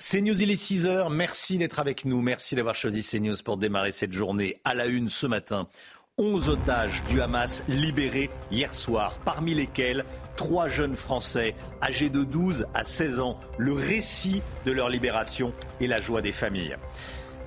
[0.00, 1.10] CNews, il est 6 heures.
[1.10, 2.22] Merci d'être avec nous.
[2.22, 5.66] Merci d'avoir choisi CNews pour démarrer cette journée à la une ce matin.
[6.18, 10.04] 11 otages du Hamas libérés hier soir, parmi lesquels
[10.36, 13.40] trois jeunes Français âgés de 12 à 16 ans.
[13.58, 16.76] Le récit de leur libération et la joie des familles.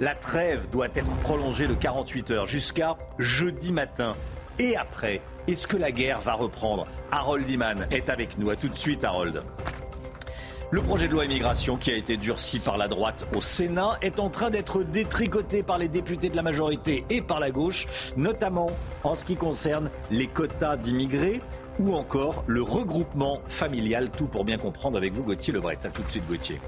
[0.01, 4.17] La trêve doit être prolongée de 48 heures jusqu'à jeudi matin.
[4.59, 6.85] Et après, est-ce que la guerre va reprendre?
[7.11, 8.49] Harold Iman est avec nous.
[8.49, 9.41] A tout de suite, Harold.
[10.73, 14.21] Le projet de loi immigration qui a été durci par la droite au Sénat est
[14.21, 18.71] en train d'être détricoté par les députés de la majorité et par la gauche, notamment
[19.03, 21.41] en ce qui concerne les quotas d'immigrés
[21.77, 24.09] ou encore le regroupement familial.
[24.11, 25.77] Tout pour bien comprendre avec vous, Gauthier Lebret.
[25.83, 26.61] A tout de suite, Gauthier.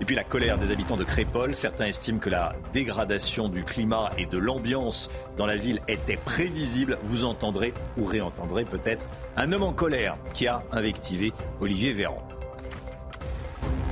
[0.00, 1.52] Et puis la colère des habitants de Crépol.
[1.52, 6.96] Certains estiment que la dégradation du climat et de l'ambiance dans la ville était prévisible.
[7.02, 9.04] Vous entendrez ou réentendrez peut-être
[9.36, 12.22] un homme en colère qui a invectivé Olivier Véran.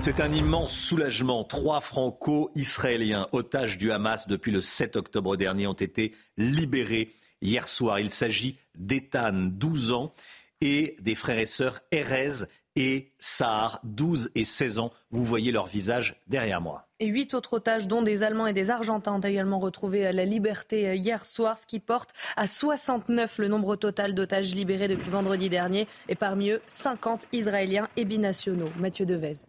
[0.03, 1.45] C'est un immense soulagement.
[1.45, 7.11] Trois franco-israéliens, otages du Hamas depuis le 7 octobre dernier, ont été libérés
[7.43, 8.01] hier soir.
[8.01, 10.15] Il s'agit d'Ethan, 12 ans,
[10.63, 14.91] et des frères et sœurs Erez et Sahar, 12 et 16 ans.
[15.11, 16.89] Vous voyez leur visage derrière moi.
[16.99, 20.97] Et huit autres otages, dont des Allemands et des Argentins, ont également retrouvé la liberté
[20.97, 25.87] hier soir, ce qui porte à 69 le nombre total d'otages libérés depuis vendredi dernier,
[26.09, 28.71] et parmi eux 50 Israéliens et binationaux.
[28.79, 29.45] Mathieu Devez.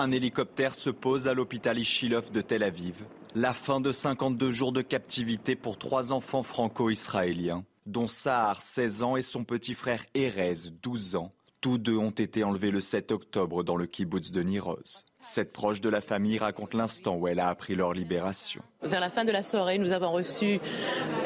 [0.00, 3.04] Un hélicoptère se pose à l'hôpital Ishilov de Tel Aviv.
[3.34, 9.16] La fin de 52 jours de captivité pour trois enfants franco-israéliens, dont Sahar, 16 ans,
[9.16, 11.34] et son petit frère Erez, 12 ans.
[11.60, 15.04] Tous deux ont été enlevés le 7 octobre dans le kibbutz de Niroz.
[15.22, 18.62] Cette proche de la famille raconte l'instant où elle a appris leur libération.
[18.82, 20.58] Vers la fin de la soirée, nous avons reçu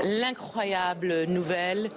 [0.02, 1.90] l'incroyable nouvelle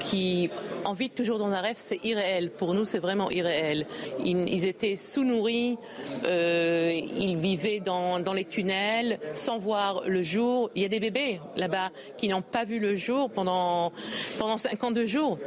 [0.00, 0.50] qui,
[0.84, 2.50] en vit toujours dans un rêve, c'est irréel.
[2.50, 3.86] Pour nous, c'est vraiment irréel.
[4.24, 5.78] Ils, étaient sous-nourris,
[6.24, 10.68] euh, ils vivaient dans, dans, les tunnels sans voir le jour.
[10.74, 13.92] Il y a des bébés là-bas qui n'ont pas vu le jour pendant,
[14.40, 15.38] pendant 52 jours.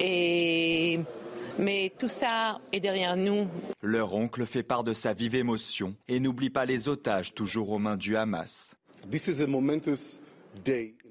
[0.00, 0.98] Et
[1.58, 3.46] mais tout ça est derrière nous.
[3.82, 7.78] Leur oncle fait part de sa vive émotion et n'oublie pas les otages toujours aux
[7.78, 8.74] mains du Hamas.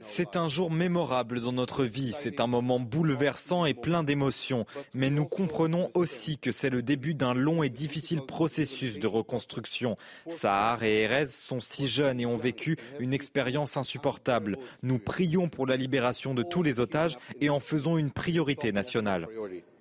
[0.01, 5.09] C'est un jour mémorable dans notre vie, c'est un moment bouleversant et plein d'émotions, mais
[5.09, 9.97] nous comprenons aussi que c'est le début d'un long et difficile processus de reconstruction.
[10.27, 14.57] Sahar et Erez sont si jeunes et ont vécu une expérience insupportable.
[14.83, 19.27] Nous prions pour la libération de tous les otages et en faisons une priorité nationale.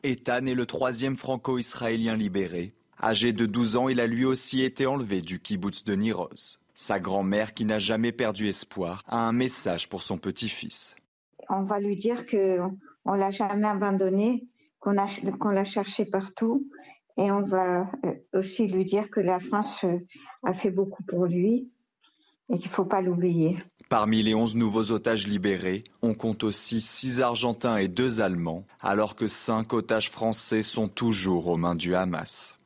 [0.03, 2.75] Ethan est le troisième franco-israélien libéré.
[3.03, 6.59] Âgé de 12 ans, il a lui aussi été enlevé du kibbutz de Niroz.
[6.75, 10.97] Sa grand-mère, qui n'a jamais perdu espoir, a un message pour son petit-fils.
[11.49, 12.77] On va lui dire qu'on
[13.13, 14.47] ne l'a jamais abandonné,
[14.79, 16.67] qu'on l'a cherché partout.
[17.19, 19.99] Et on va euh, aussi lui dire que la France euh,
[20.43, 21.71] a fait beaucoup pour lui
[22.49, 23.59] et qu'il ne faut pas l'oublier.
[23.91, 29.17] Parmi les 11 nouveaux otages libérés, on compte aussi 6 Argentins et 2 Allemands, alors
[29.17, 32.57] que 5 otages français sont toujours aux mains du Hamas.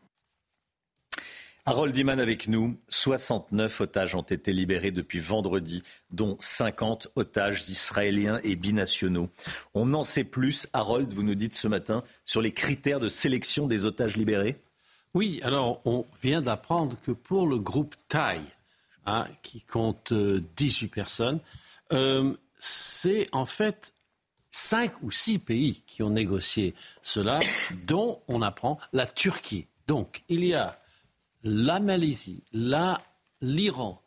[1.65, 2.77] Harold Iman avec nous.
[2.91, 9.31] 69 otages ont été libérés depuis vendredi, dont 50 otages israéliens et binationaux.
[9.73, 13.67] On en sait plus, Harold, vous nous dites ce matin, sur les critères de sélection
[13.67, 14.61] des otages libérés?
[15.15, 18.43] Oui, alors on vient d'apprendre que pour le groupe Thaï,
[19.07, 21.41] Hein, qui compte 18 euh, personnes.
[21.93, 23.93] Euh, c'est en fait
[24.51, 27.39] cinq ou six pays qui ont négocié cela,
[27.87, 29.67] dont on apprend la Turquie.
[29.89, 30.81] Donc, il y a
[31.43, 32.43] la Malaisie,
[33.43, 34.01] l'Iran,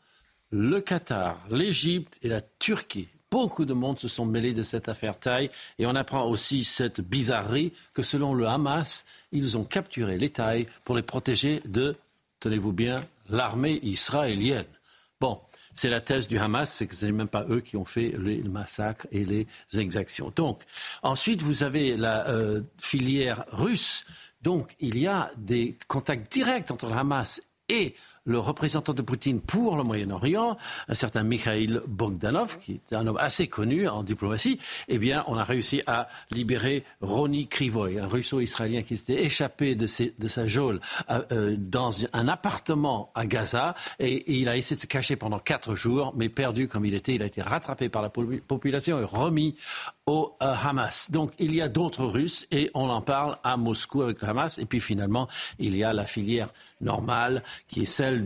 [0.49, 3.09] le Qatar, l'Égypte et la Turquie.
[3.29, 7.01] Beaucoup de monde se sont mêlés de cette affaire Thaï et on apprend aussi cette
[7.01, 11.95] bizarrerie que selon le Hamas, ils ont capturé les Thaïs pour les protéger de,
[12.39, 14.65] tenez-vous bien, l'armée israélienne.
[15.19, 15.41] Bon,
[15.73, 18.13] c'est la thèse du Hamas, c'est que ce n'est même pas eux qui ont fait
[18.19, 19.47] les massacres et les
[19.77, 20.31] exactions.
[20.35, 20.63] Donc,
[21.01, 24.05] ensuite, vous avez la euh, filière russe.
[24.41, 27.95] Donc, il y a des contacts directs entre le Hamas et
[28.27, 30.57] le représentant de Poutine pour le Moyen-Orient,
[30.87, 34.59] un certain Mikhail Bogdanov, qui est un homme assez connu en diplomatie,
[34.89, 39.87] eh bien, on a réussi à libérer Roni Krivoy, un russo-israélien qui s'était échappé de,
[39.87, 44.87] sa geôle euh, euh, dans un appartement à Gaza et, il a essayé de se
[44.87, 48.09] cacher pendant quatre jours, mais perdu comme il était, il a été rattrapé par la
[48.09, 49.55] population et remis
[50.05, 51.11] au euh, Hamas.
[51.11, 54.57] Donc il y a d'autres Russes et on en parle à Moscou avec le Hamas.
[54.57, 55.27] Et puis finalement,
[55.59, 56.49] il y a la filière
[56.81, 58.16] normale qui est celle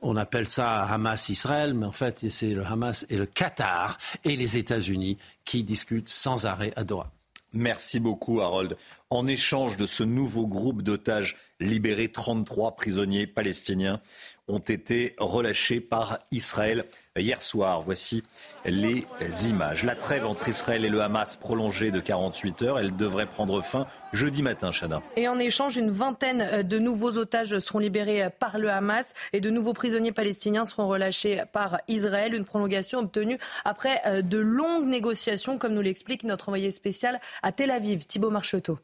[0.00, 4.56] on appelle ça Hamas-Israël, mais en fait, c'est le Hamas et le Qatar et les
[4.58, 7.10] États-Unis qui discutent sans arrêt à Doha.
[7.54, 8.76] Merci beaucoup, Harold.
[9.10, 14.00] En échange de ce nouveau groupe d'otages libérés, 33 prisonniers palestiniens
[14.48, 16.84] ont été relâchés par Israël
[17.16, 17.80] hier soir.
[17.80, 18.22] Voici
[18.64, 19.04] les
[19.46, 19.84] images.
[19.84, 23.86] La trêve entre Israël et le Hamas prolongée de 48 heures, elle devrait prendre fin
[24.12, 25.02] jeudi matin, Chana.
[25.16, 29.50] Et en échange, une vingtaine de nouveaux otages seront libérés par le Hamas et de
[29.50, 32.34] nouveaux prisonniers palestiniens seront relâchés par Israël.
[32.34, 37.52] Une prolongation obtenue après euh, de longues négociations, comme nous l'explique notre envoyé spécial à
[37.52, 38.78] Tel Aviv, Thibault Marcheteau.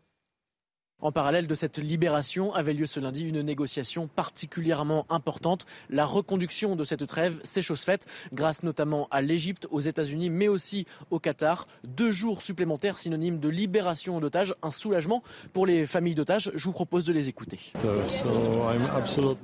[1.02, 5.64] En parallèle de cette libération avait lieu ce lundi une négociation particulièrement importante.
[5.88, 10.49] La reconduction de cette trêve, c'est chose faite, grâce notamment à l'Égypte, aux États-Unis, mais
[10.49, 11.67] aussi au Qatar.
[11.85, 16.52] Deux jours supplémentaires synonymes de libération d'otages, un soulagement pour les familles d'otages.
[16.55, 17.58] Je vous propose de les écouter.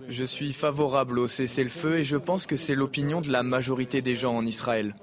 [0.09, 4.15] Je suis favorable au cessez-le-feu et je pense que c'est l'opinion de la majorité des
[4.15, 4.95] gens en Israël.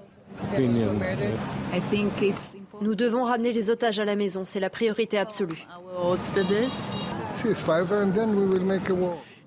[2.84, 5.66] Nous devons ramener les otages à la maison, c'est la priorité absolue.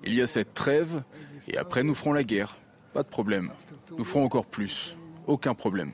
[0.03, 1.03] Il y a cette trêve
[1.47, 2.57] et après nous ferons la guerre.
[2.95, 3.51] Pas de problème.
[3.95, 4.95] Nous ferons encore plus.
[5.27, 5.91] Aucun problème.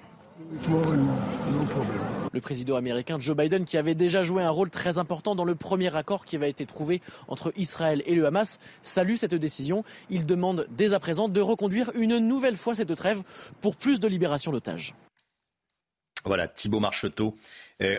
[2.32, 5.56] Le président américain Joe Biden, qui avait déjà joué un rôle très important dans le
[5.56, 9.84] premier accord qui avait été trouvé entre Israël et le Hamas, salue cette décision.
[10.10, 13.22] Il demande dès à présent de reconduire une nouvelle fois cette trêve
[13.60, 14.96] pour plus de libération d'otages.
[16.26, 17.36] Voilà, Thibault Marcheteau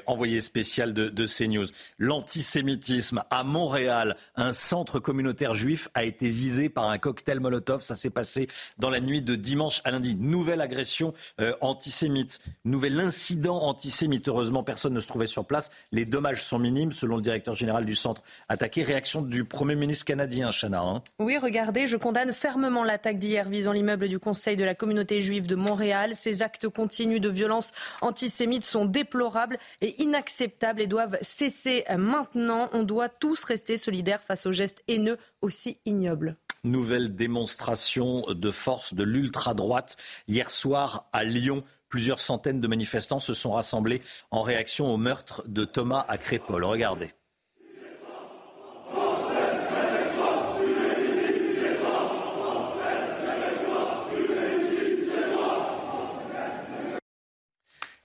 [0.06, 1.66] envoyé spécial de, de CNews.
[1.98, 7.82] L'antisémitisme à Montréal, un centre communautaire juif a été visé par un cocktail Molotov.
[7.82, 8.48] Ça s'est passé
[8.78, 10.16] dans la nuit de dimanche à lundi.
[10.16, 14.28] Nouvelle agression euh, antisémite, nouvel incident antisémite.
[14.28, 15.70] Heureusement, personne ne se trouvait sur place.
[15.92, 18.82] Les dommages sont minimes, selon le directeur général du centre attaqué.
[18.82, 20.80] Réaction du Premier ministre canadien, Chana.
[20.80, 21.02] Hein.
[21.18, 25.46] Oui, regardez, je condamne fermement l'attaque d'hier visant l'immeuble du Conseil de la communauté juive
[25.46, 26.12] de Montréal.
[26.14, 32.68] Ces actes continus de violence antisémite sont déplorables et inacceptables et doivent cesser maintenant.
[32.72, 36.36] On doit tous rester solidaires face aux gestes haineux aussi ignobles.
[36.64, 39.96] Nouvelle démonstration de force de l'ultra-droite
[40.28, 41.62] hier soir à Lyon.
[41.88, 44.00] Plusieurs centaines de manifestants se sont rassemblés
[44.30, 46.64] en réaction au meurtre de Thomas à Crépol.
[46.64, 47.12] Regardez.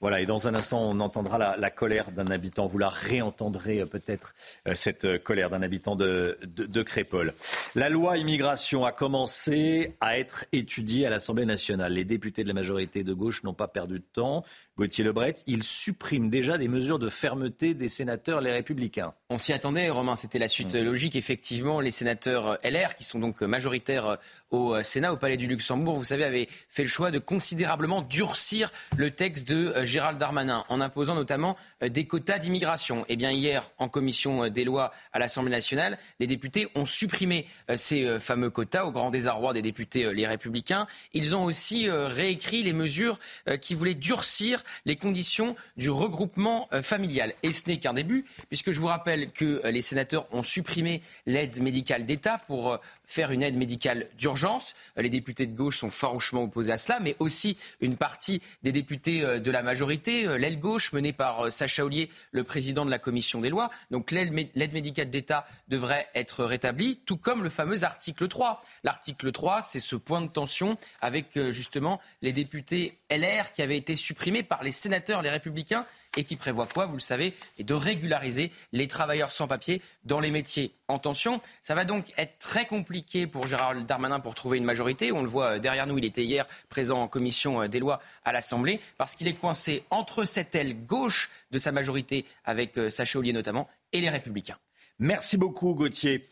[0.02, 2.68] Voilà, et dans un instant, on entendra la, colère d'un habitant.
[2.68, 4.34] Vous la réentendrez euh, peut-être,
[4.68, 7.34] euh, cette euh, colère d'un habitant de, de, de, Crépol.
[7.76, 11.94] La loi immigration a commencé à être étudiée à l'Assemblée nationale.
[11.94, 14.46] Les députés de la majorité de gauche n'ont pas perdu de temps.
[14.80, 19.14] Gauthier Lebret, il supprime déjà des mesures de fermeté des sénateurs les républicains.
[19.30, 20.80] On s'y attendait, Romain, c'était la suite mmh.
[20.80, 21.16] logique.
[21.18, 24.18] Effectivement, les sénateurs LR, qui sont donc majoritaires
[24.52, 28.72] au Sénat, au Palais du Luxembourg, vous savez, avaient fait le choix de considérablement durcir
[28.96, 33.04] le texte de Gérald Darmanin, en imposant notamment euh, des quotas d'immigration.
[33.10, 37.46] Eh bien, hier, en commission euh, des lois à l'Assemblée nationale, les députés ont supprimé
[37.70, 40.88] euh, ces fameux quotas au grand désarroi des députés les Républicains.
[41.14, 43.20] Ils ont aussi réécrit les mesures
[43.62, 47.34] qui voulaient durcir les conditions du regroupement familial.
[47.44, 51.62] Et ce n'est qu'un début, puisque je vous rappelle que les sénateurs ont supprimé l'aide
[51.62, 54.76] médicale d'État pour faire une aide médicale d'urgence.
[54.98, 58.72] Euh, les députés de gauche sont farouchement opposés à cela, mais aussi une partie des
[58.72, 62.92] députés euh, de la majorité, euh, l'aile gauche menée par Sacha Ollier, le président de
[62.92, 63.72] la commission des lois.
[63.90, 64.32] Donc l'aide
[64.74, 68.62] médicale d'État devrait être rétablie, tout comme le fameux article 3.
[68.84, 73.96] L'article 3, c'est ce point de tension avec justement les députés LR qui avaient été
[73.96, 75.86] supprimés par les sénateurs, les républicains,
[76.18, 80.32] et qui prévoit quoi, vous le savez, de régulariser les travailleurs sans papier dans les
[80.32, 81.40] métiers en tension.
[81.64, 85.12] Ça va donc être très compliqué pour Gérald Darmanin pour trouver une majorité.
[85.12, 88.02] On le voit euh, derrière nous, il était hier présent en commission euh, des lois
[88.26, 92.90] à l'Assemblée, parce qu'il est coincé entre cette aile gauche de sa majorité, avec euh,
[92.90, 94.58] Sacha Ollier notamment, et les Républicains.
[95.00, 96.28] Merci beaucoup, Gauthier.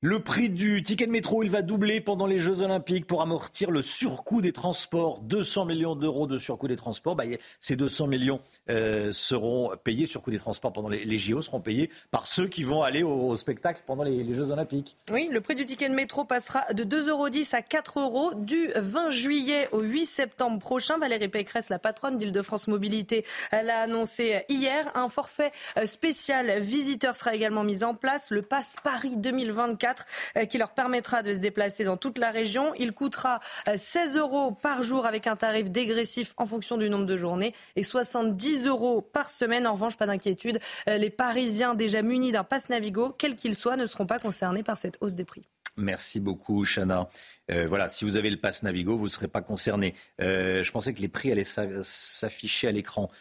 [0.00, 3.72] Le prix du ticket de métro, il va doubler pendant les Jeux Olympiques pour amortir
[3.72, 5.18] le surcoût des transports.
[5.22, 7.16] 200 millions d'euros de surcoût des transports.
[7.16, 7.24] Bah,
[7.58, 8.38] ces 200 millions
[8.70, 12.84] euh, seront payés, surcoût des transports pendant les, JO seront payés par ceux qui vont
[12.84, 14.96] aller au, spectacle pendant les, Jeux Olympiques.
[15.10, 18.68] Oui, le prix du ticket de métro passera de 2,10 euros à 4 euros du
[18.76, 20.98] 20 juillet au 8 septembre prochain.
[20.98, 27.16] Valérie Pécresse, la patronne d'Île-de-France Mobilité, elle a annoncé hier un forfait euh, spécial visiteur
[27.16, 28.30] sera également mis en place.
[28.30, 29.87] Le Pass Paris 2024
[30.36, 32.72] euh, qui leur permettra de se déplacer dans toute la région.
[32.78, 33.40] Il coûtera
[33.74, 37.54] 16 euh, euros par jour avec un tarif dégressif en fonction du nombre de journées
[37.76, 39.66] et 70 euros par semaine.
[39.66, 43.76] En revanche, pas d'inquiétude, euh, les Parisiens déjà munis d'un pass Navigo, quel qu'il soit,
[43.76, 45.48] ne seront pas concernés par cette hausse des prix.
[45.80, 47.08] Merci beaucoup, Chana.
[47.48, 49.94] voilà, si vous avez le pass Navigo, vous ne serez pas concerné.
[50.18, 53.12] je pensais que les prix allaient s'afficher à l'écran.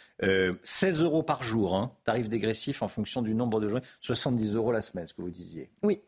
[0.64, 3.86] 16 euros par jour, hein, tarif dégressif en fonction du nombre de journées.
[4.02, 5.70] 70 euros la semaine, ce que vous disiez.
[5.84, 6.02] Oui,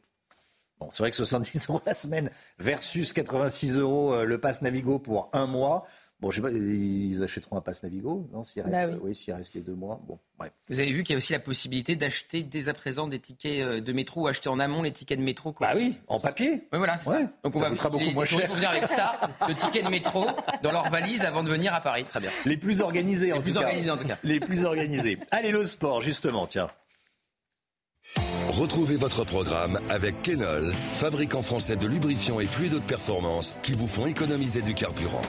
[0.79, 4.99] Bon, c'est vrai que 70 euros la semaine versus 86 euros euh, le pass Navigo
[4.99, 5.85] pour un mois.
[6.21, 9.33] Bon, je sais pas, ils achèteront un pass Navigo, non S'il reste, bah oui, s'il
[9.33, 10.01] reste les deux mois.
[10.05, 10.19] Bon,
[10.67, 13.61] Vous avez vu qu'il y a aussi la possibilité d'acheter dès à présent des tickets
[13.61, 15.53] euh, de métro ou acheter en amont les tickets de métro.
[15.53, 15.67] Quoi.
[15.67, 16.67] Bah oui, en papier.
[16.73, 16.97] Oui, voilà.
[17.05, 17.25] Ouais.
[17.43, 18.53] Donc on va beaucoup moins cher.
[18.53, 19.17] venir avec ça,
[19.47, 20.25] le ticket de métro
[20.61, 22.03] dans leur valise avant de venir à Paris.
[22.03, 22.31] Très bien.
[22.45, 24.17] Les plus organisés, en les plus organisés, en tout cas.
[24.23, 25.17] Les plus organisés.
[25.31, 26.69] Allez, le sport, justement, tiens.
[28.59, 33.87] Retrouvez votre programme avec Kenol, fabricant français de lubrifiants et fluides de performance qui vous
[33.87, 35.21] font économiser du carburant.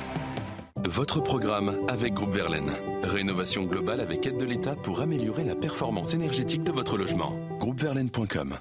[0.84, 2.72] Votre programme avec Groupe Verlaine.
[3.04, 7.38] Rénovation globale avec aide de l'État pour améliorer la performance énergétique de votre logement.
[7.60, 8.58] Groupeverlaine.com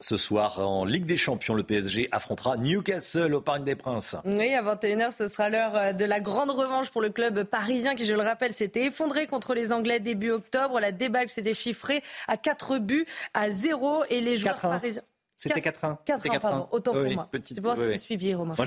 [0.00, 4.16] ce soir, en Ligue des Champions, le PSG affrontera Newcastle au Parc des Princes.
[4.24, 7.94] Oui, à 21h, ce sera l'heure euh, de la grande revanche pour le club parisien
[7.94, 10.80] qui, je le rappelle, s'était effondré contre les Anglais début octobre.
[10.80, 15.02] La débâcle s'était chiffrée à 4 buts à 0 et les joueurs parisiens.
[15.48, 15.96] C'était 4-1.
[16.06, 16.68] 4-1, pardon.
[16.70, 17.28] Autant pour moi.
[17.44, 18.54] C'est pour ça que vous suiviez, Romain.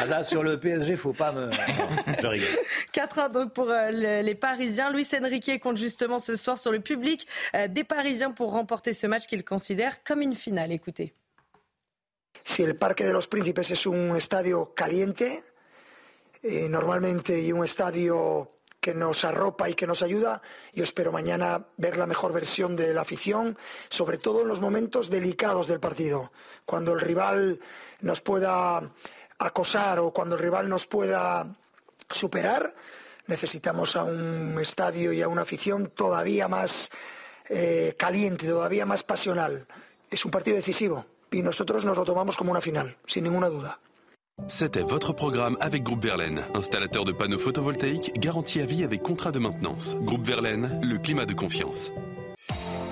[0.00, 1.50] ah là, sur le PSG, faut pas me.
[2.20, 2.48] je rigole.
[2.92, 4.90] 4-1 donc pour euh, les Parisiens.
[4.90, 9.06] Luis Enrique compte justement ce soir sur le public euh, des Parisiens pour remporter ce
[9.06, 10.72] match qu'il considère comme une finale.
[10.72, 11.12] Écoutez.
[12.44, 15.44] Si el Parque de los Príncipes es un estadio caliente,
[16.42, 20.42] eh, normalmente y un estadio que nos arropa y que nos ayuda.
[20.72, 23.56] Yo espero mañana ver la mejor versión de la afición,
[23.88, 26.32] sobre todo en los momentos delicados del partido,
[26.64, 27.60] cuando el rival
[28.00, 28.82] nos pueda
[29.38, 31.56] acosar o cuando el rival nos pueda
[32.08, 32.74] superar.
[33.26, 36.90] Necesitamos a un estadio y a una afición todavía más
[37.48, 39.66] eh, caliente, todavía más pasional.
[40.10, 43.78] Es un partido decisivo y nosotros nos lo tomamos como una final, sin ninguna duda.
[44.48, 49.32] C'était votre programme avec Groupe Verlaine, installateur de panneaux photovoltaïques garantie à vie avec contrat
[49.32, 49.96] de maintenance.
[50.02, 51.92] Groupe Verlaine, le climat de confiance.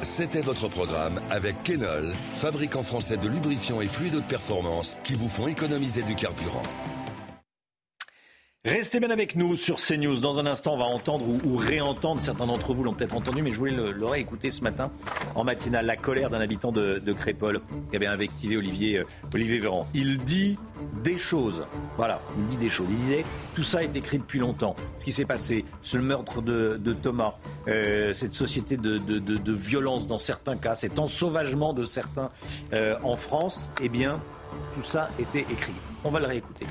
[0.03, 5.29] C'était votre programme avec Kenol, fabricant français de lubrifiants et fluides de performance qui vous
[5.29, 6.63] font économiser du carburant.
[8.69, 10.21] Restez bien avec nous sur CNews.
[10.21, 13.51] Dans un instant, on va entendre ou, réentendre, certains d'entre vous l'ont peut-être entendu, mais
[13.51, 14.91] je voulais le, réécouter ce matin
[15.35, 19.87] en matinale, la colère d'un habitant de, Crépole qui avait invectivé Olivier, euh, Olivier Véran.
[19.95, 20.59] Il dit
[21.03, 21.65] des choses.
[21.97, 22.89] Voilà, il dit des choses.
[22.91, 24.77] Il disait, tout ça est écrit depuis longtemps.
[24.99, 27.37] Ce qui s'est passé, ce meurtre de, Thomas,
[27.69, 32.31] euh, cette société de, violence dans certains cas, cet ensauvagement de certains
[32.75, 34.21] euh, en France, eh bien,
[34.75, 35.75] tout ça était écrit.
[36.05, 36.67] On va le réécouter.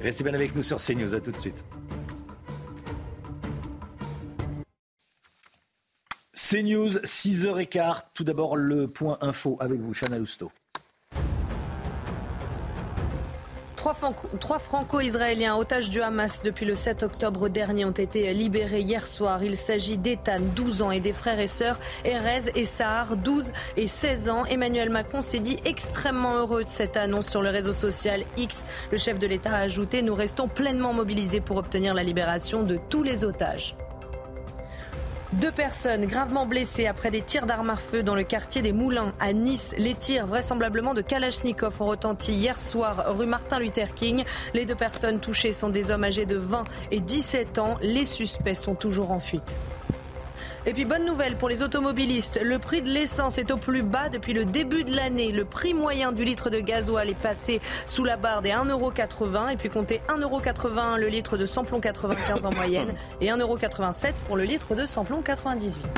[0.00, 1.14] Restez bien avec nous sur CNews.
[1.14, 1.64] À tout de suite.
[6.32, 8.04] CNews, 6h15.
[8.14, 10.50] Tout d'abord, le point info avec vous, Chana Lousteau.
[14.38, 19.42] Trois, franco-israéliens otages du Hamas depuis le 7 octobre dernier ont été libérés hier soir.
[19.42, 23.86] Il s'agit d'Ethan, 12 ans, et des frères et sœurs Erez et Sahar, 12 et
[23.86, 24.44] 16 ans.
[24.44, 28.66] Emmanuel Macron s'est dit extrêmement heureux de cette annonce sur le réseau social X.
[28.92, 32.78] Le chef de l'État a ajouté Nous restons pleinement mobilisés pour obtenir la libération de
[32.90, 33.74] tous les otages.
[35.34, 39.12] Deux personnes gravement blessées après des tirs d'armes à feu dans le quartier des Moulins
[39.20, 39.74] à Nice.
[39.76, 44.24] Les tirs vraisemblablement de Kalachnikov ont retenti hier soir rue Martin Luther King.
[44.54, 47.76] Les deux personnes touchées sont des hommes âgés de 20 et 17 ans.
[47.82, 49.58] Les suspects sont toujours en fuite.
[50.68, 54.10] Et puis bonne nouvelle pour les automobilistes, le prix de l'essence est au plus bas
[54.10, 55.32] depuis le début de l'année.
[55.32, 59.56] Le prix moyen du litre de gasoil est passé sous la barre des 1,80€ et
[59.56, 64.74] puis comptez 1,81€ le litre de samplon 95 en moyenne et 1,87€ pour le litre
[64.74, 65.88] de samplon 98.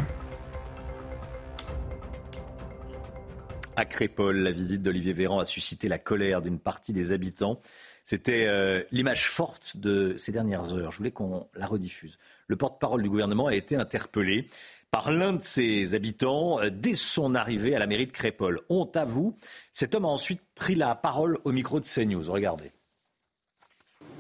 [3.77, 4.37] à Crépol.
[4.37, 7.61] La visite d'Olivier Véran a suscité la colère d'une partie des habitants.
[8.05, 10.93] C'était euh, l'image forte de ces dernières heures.
[10.93, 12.19] Je voulais qu'on la rediffuse.
[12.51, 14.45] Le porte-parole du gouvernement a été interpellé
[14.91, 18.59] par l'un de ses habitants euh, dès son arrivée à la mairie de Crépol.
[18.69, 19.37] Honte à vous.
[19.73, 22.29] Cet homme a ensuite pris la parole au micro de CNews.
[22.29, 22.73] Regardez.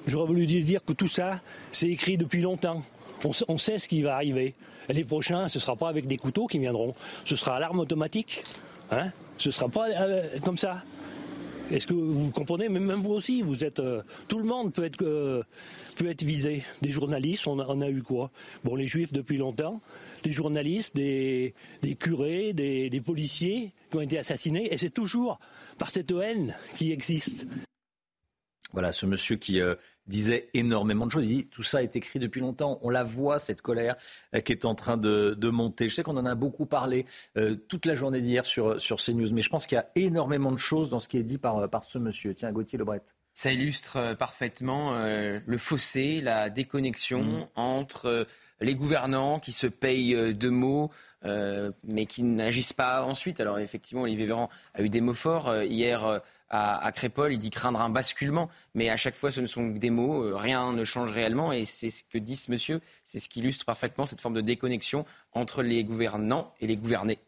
[0.06, 1.40] J'aurais voulu dire que tout ça,
[1.72, 2.84] c'est écrit depuis longtemps.
[3.48, 4.52] On, sait ce qui va arriver.
[4.88, 6.94] Les prochains, ce ne sera pas avec des couteaux qui viendront.
[7.24, 8.44] Ce sera à l'arme automatique.
[8.92, 10.84] Hein ce ne sera pas euh, comme ça.
[11.70, 13.78] Est-ce que vous comprenez Même vous aussi, vous êtes.
[13.78, 15.42] Euh, tout le monde peut être, euh,
[15.96, 16.64] peut être visé.
[16.82, 18.30] Des journalistes, on a, a, eu quoi?
[18.64, 19.80] Bon, les juifs depuis longtemps,
[20.24, 25.38] des journalistes, des, des curés, des, des policiers qui ont été assassinés, et c'est toujours
[25.78, 27.46] par cette haine qui existe.
[28.72, 29.74] Voilà, ce monsieur qui euh,
[30.10, 31.24] disait énormément de choses.
[31.24, 32.78] Il dit tout ça est écrit depuis longtemps.
[32.82, 33.96] On la voit cette colère
[34.34, 35.88] euh, qui est en train de, monter.
[35.88, 37.06] Je sais qu'on en a beaucoup parlé
[37.38, 40.52] euh, toute la journée d'hier sur sur CNews, mais je pense qu'il y a énormément
[40.52, 42.34] de choses dans ce qui est dit par par ce monsieur.
[42.34, 43.02] Tiens, Gauthier Lebret.
[43.32, 47.46] Ça illustre parfaitement le fossé, la déconnexion mm.
[47.54, 48.26] entre
[48.60, 50.90] les gouvernants qui se payent de mots.
[51.24, 53.40] mais qui n'agissent pas ensuite.
[53.40, 57.80] Alors effectivement, Olivier Véran a eu des mots forts hier à, Crépol, il dit craindre
[57.80, 58.50] un basculement.
[58.74, 61.52] Mais à chaque fois, ce ne sont que des mots, euh, rien ne change réellement.
[61.52, 64.40] Et c'est ce que dit ce monsieur, c'est ce qui illustre parfaitement cette forme de
[64.40, 67.18] déconnexion entre les gouvernants et les gouvernés.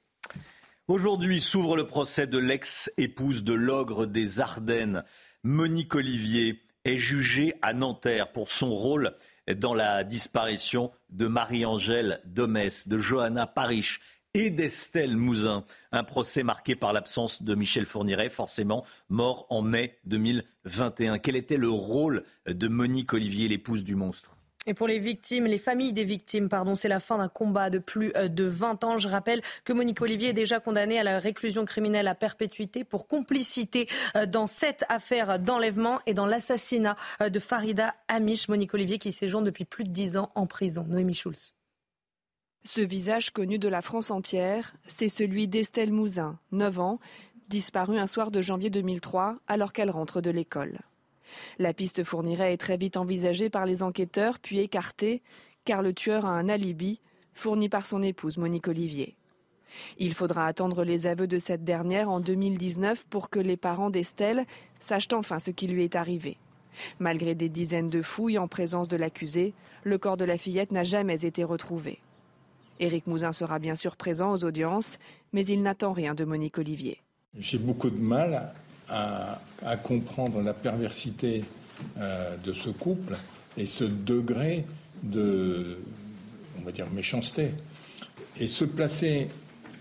[0.88, 5.04] Aujourd'hui s'ouvre le procès de l'ex-épouse de l'ogre des Ardennes.
[5.44, 9.14] Monique Olivier est jugée à Nanterre pour son rôle
[9.56, 14.00] dans la disparition de Marie-Angèle Domès, de Johanna Parish
[14.34, 15.64] et d'Estelle Mouzin.
[15.92, 21.18] Un procès marqué par l'absence de Michel Fourniret, forcément mort en mai 2021.
[21.18, 24.36] Quel était le rôle de Monique Olivier, l'épouse du monstre?
[24.64, 27.78] Et pour les victimes, les familles des victimes, pardon, c'est la fin d'un combat de
[27.78, 28.96] plus euh, de 20 ans.
[28.96, 33.08] Je rappelle que Monique Olivier est déjà condamnée à la réclusion criminelle à perpétuité pour
[33.08, 38.48] complicité euh, dans cette affaire d'enlèvement et dans l'assassinat euh, de Farida Amish.
[38.48, 40.86] Monique Olivier qui séjourne depuis plus de 10 ans en prison.
[40.88, 41.54] Noémie Schulz.
[42.64, 47.00] Ce visage connu de la France entière, c'est celui d'Estelle Mouzin, 9 ans,
[47.48, 50.78] disparue un soir de janvier 2003 alors qu'elle rentre de l'école.
[51.58, 55.22] La piste fournirait est très vite envisagée par les enquêteurs puis écartée
[55.64, 57.00] car le tueur a un alibi
[57.34, 59.16] fourni par son épouse Monique Olivier.
[59.98, 64.46] Il faudra attendre les aveux de cette dernière en 2019 pour que les parents d'Estelle
[64.78, 66.36] sachent enfin ce qui lui est arrivé.
[67.00, 69.52] Malgré des dizaines de fouilles en présence de l'accusé,
[69.82, 71.98] le corps de la fillette n'a jamais été retrouvé.
[72.80, 74.98] Éric Mouzin sera bien sûr présent aux audiences,
[75.32, 76.98] mais il n'attend rien de Monique Olivier.
[77.38, 78.52] J'ai beaucoup de mal
[78.88, 79.38] à,
[79.82, 81.44] comprendre la perversité
[81.98, 83.16] euh, de ce couple
[83.56, 84.66] et ce degré
[85.02, 85.78] de,
[86.58, 87.50] on va dire, méchanceté.
[88.38, 89.28] Et se placer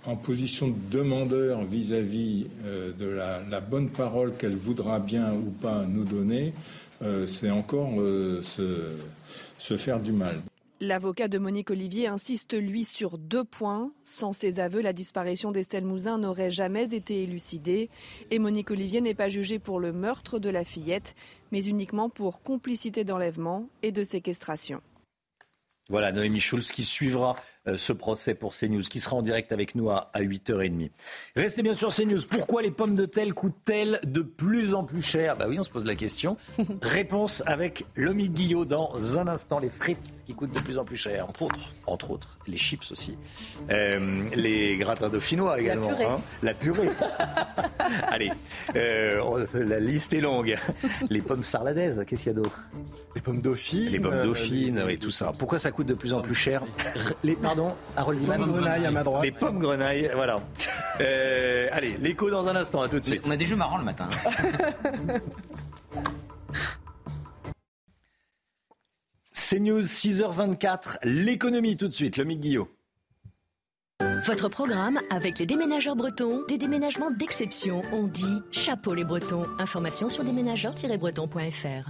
[0.05, 5.83] en position de demandeur vis-à-vis euh, de la, bonne parole qu'elle voudra bien ou pas
[5.87, 6.53] nous donner,
[7.01, 7.91] euh, c'est encore
[8.41, 10.41] se faire du mal.
[10.83, 13.91] L'avocat de Monique Olivier insiste, lui, sur deux points.
[14.03, 17.91] Sans ses aveux, la disparition d'Estelle Mouzin n'aurait jamais été élucidée.
[18.31, 21.13] Et Monique Olivier n'est pas jugée pour le meurtre de la fillette,
[21.51, 24.81] mais uniquement pour complicité d'enlèvement et de séquestration.
[25.87, 27.35] Voilà, Noémie Schulz qui suivra
[27.75, 30.89] ce procès pour CNews, qui sera en direct avec nous à, 8h30.
[31.35, 32.21] Restez bien sur CNews.
[32.29, 35.37] Pourquoi les pommes de terre coûtent-elles de plus en plus cher?
[35.37, 36.37] Bah oui, on se pose la question.
[36.81, 39.59] Réponse avec Lomi Guillot dans un instant.
[39.59, 41.69] Les frites qui coûtent de plus en plus cher, entre autres.
[41.85, 43.17] Entre autres, les chips aussi.
[43.69, 45.89] Euh, les gratins dauphinois également.
[45.89, 46.05] La purée.
[46.05, 46.21] Hein.
[46.43, 46.89] la purée.
[48.07, 48.31] Allez,
[48.75, 50.57] euh, la liste est longue.
[51.09, 52.63] Les pommes sarladaises, qu'est-ce qu'il y a d'autre?
[53.15, 53.89] Les pommes dauphines.
[53.89, 55.33] Les pommes dauphines, oui, tout ça.
[55.37, 56.63] Pourquoi ça coûte de plus en plus cher?
[57.23, 59.23] Les, Pardon, Harold Les pommes grenailles à ma droite.
[59.23, 60.41] Les pommes grenailles, voilà.
[60.99, 63.23] Euh, allez, l'écho dans un instant, à tout de suite.
[63.25, 64.07] On a des jeux marrants le matin.
[69.33, 72.69] CNews, 6h24, l'économie tout de suite, le Guillot.
[74.27, 77.81] Votre programme avec les déménageurs bretons, des déménagements d'exception.
[77.91, 79.47] On dit chapeau les bretons.
[79.57, 81.89] Information sur déménageurs-bretons.fr.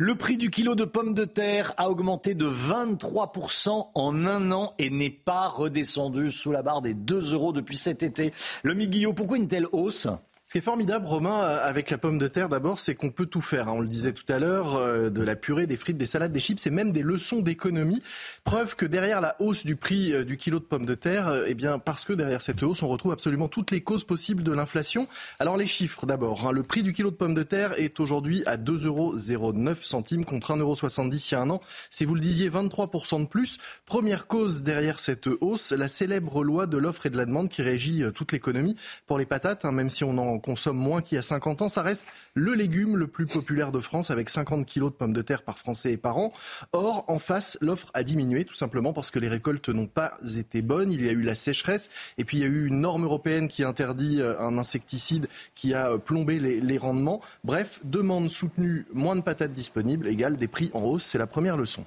[0.00, 4.72] Le prix du kilo de pommes de terre a augmenté de 23% en un an
[4.78, 8.32] et n'est pas redescendu sous la barre des 2 euros depuis cet été.
[8.62, 10.06] Le Miguillot, pourquoi une telle hausse?
[10.48, 13.26] Ce qui est formidable, Romain, euh, avec la pomme de terre, d'abord, c'est qu'on peut
[13.26, 13.68] tout faire.
[13.68, 13.74] Hein.
[13.74, 16.40] On le disait tout à l'heure, euh, de la purée, des frites, des salades, des
[16.40, 18.00] chips, c'est même des leçons d'économie.
[18.44, 21.52] Preuve que derrière la hausse du prix euh, du kilo de pommes de terre, eh
[21.52, 25.06] bien, parce que derrière cette hausse, on retrouve absolument toutes les causes possibles de l'inflation.
[25.38, 26.48] Alors les chiffres, d'abord.
[26.48, 26.52] Hein.
[26.52, 30.54] Le prix du kilo de pommes de terre est aujourd'hui à 2,09 euros centimes contre
[30.54, 30.76] 1,70 euros
[31.12, 31.60] il y a un an.
[31.90, 33.58] Si vous le disiez, 23% de plus.
[33.84, 37.60] Première cause derrière cette hausse, la célèbre loi de l'offre et de la demande qui
[37.60, 38.76] régit toute l'économie.
[39.06, 41.68] Pour les patates, hein, même si on en consomme moins qu'il y a 50 ans.
[41.68, 45.22] Ça reste le légume le plus populaire de France avec 50 kilos de pommes de
[45.22, 46.32] terre par Français et par an.
[46.72, 50.62] Or, en face, l'offre a diminué tout simplement parce que les récoltes n'ont pas été
[50.62, 50.90] bonnes.
[50.92, 53.48] Il y a eu la sécheresse et puis il y a eu une norme européenne
[53.48, 57.20] qui interdit euh, un insecticide qui a euh, plombé les, les rendements.
[57.44, 61.04] Bref, demande soutenue, moins de patates disponibles égale des prix en hausse.
[61.04, 61.84] C'est la première leçon.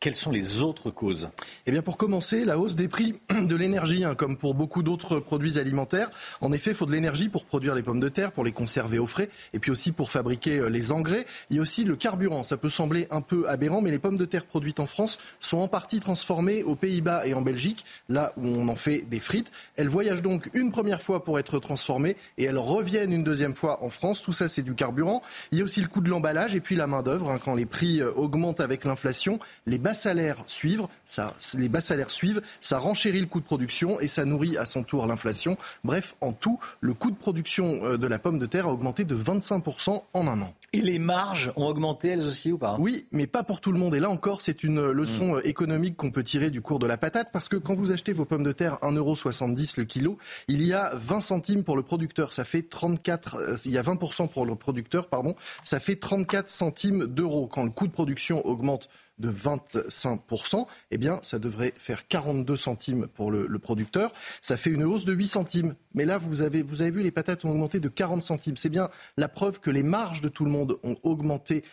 [0.00, 1.28] Quelles sont les autres causes
[1.66, 5.18] Eh bien, pour commencer, la hausse des prix de l'énergie, hein, comme pour beaucoup d'autres
[5.18, 6.08] produits alimentaires.
[6.40, 9.00] En effet, il faut de l'énergie pour produire les pommes de terre, pour les conserver
[9.00, 11.26] au frais, et puis aussi pour fabriquer euh, les engrais.
[11.50, 12.44] Il y a aussi le carburant.
[12.44, 15.58] Ça peut sembler un peu aberrant, mais les pommes de terre produites en France sont
[15.58, 19.50] en partie transformées aux Pays-Bas et en Belgique, là où on en fait des frites.
[19.74, 23.82] Elles voyagent donc une première fois pour être transformées, et elles reviennent une deuxième fois
[23.82, 24.22] en France.
[24.22, 25.22] Tout ça, c'est du carburant.
[25.50, 27.32] Il y a aussi le coût de l'emballage, et puis la main d'œuvre.
[27.32, 31.80] Hein, quand les prix euh, augmentent avec l'inflation, les bas salaires suivent, ça, les bas
[31.80, 35.56] salaires suivent, ça renchérit le coût de production et ça nourrit à son tour l'inflation.
[35.82, 39.04] Bref, en tout, le coût de production euh, de la pomme de terre a augmenté
[39.04, 40.52] de 25% en un an.
[40.74, 42.76] Et les marges ont augmenté elles aussi ou pas?
[42.78, 43.94] Oui, mais pas pour tout le monde.
[43.94, 45.40] Et là encore, c'est une leçon mmh.
[45.44, 48.26] économique qu'on peut tirer du cours de la patate parce que quand vous achetez vos
[48.26, 52.34] pommes de terre 1,70€ le kilo, il y a 20 centimes pour le producteur.
[52.34, 55.34] Ça fait 34, euh, il y a 20% pour le producteur, pardon.
[55.64, 57.48] Ça fait 34 centimes d'euros.
[57.50, 63.06] Quand le coût de production augmente de 25%, eh bien, ça devrait faire 42 centimes
[63.08, 64.12] pour le, producteur.
[64.40, 65.74] Ça fait une hausse de 8 centimes.
[65.94, 68.56] Mais là, vous avez, vous avez vu, les patates ont augmenté de 40 centimes.
[68.56, 71.64] C'est bien la preuve que les marges de tout le monde ont augmenté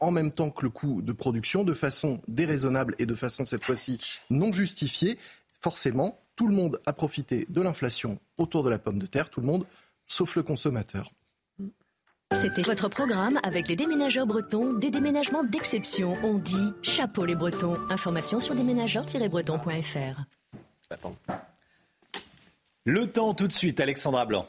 [0.00, 3.64] en même temps que le coût de production, de façon déraisonnable et de façon, cette
[3.64, 5.18] fois-ci, non justifiée.
[5.58, 9.40] Forcément, tout le monde a profité de l'inflation autour de la pomme de terre, tout
[9.40, 9.66] le monde,
[10.06, 11.10] sauf le consommateur.
[12.32, 16.16] C'était votre programme avec les déménageurs bretons, des déménagements d'exception.
[16.22, 17.76] On dit chapeau les bretons.
[17.90, 20.22] Information sur déménageurs-bretons.fr.
[22.84, 24.46] Le temps tout de suite, Alexandra Blanc.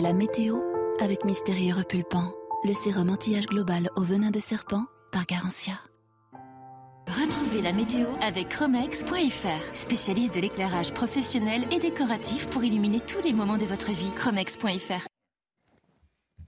[0.00, 0.60] La météo
[1.00, 2.32] avec Mystérieux Repulpant,
[2.64, 5.74] le sérum anti-âge global au venin de serpent par Garantia.
[7.06, 13.32] Retrouvez la météo avec Chromex.fr, spécialiste de l'éclairage professionnel et décoratif pour illuminer tous les
[13.32, 14.10] moments de votre vie.
[14.16, 15.06] Chromex.fr.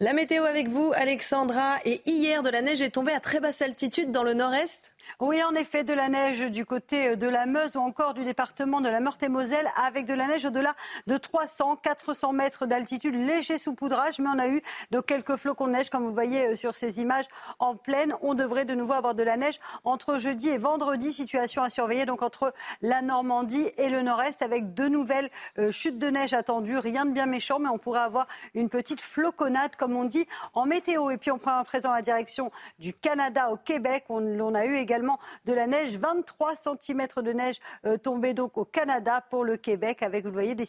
[0.01, 1.79] La météo avec vous, Alexandra.
[1.85, 5.43] Et hier, de la neige est tombée à très basse altitude dans le nord-est oui,
[5.43, 8.89] en effet, de la neige du côté de la Meuse ou encore du département de
[8.89, 10.75] la Meurthe-et-Moselle avec de la neige au-delà
[11.07, 15.73] de 300, 400 mètres d'altitude, léger saupoudrage, mais on a eu de quelques flocons de
[15.73, 17.27] neige, comme vous voyez euh, sur ces images
[17.59, 18.15] en pleine.
[18.23, 22.07] On devrait de nouveau avoir de la neige entre jeudi et vendredi, situation à surveiller
[22.07, 26.79] donc entre la Normandie et le nord-est avec de nouvelles euh, chutes de neige attendues.
[26.79, 30.67] Rien de bien méchant, mais on pourrait avoir une petite floconnade, comme on dit, en
[30.67, 31.11] météo.
[31.11, 34.05] Et puis on prend à présent la direction du Canada au Québec.
[34.09, 34.98] On a eu également
[35.45, 35.97] de la neige.
[35.97, 40.35] 23 cm de neige euh, tombée donc au Canada pour le Québec avec, vous le
[40.35, 40.67] voyez, des,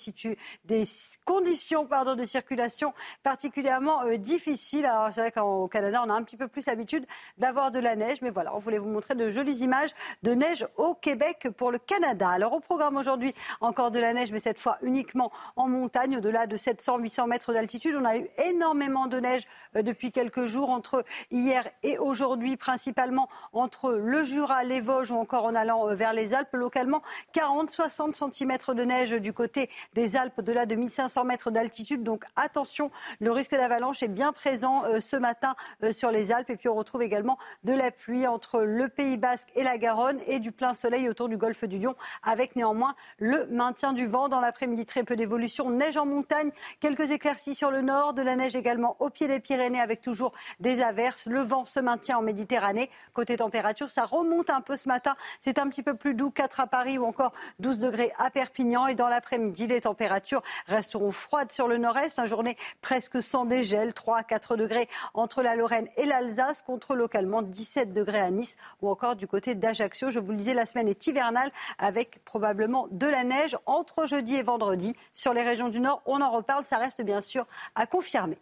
[0.65, 0.85] des
[1.25, 4.85] conditions pardon, de circulation particulièrement euh, difficiles.
[4.85, 7.05] Alors c'est vrai qu'au Canada, on a un petit peu plus l'habitude
[7.37, 9.91] d'avoir de la neige, mais voilà, on voulait vous montrer de jolies images
[10.23, 12.29] de neige au Québec pour le Canada.
[12.29, 16.47] Alors au programme aujourd'hui, encore de la neige, mais cette fois uniquement en montagne, au-delà
[16.47, 17.95] de 700-800 mètres d'altitude.
[17.99, 19.43] On a eu énormément de neige
[19.75, 25.15] euh, depuis quelques jours entre hier et aujourd'hui, principalement entre le Jura, les Vosges ou
[25.15, 26.53] encore en allant euh, vers les Alpes.
[26.53, 27.01] Localement,
[27.34, 32.03] 40-60 cm de neige du côté des Alpes, au-delà de 1500 mètres d'altitude.
[32.03, 36.49] Donc attention, le risque d'avalanche est bien présent euh, ce matin euh, sur les Alpes.
[36.49, 40.19] Et puis on retrouve également de la pluie entre le Pays Basque et la Garonne
[40.27, 44.29] et du plein soleil autour du golfe du Lion, avec néanmoins le maintien du vent
[44.29, 44.86] dans l'après-midi.
[44.86, 45.69] Très peu d'évolution.
[45.69, 49.39] Neige en montagne, quelques éclaircies sur le nord, de la neige également au pied des
[49.39, 51.25] Pyrénées avec toujours des averses.
[51.25, 52.89] Le vent se maintient en Méditerranée.
[53.13, 55.15] Côté température, ça remonte un peu ce matin.
[55.39, 58.88] C'est un petit peu plus doux, 4 à Paris ou encore 12 degrés à Perpignan.
[58.88, 62.19] Et dans l'après-midi, les températures resteront froides sur le nord-est.
[62.19, 66.95] Une journée presque sans dégel, 3 à 4 degrés entre la Lorraine et l'Alsace, contre
[66.95, 70.12] localement 17 degrés à Nice ou encore du côté d'Ajaccio.
[70.12, 74.36] Je vous le disais, la semaine est hivernale avec probablement de la neige entre jeudi
[74.36, 76.02] et vendredi sur les régions du Nord.
[76.06, 77.45] On en reparle, ça reste bien sûr
[77.76, 78.38] à confirmer.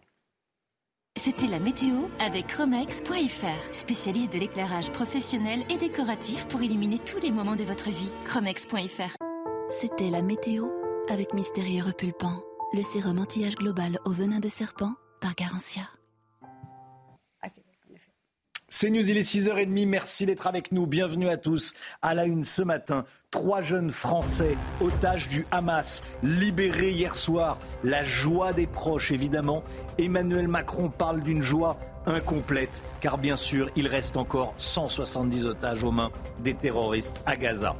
[1.18, 7.32] C'était la météo avec Chromex.fr, spécialiste de l'éclairage professionnel et décoratif pour illuminer tous les
[7.32, 8.12] moments de votre vie.
[8.26, 9.16] Chromex.fr.
[9.70, 10.68] C'était la météo
[11.10, 15.90] avec Mystérieux Repulpant, le sérum anti-âge global au venin de serpent par Garantia.
[18.70, 19.88] C'est News, il est 6h30.
[19.88, 20.86] Merci d'être avec nous.
[20.88, 21.74] Bienvenue à tous.
[22.02, 27.60] À la une ce matin, trois jeunes Français otages du Hamas libérés hier soir.
[27.86, 29.64] La joie des proches, évidemment.
[29.98, 35.92] Emmanuel Macron parle d'une joie incomplète, car bien sûr, il reste encore 170 otages aux
[35.92, 37.78] mains des terroristes à Gaza.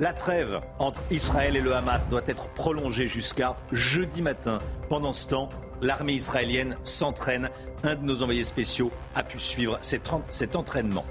[0.00, 4.58] La trêve entre Israël et le Hamas doit être prolongée jusqu'à jeudi matin.
[4.90, 5.48] Pendant ce temps,
[5.82, 7.50] l'armée israélienne s'entraîne.
[7.82, 11.04] Un de nos envoyés spéciaux a pu suivre cet, entraînement.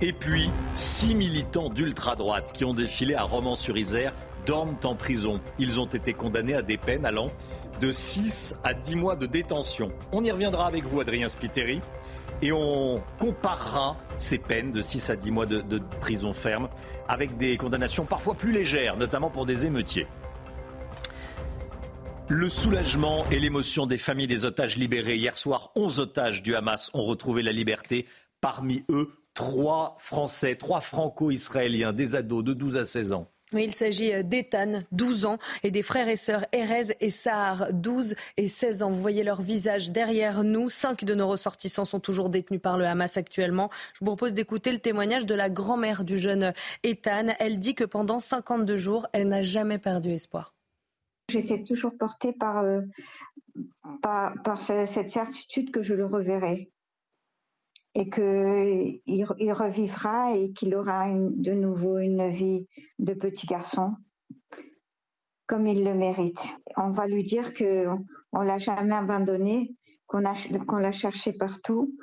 [0.00, 4.12] Et puis, six militants d'ultra-droite qui ont défilé à Romans-sur-Isère
[4.46, 5.40] dorment en prison.
[5.58, 7.28] Ils ont été condamnés à des peines allant
[7.80, 9.90] de 6 à 10 mois de détention.
[10.12, 11.80] On y reviendra avec vous, Adrien Spiteri,
[12.42, 16.68] et on comparera ces peines de 6 à 10 mois de prison ferme
[17.08, 20.06] avec des condamnations parfois plus légères, notamment pour des émeutiers.
[22.30, 25.16] Le soulagement et l'émotion des familles des otages libérés.
[25.16, 28.04] Hier soir, 11 otages du Hamas ont retrouvé la liberté.
[28.42, 33.30] Parmi eux, trois Français, trois Franco-Israéliens, des ados de 12 à 16 ans.
[33.54, 38.14] Oui, il s'agit d'Ethan, 12 ans, et des frères et sœurs Erez et Sahar, 12
[38.36, 38.90] et 16 ans.
[38.90, 40.68] Vous voyez leur visage derrière nous.
[40.68, 43.70] Cinq de nos ressortissants sont toujours détenus par le Hamas actuellement.
[43.94, 46.52] Je vous propose d'écouter le témoignage de la grand-mère du jeune
[46.84, 47.28] Ethan.
[47.38, 50.52] Elle dit que pendant 52 jours, elle n'a jamais perdu espoir.
[51.28, 52.80] J'étais toujours portée par, euh,
[54.60, 56.70] cette certitude que je le reverrai
[57.94, 62.66] et qu'il il revivra et qu'il aura de nouveau une vie
[62.98, 63.94] de petit garçon
[65.48, 66.40] comme il le mérite.
[66.76, 69.74] On va lui dire qu'on ne l'a jamais abandonné,
[70.06, 70.22] qu'on
[70.66, 71.94] qu'on l'a cherché partout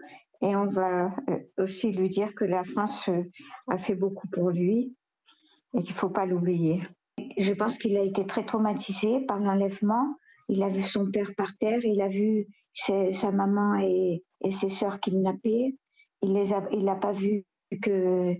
[0.41, 3.23] et on va euh, aussi lui dire que la France euh,
[3.67, 4.95] a fait beaucoup pour lui
[5.73, 6.81] et qu'il ne faut pas l'oublier.
[7.37, 10.15] Je pense qu'il a été très traumatisé par l'enlèvement.
[10.49, 14.99] Il a vu son père par terre, il a vu sa maman et, ses sœurs
[14.99, 15.75] kidnappées.
[16.21, 16.33] Il
[16.83, 17.45] n'a pas vu
[17.81, 18.35] que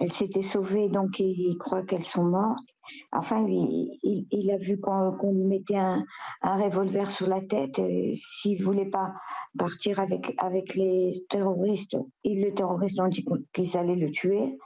[0.00, 2.68] elles s'étaient sauvées, donc il croit qu'elles sont mortes.
[3.12, 6.04] Enfin, il, a vu qu'on qu lui mettait un,
[6.42, 7.80] revolver sur la tête.
[8.14, 9.12] S'il voulait pas
[9.58, 14.56] partir avec, avec les terroristes, et les terroristes ont dit qu'ils allaient le tuer.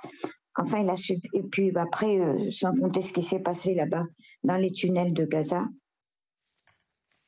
[0.57, 1.19] Enfin, il a su.
[1.33, 4.05] Et puis après, euh, sans compter ce qui s'est passé là-bas,
[4.45, 5.65] dans les tunnels de Gaza.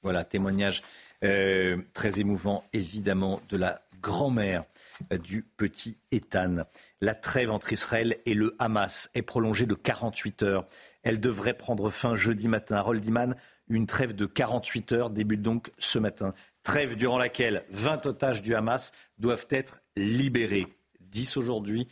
[0.02, 0.82] Voilà, témoignage
[1.22, 4.64] euh, très émouvant, évidemment, de la grand-mère
[5.12, 6.66] euh, du petit Ethan.
[7.00, 10.66] La trêve entre Israël et le Hamas est prolongée de 48 heures.
[11.02, 12.76] Elle devrait prendre fin jeudi matin.
[12.76, 13.34] Harold Iman,
[13.68, 16.34] une trêve de 48 heures débute donc ce matin.
[16.62, 20.66] Trêve durant laquelle 20 otages du Hamas doivent être libérés.
[21.00, 21.88] 10 aujourd'hui,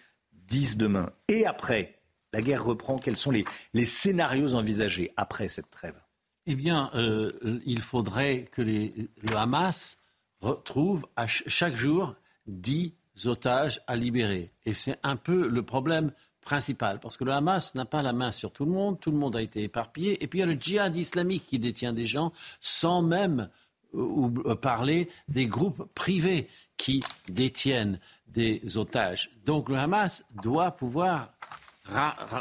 [0.49, 1.11] 10 demain.
[1.29, 1.99] Et après,
[2.33, 2.99] la guerre reprend.
[2.99, 6.01] Quels sont les, scénarios envisagés après cette trêve?
[6.47, 9.99] Eh bien, euh, il faudrait que le Hamas
[10.41, 12.15] retrouve chaque jour
[12.47, 12.93] 10
[13.27, 14.51] otages à libérer.
[14.67, 18.33] Et c'est un peu le problème principal, parce que le Hamas n'a pas la main
[18.33, 20.47] sur tout le monde, tout le monde a été éparpillé, et puis il y a
[20.47, 23.49] le djihad islamique qui détient des gens sans même
[23.95, 28.01] euh, parler des groupes privés qui détiennent
[28.33, 29.31] des otages.
[29.45, 31.33] Donc le Hamas doit pouvoir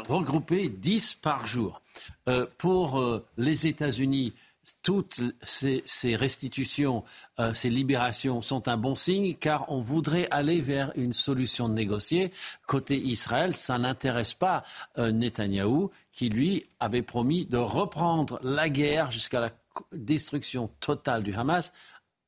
[0.08, 1.80] regrouper 10 par jour.
[2.28, 4.32] Euh, pour euh, les États-Unis,
[4.82, 7.04] toutes ces, restitutions,
[7.40, 12.32] euh, ces libérations sont un bon signe car on voudrait aller vers une solution négociée.
[12.66, 14.62] Côté Israël, ça n'intéresse pas
[14.96, 19.50] Netanyahou qui, lui, avait promis de reprendre la guerre jusqu'à la
[19.92, 21.72] destruction totale du Hamas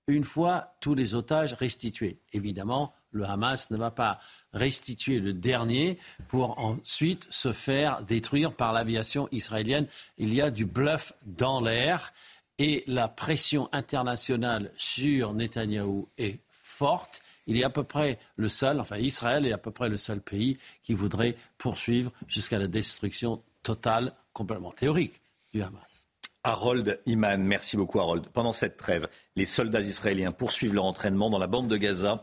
[0.06, 2.18] une fois tous les otages restitués.
[2.32, 4.18] Évidemment, le Hamas ne va pas
[4.52, 5.98] restituer le dernier
[6.28, 9.86] pour ensuite se faire détruire par l'aviation israélienne.
[10.18, 12.12] Il y a du bluff dans l'air
[12.58, 17.22] et la pression internationale sur Netanyahou est forte.
[17.46, 20.20] Il est à peu près le seul, enfin Israël est à peu près le seul
[20.20, 25.20] pays qui voudrait poursuivre jusqu'à la destruction totale, complètement théorique,
[25.52, 26.04] du Hamas.
[26.46, 28.26] Harold Iman, merci beaucoup Harold.
[28.28, 32.22] Pendant cette trêve, les soldats israéliens poursuivent leur entraînement dans la bande de Gaza.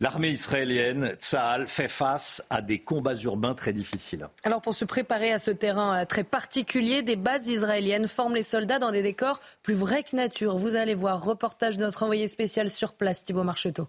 [0.00, 4.28] L'armée israélienne, Tsahal, fait face à des combats urbains très difficiles.
[4.44, 8.44] Alors pour se préparer à ce terrain euh, très particulier, des bases israéliennes forment les
[8.44, 10.56] soldats dans des décors plus vrais que nature.
[10.56, 13.88] Vous allez voir, reportage de notre envoyé spécial sur place, Thibault Marcheteau.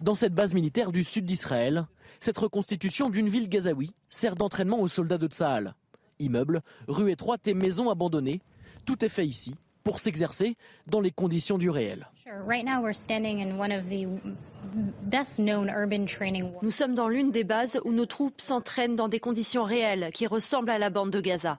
[0.00, 1.84] Dans cette base militaire du sud d'Israël,
[2.20, 5.74] cette reconstitution d'une ville gazaoui sert d'entraînement aux soldats de Tsahal.
[6.20, 8.42] Immeubles, rues étroites et maisons abandonnées,
[8.86, 12.08] tout est fait ici pour s'exercer dans les conditions du réel.
[16.62, 20.26] Nous sommes dans l'une des bases où nos troupes s'entraînent dans des conditions réelles qui
[20.26, 21.58] ressemblent à la bande de Gaza.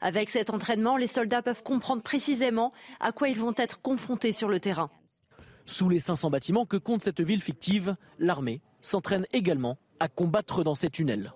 [0.00, 4.48] Avec cet entraînement, les soldats peuvent comprendre précisément à quoi ils vont être confrontés sur
[4.48, 4.90] le terrain.
[5.64, 10.74] Sous les 500 bâtiments que compte cette ville fictive, l'armée s'entraîne également à combattre dans
[10.74, 11.32] ces tunnels.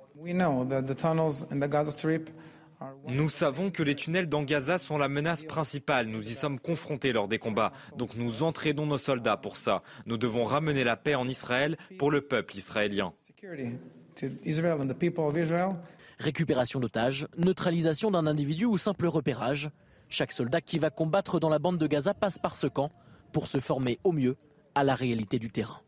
[3.08, 6.06] Nous savons que les tunnels dans Gaza sont la menace principale.
[6.06, 7.72] Nous y sommes confrontés lors des combats.
[7.96, 9.82] Donc nous entraînons nos soldats pour ça.
[10.06, 13.12] Nous devons ramener la paix en Israël pour le peuple israélien.
[16.18, 19.70] Récupération d'otages, neutralisation d'un individu ou simple repérage.
[20.08, 22.90] Chaque soldat qui va combattre dans la bande de Gaza passe par ce camp
[23.32, 24.36] pour se former au mieux
[24.74, 25.80] à la réalité du terrain.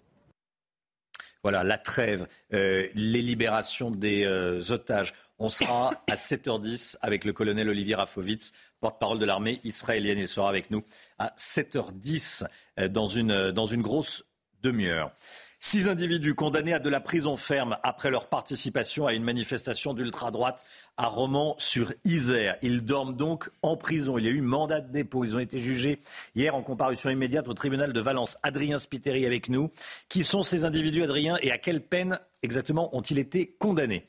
[1.48, 5.14] Voilà, la trêve, euh, les libérations des euh, otages.
[5.38, 10.18] On sera à 7h10 avec le colonel Olivier Rafovitz, porte-parole de l'armée israélienne.
[10.18, 10.84] Il sera avec nous
[11.18, 12.44] à 7h10
[12.78, 14.26] euh, dans, une, dans une grosse
[14.60, 15.10] demi-heure.
[15.60, 20.64] Six individus condamnés à de la prison ferme après leur participation à une manifestation d'ultra-droite
[20.96, 22.56] à Romans-sur-Isère.
[22.62, 24.18] Ils dorment donc en prison.
[24.18, 25.24] Il y a eu mandat de dépôt.
[25.24, 25.98] Ils ont été jugés
[26.36, 28.38] hier en comparution immédiate au tribunal de Valence.
[28.44, 29.72] Adrien Spiteri avec nous.
[30.08, 34.08] Qui sont ces individus, Adrien, et à quelle peine exactement ont-ils été condamnés?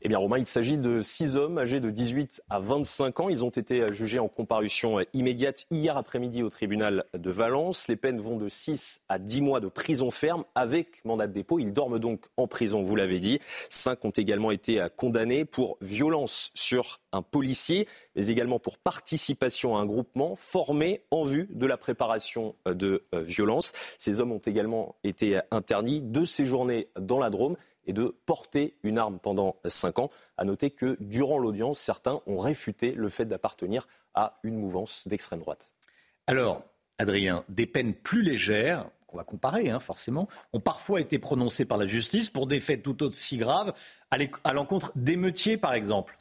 [0.00, 3.28] Eh bien, Romain, il s'agit de six hommes âgés de 18 à 25 ans.
[3.28, 7.88] Ils ont été jugés en comparution immédiate hier après-midi au tribunal de Valence.
[7.88, 11.58] Les peines vont de 6 à 10 mois de prison ferme avec mandat de dépôt.
[11.58, 13.40] Ils dorment donc en prison, vous l'avez dit.
[13.70, 19.80] Cinq ont également été condamnés pour violence sur un policier, mais également pour participation à
[19.80, 23.72] un groupement formé en vue de la préparation de violence.
[23.98, 27.56] Ces hommes ont également été interdits de séjourner dans la Drôme
[27.88, 30.10] et de porter une arme pendant cinq ans.
[30.36, 35.40] À noter que durant l'audience, certains ont réfuté le fait d'appartenir à une mouvance d'extrême
[35.40, 35.72] droite.
[36.28, 36.62] Alors,
[36.98, 41.78] Adrien, des peines plus légères, qu'on va comparer hein, forcément, ont parfois été prononcées par
[41.78, 43.72] la justice pour des faits tout aussi graves,
[44.10, 46.16] à l'encontre d'émeutiers par exemple.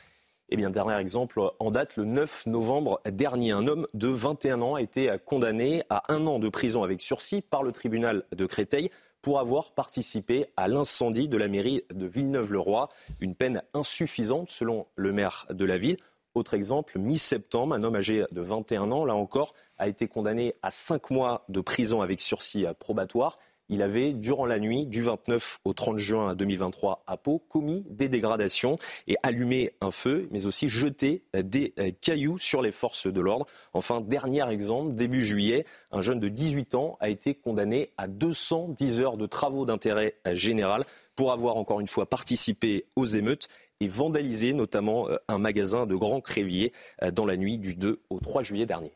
[0.49, 4.75] Eh bien, dernier exemple en date, le 9 novembre dernier, un homme de 21 ans
[4.75, 8.89] a été condamné à un an de prison avec sursis par le tribunal de Créteil
[9.27, 12.87] pour avoir participé à l'incendie de la mairie de Villeneuve-le-Roi.
[13.19, 15.97] Une peine insuffisante selon le maire de la ville.
[16.33, 20.71] Autre exemple, mi-septembre, un homme âgé de 21 ans, là encore, a été condamné à
[20.71, 23.37] 5 mois de prison avec sursis probatoire
[23.69, 28.09] il avait, durant la nuit du 29 au 30 juin 2023 à Pau, commis des
[28.09, 28.77] dégradations
[29.07, 33.45] et allumé un feu, mais aussi jeté des euh, cailloux sur les forces de l'ordre.
[33.73, 38.99] Enfin, dernier exemple, début juillet, un jeune de 18 ans a été condamné à 210
[38.99, 40.83] heures de travaux d'intérêt général
[41.15, 43.47] pour avoir encore une fois participé aux émeutes
[43.79, 48.01] et vandalisé notamment euh, un magasin de Grand Crévier euh, dans la nuit du 2
[48.09, 48.93] au 3 juillet dernier.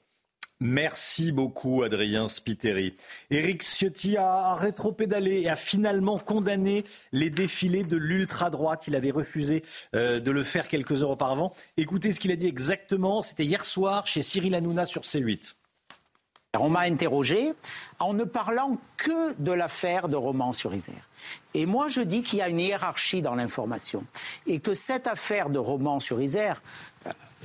[0.63, 2.93] Merci beaucoup, Adrien Spiteri.
[3.31, 8.83] Éric Ciotti a rétropédalé et a finalement condamné les défilés de l'ultra-droite.
[8.85, 9.63] Il avait refusé
[9.95, 11.51] euh, de le faire quelques heures auparavant.
[11.77, 13.23] Écoutez ce qu'il a dit exactement.
[13.23, 15.55] C'était hier soir chez Cyril Hanouna sur C8.
[16.59, 17.53] On m'a interrogé
[17.97, 21.09] en ne parlant que de l'affaire de Romans-sur-Isère.
[21.55, 24.03] Et moi, je dis qu'il y a une hiérarchie dans l'information
[24.45, 26.61] et que cette affaire de Romans-sur-Isère,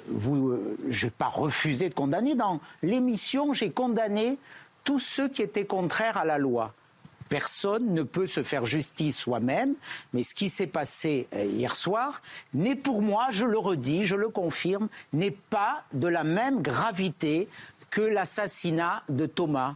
[0.08, 2.34] vous, euh, je n'ai pas refusé de condamner.
[2.34, 4.38] Dans l'émission, j'ai condamné
[4.84, 6.72] tous ceux qui étaient contraires à la loi.
[7.28, 9.74] Personne ne peut se faire justice soi-même,
[10.12, 12.22] mais ce qui s'est passé euh, hier soir
[12.54, 17.48] n'est pour moi, je le redis, je le confirme, n'est pas de la même gravité
[17.90, 19.74] que l'assassinat de Thomas.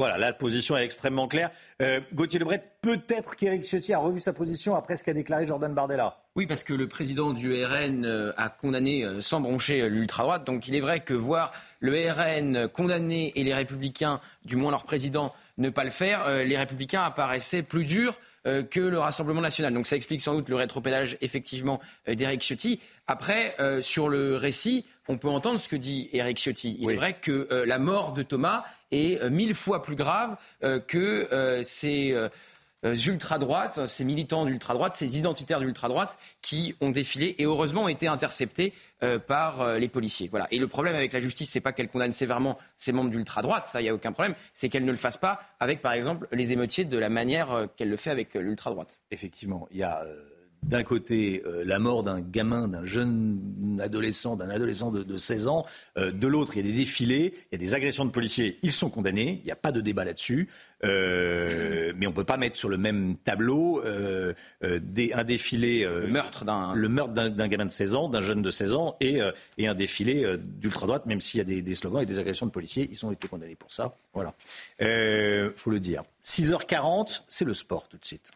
[0.00, 1.50] Voilà, la position est extrêmement claire.
[1.82, 5.74] Euh, Gauthier Lebret, peut-être qu'Éric Ciotti a revu sa position après ce qu'a déclaré Jordan
[5.74, 6.16] Bardella.
[6.36, 10.44] Oui, parce que le président du RN euh, a condamné euh, sans broncher l'ultra-droite.
[10.44, 14.84] Donc il est vrai que voir le RN condamner et les républicains, du moins leur
[14.84, 19.74] président, ne pas le faire, les républicains apparaissaient plus durs que le Rassemblement national.
[19.74, 22.80] Donc ça explique sans doute le rétropédage effectivement d'Éric Ciotti.
[23.06, 26.76] Après, sur le récit, on peut entendre ce que dit Éric Ciotti.
[26.80, 30.80] Il est vrai que la mort de Thomas est euh, mille fois plus grave euh,
[30.80, 32.14] que euh, ces
[32.82, 38.72] ultra-droites, ces militants d'ultra-droite, ces identitaires d'ultra-droite qui ont défilé et heureusement ont été interceptés
[39.26, 40.28] par les policiers.
[40.28, 40.46] Voilà.
[40.50, 43.80] Et le problème avec la justice, c'est pas qu'elle condamne sévèrement ces membres d'ultra-droite, ça,
[43.80, 46.52] il n'y a aucun problème, c'est qu'elle ne le fasse pas avec, par exemple, les
[46.52, 49.00] émeutiers de la manière qu'elle le fait avec l'ultra-droite.
[49.10, 50.04] Effectivement, il y a
[50.62, 55.64] d'un côté euh, la mort d'un gamin, d'un jeune adolescent, d'un adolescent de, 16 ans,
[55.96, 58.58] euh, de l'autre il y a des défilés, il y a des agressions de policiers,
[58.62, 60.48] ils sont condamnés, il n'y a pas de débat là-dessus,
[60.84, 65.84] euh, mais on ne peut pas mettre sur le même tableau un défilé...
[65.84, 66.74] le meurtre d'un...
[66.74, 69.20] Le meurtre d'un gamin de 16 ans, d'un jeune de 16 ans, et,
[69.58, 72.50] et un défilé d'ultra-droite, même s'il y a des, des, slogans et des agressions de
[72.50, 73.94] policiers, ils ont été condamnés pour ça.
[74.14, 74.34] Voilà.
[75.56, 76.02] faut le dire.
[76.22, 78.32] 6h40, c'est le sport tout de suite.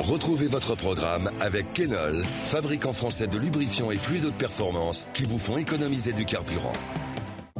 [0.00, 5.38] Retrouvez votre programme avec Kenol, fabricant français de lubrifiants et fluides de performance qui vous
[5.38, 6.72] font économiser du carburant.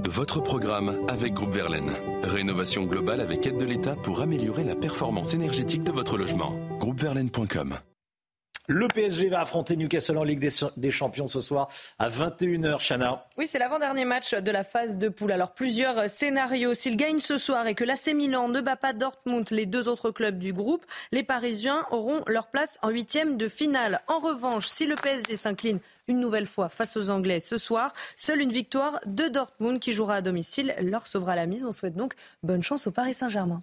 [0.09, 1.93] Votre programme avec Groupe Verlaine.
[2.25, 6.55] Rénovation globale avec aide de l'État pour améliorer la performance énergétique de votre logement.
[6.81, 7.79] Groupeverlaine.com
[8.69, 13.27] le PSG va affronter Newcastle en Ligue des Champions ce soir à 21h, Chana.
[13.37, 15.33] Oui, c'est l'avant-dernier match de la phase de poule.
[15.33, 16.75] Alors, plusieurs scénarios.
[16.75, 20.11] S'il gagne ce soir et que l'AC Milan ne bat pas Dortmund, les deux autres
[20.11, 24.01] clubs du groupe, les Parisiens auront leur place en huitième de finale.
[24.07, 28.41] En revanche, si le PSG s'incline une nouvelle fois face aux Anglais ce soir, seule
[28.41, 31.65] une victoire de Dortmund qui jouera à domicile leur sauvera la mise.
[31.65, 33.63] On souhaite donc bonne chance au Paris Saint-Germain.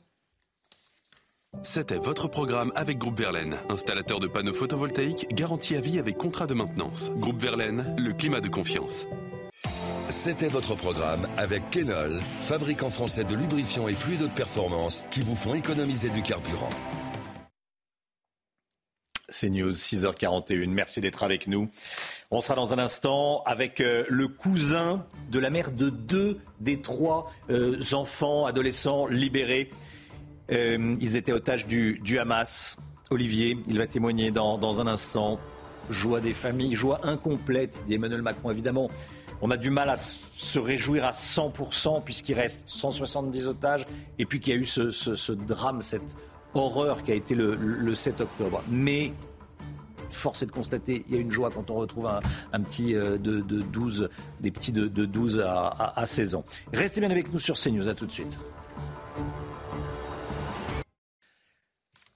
[1.64, 6.48] C'était votre programme avec Groupe Verlaine, installateur de panneaux photovoltaïques garantie à vie avec contrat
[6.48, 7.12] de maintenance.
[7.18, 9.08] Groupe Verlaine, le climat de confiance.
[10.10, 15.36] C'était votre programme avec Kenol, fabricant français de lubrifiants et fluides de performance qui vous
[15.36, 16.70] font économiser du carburant.
[19.28, 20.70] C'est News 6h41.
[20.70, 21.70] Merci d'être avec nous.
[22.32, 26.82] On sera dans un instant avec euh, le cousin de la mère de deux des
[26.82, 29.70] trois euh, enfants adolescents libérés
[30.52, 32.78] euh, ils étaient otages du, Hamas.
[33.12, 35.40] Olivier, il va témoigner dans, un instant.
[35.90, 38.52] Joie des familles, joie incomplète, dit Emmanuel Macron.
[38.52, 38.92] Évidemment,
[39.42, 43.88] on a du mal à se réjouir à 100% puisqu'il reste 170 otages
[44.20, 46.16] et puis qu'il y a eu ce, drame, cette
[46.54, 48.62] horreur qui a été le, 7 octobre.
[48.70, 49.14] Mais
[50.12, 53.18] force est de constater, il y a une joie quand on retrouve un, petit euh,
[53.18, 54.10] de, 12,
[54.42, 56.44] des petits de, 12 à, à 16 ans.
[56.72, 58.38] Restez bien avec nous sur CNews, à tout de suite.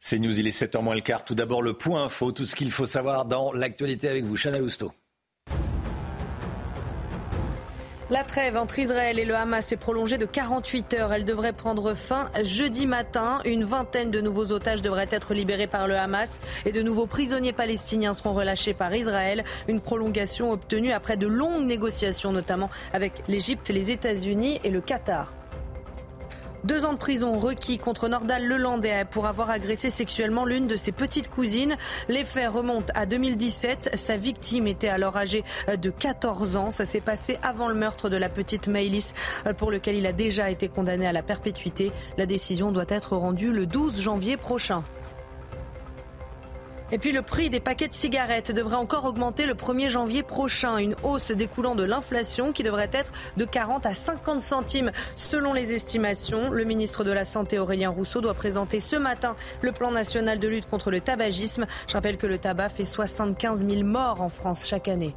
[0.06, 1.24] C'est News, il est 7h moins le quart.
[1.24, 4.58] Tout d'abord, le point info, tout ce qu'il faut savoir dans l'actualité avec vous, Chana
[4.58, 4.92] Lousteau.
[8.10, 11.14] La trêve entre Israël et le Hamas est prolongée de 48 heures.
[11.14, 13.40] Elle devrait prendre fin jeudi matin.
[13.46, 17.54] Une vingtaine de nouveaux otages devraient être libérés par le Hamas et de nouveaux prisonniers
[17.54, 19.46] palestiniens seront relâchés par Israël.
[19.70, 25.32] Une prolongation obtenue après de longues négociations, notamment avec l'Égypte, les États-Unis et le Qatar.
[26.64, 30.94] Deux ans de prison requis contre Nordal Lelandais pour avoir agressé sexuellement l'une de ses
[30.94, 31.76] petites cousines.
[32.08, 33.92] Les faits remontent à 2017.
[33.96, 36.72] Sa victime était alors âgée de 14 ans.
[36.72, 39.14] Ça s'est passé avant le meurtre de la petite Maëlys
[39.58, 41.92] pour lequel il a déjà été condamné à la perpétuité.
[42.18, 44.86] La décision doit être rendue le 12 janvier prochain.
[46.92, 50.78] Et puis le prix des paquets de cigarettes devrait encore augmenter le 1er janvier prochain.
[50.78, 55.74] Une hausse découlant de l'inflation qui devrait être de 40 à 50 centimes selon les
[55.74, 56.52] estimations.
[56.52, 60.48] Le ministre de la Santé Aurélien Rousseau doit présenter ce matin le plan national de
[60.48, 61.66] lutte contre le tabagisme.
[61.88, 65.16] Je rappelle que le tabac fait 75 000 morts en France chaque année.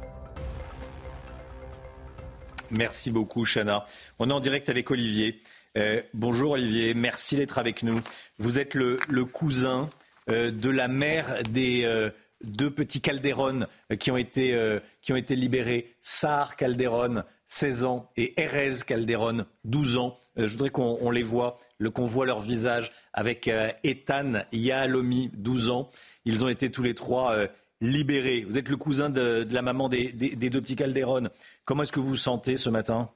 [2.71, 3.85] Merci beaucoup, Chana.
[4.19, 5.39] On est en direct avec Olivier.
[5.77, 7.99] Euh, bonjour Olivier, merci d'être avec nous.
[8.39, 9.89] Vous êtes le cousin
[10.27, 12.09] de la mère des euh,
[12.43, 15.95] deux petits Calderon euh, qui ont été, qui ont été libérés.
[16.01, 20.19] Sar Calderon, 16 ans, et Erez Calderon, 12 ans.
[20.35, 21.57] je voudrais qu'on les voit,
[21.93, 23.49] qu'on voit leur visage avec
[23.83, 25.89] Ethan Yahalomi, 12 ans.
[26.25, 27.47] Ils ont été tous les trois
[27.79, 28.45] libérés.
[28.47, 31.29] Vous êtes le cousin de, la maman des, deux petits Calderon.
[31.63, 33.09] Comment est-ce que vous vous sentez ce matin?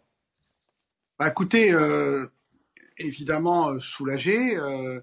[1.19, 1.73] Bah, Écoutez,
[3.05, 4.57] évidemment soulagé.
[4.57, 5.01] Euh,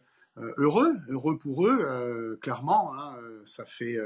[0.57, 2.93] heureux, heureux pour eux, euh, clairement.
[2.95, 3.99] Hein, euh, ça fait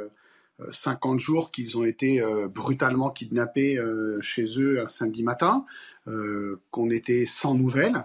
[0.71, 2.23] 50 jours qu'ils ont été
[2.55, 3.83] brutalement kidnappés
[4.21, 5.65] chez eux un samedi matin,
[6.71, 8.05] qu'on était sans nouvelles,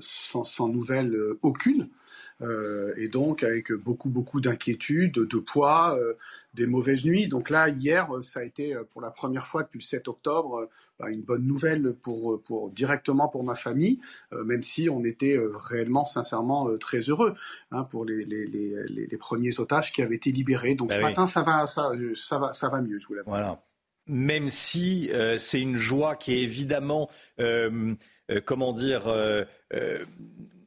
[0.00, 1.88] sans, nouvelles aucune.
[2.42, 6.14] Euh, et donc avec beaucoup beaucoup d'inquiétudes, de poids, euh,
[6.54, 7.28] des mauvaises nuits.
[7.28, 10.68] Donc là hier, ça a été euh, pour la première fois depuis le 7 octobre
[11.08, 14.00] une bonne nouvelle pour, pour directement pour ma famille,
[14.44, 15.38] même si on était
[15.68, 17.34] réellement sincèrement très heureux
[17.70, 20.74] hein, pour les, les, les, les, premiers otages qui avaient été libérés.
[20.74, 23.30] Donc bah ce matin ça va ça, ça va ça va mieux, je vous l'avoue.
[23.30, 23.62] Voilà.
[24.06, 27.08] Même si c'est une joie qui est évidemment
[28.44, 29.08] comment dire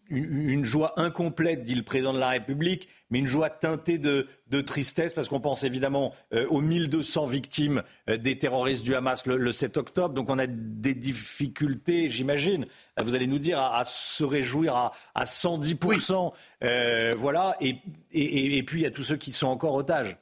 [0.10, 4.28] une, joie incomplète, dit le président de la République, mais une joie teintée de,
[4.62, 9.52] tristesse, parce qu'on pense évidemment euh, aux 1200 victimes euh, des terroristes du Hamas le,
[9.52, 10.14] 7 octobre.
[10.14, 12.68] Donc on a des difficultés, j'imagine,
[13.04, 14.76] vous allez nous dire, à, se réjouir
[15.16, 16.34] à, 110%.
[16.64, 17.56] Euh, voilà.
[17.62, 17.78] Et,
[18.12, 20.18] et, puis il y a tous ceux qui sont encore otages.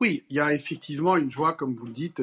[0.00, 2.20] Oui, il y a effectivement une joie, comme vous le dites,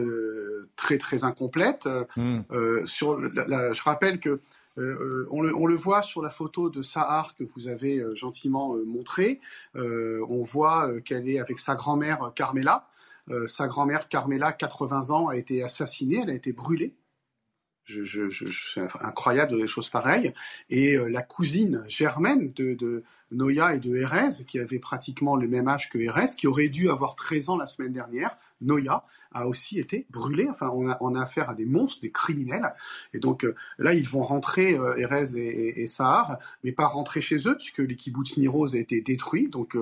[0.75, 1.87] très très incomplète.
[2.17, 4.39] Euh, sur je rappelle que
[4.77, 9.39] euh, on, le, voit sur la photo de Sahar que vous avez gentiment montrée.
[9.75, 12.87] on voit qu'elle est avec sa grand-mère Carmela.
[13.45, 16.95] sa grand-mère Carmela, 80 ans, a été assassinée, elle a été brûlée
[17.85, 20.33] je, c'est incroyable des choses pareilles.
[20.69, 25.67] Et euh, la cousine germaine de, Noya et de Erez, qui avait pratiquement le même
[25.67, 29.03] âge que Erez, qui aurait dû avoir 13 ans la semaine dernière, Noya,
[29.33, 30.47] a aussi été brûlée.
[30.49, 32.73] Enfin, on a, affaire à des monstres, des criminels.
[33.13, 37.47] Et donc euh, là, ils vont rentrer, euh, Erez et, Sahar, mais pas rentrer chez
[37.47, 39.49] eux, puisque les kibbutz Niroz a été détruit.
[39.49, 39.77] Donc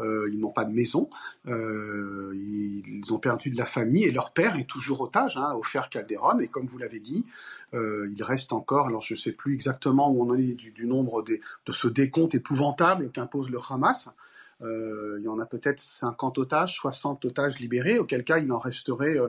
[0.00, 1.10] ils n'ont pas de maison.
[1.46, 5.88] ils, ont perdu de la famille et leur père est toujours otage, hein, au fer
[5.88, 6.40] Calderon.
[6.40, 7.24] Et comme vous l'avez dit,
[7.74, 10.86] euh, il reste encore, alors je ne sais plus exactement où on en est du,
[10.86, 14.08] nombre de ce décompte épouvantable qu'impose le Hamas.
[14.62, 18.58] Euh, il y en a peut-être 50 otages, 60 otages libérés, auquel cas il en
[18.58, 19.28] resterait euh,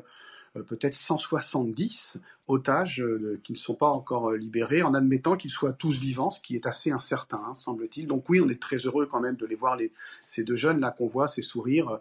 [0.63, 3.03] peut-être 170 otages
[3.43, 6.65] qui ne sont pas encore libérés, en admettant qu'ils soient tous vivants, ce qui est
[6.65, 8.07] assez incertain, hein, semble-t-il.
[8.07, 9.77] Donc oui, on est très heureux quand même de les voir,
[10.21, 11.99] ces deux jeunes là qu'on voit, ces sourires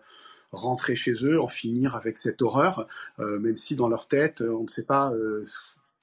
[0.53, 4.69] rentrer chez eux, en finir avec cette horreur, même si dans leur tête, on ne
[4.69, 5.13] sait pas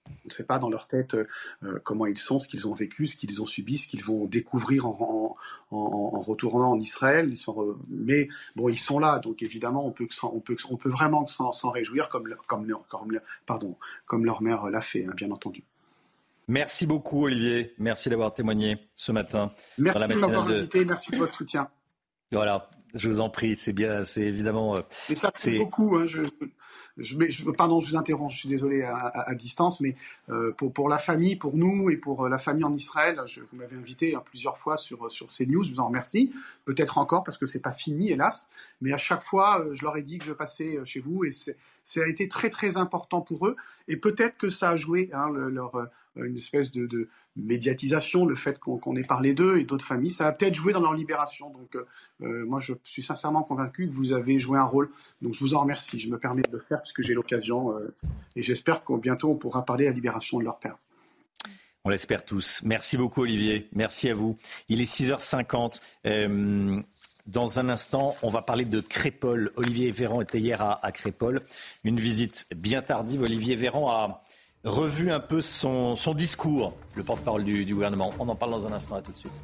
[0.08, 3.06] on ne sait pas dans leur tête euh, comment ils sont, ce qu'ils ont vécu,
[3.06, 5.36] ce qu'ils ont subi, ce qu'ils vont découvrir en,
[5.72, 7.28] retournant en Israël.
[7.30, 10.89] Ils sont, mais bon, ils sont là, donc évidemment, on peut, on peut, on peut
[10.89, 13.76] vraiment s'en réjouir, comme, comme, comme, pardon,
[14.06, 15.64] comme leur mère l'a fait, hein, bien entendu.
[16.47, 17.74] Merci beaucoup, Olivier.
[17.80, 19.51] Merci d'avoir témoigné ce matin.
[19.78, 20.86] Merci de m'avoir invité.
[20.86, 21.70] Merci de votre soutien.
[22.32, 23.56] Voilà, je vous en prie.
[23.56, 24.76] C'est bien, c'est évidemment.
[25.10, 25.97] Mais ça fait beaucoup.
[25.97, 26.22] Hein, je,
[26.98, 29.96] je, pardon, je vous interromps, je suis désolé à, distance, mais
[30.30, 33.58] euh, pour, la famille, pour nous et pour euh, la famille en Israël, je, vous
[33.58, 36.34] m'avez invité hein, plusieurs fois sur, sur CNews, je vous en remercie.
[36.64, 38.48] Peut-être encore parce que c'est pas fini, hélas,
[38.82, 41.32] mais à chaque fois, euh, je leur ai dit que je passais chez vous et
[41.32, 43.56] ça a été très très important pour eux.
[43.88, 48.96] Et peut-être que ça a joué hein, leur, une espèce de, médiatisation, le fait qu'on
[48.96, 51.50] ait parlé d'eux et d'autres familles, ça a peut-être joué dans leur libération.
[51.50, 51.86] Donc euh,
[52.22, 54.90] euh, moi, je suis sincèrement convaincu que vous avez joué un rôle.
[55.22, 56.00] Donc je vous en remercie.
[56.00, 57.94] Je me permets de le faire puisque j'ai l'occasion euh,
[58.36, 60.78] et j'espère qu'au bientôt on pourra parler à la libération de leur père.
[61.84, 62.62] On l'espère tous.
[62.64, 63.68] Merci beaucoup Olivier.
[63.74, 64.38] Merci à vous.
[64.70, 65.82] Il est 6h50.
[67.28, 69.52] Dans un instant, on va parler de Crépol.
[69.56, 71.42] Olivier Véran était hier à, à Crépol.
[71.84, 73.24] Une visite bien tardive.
[73.24, 74.24] Olivier Véran a,
[74.66, 78.11] revu un peu son, discours, le porte-parole du, gouvernement.
[78.20, 79.43] On en parle dans un instant, à tout de suite.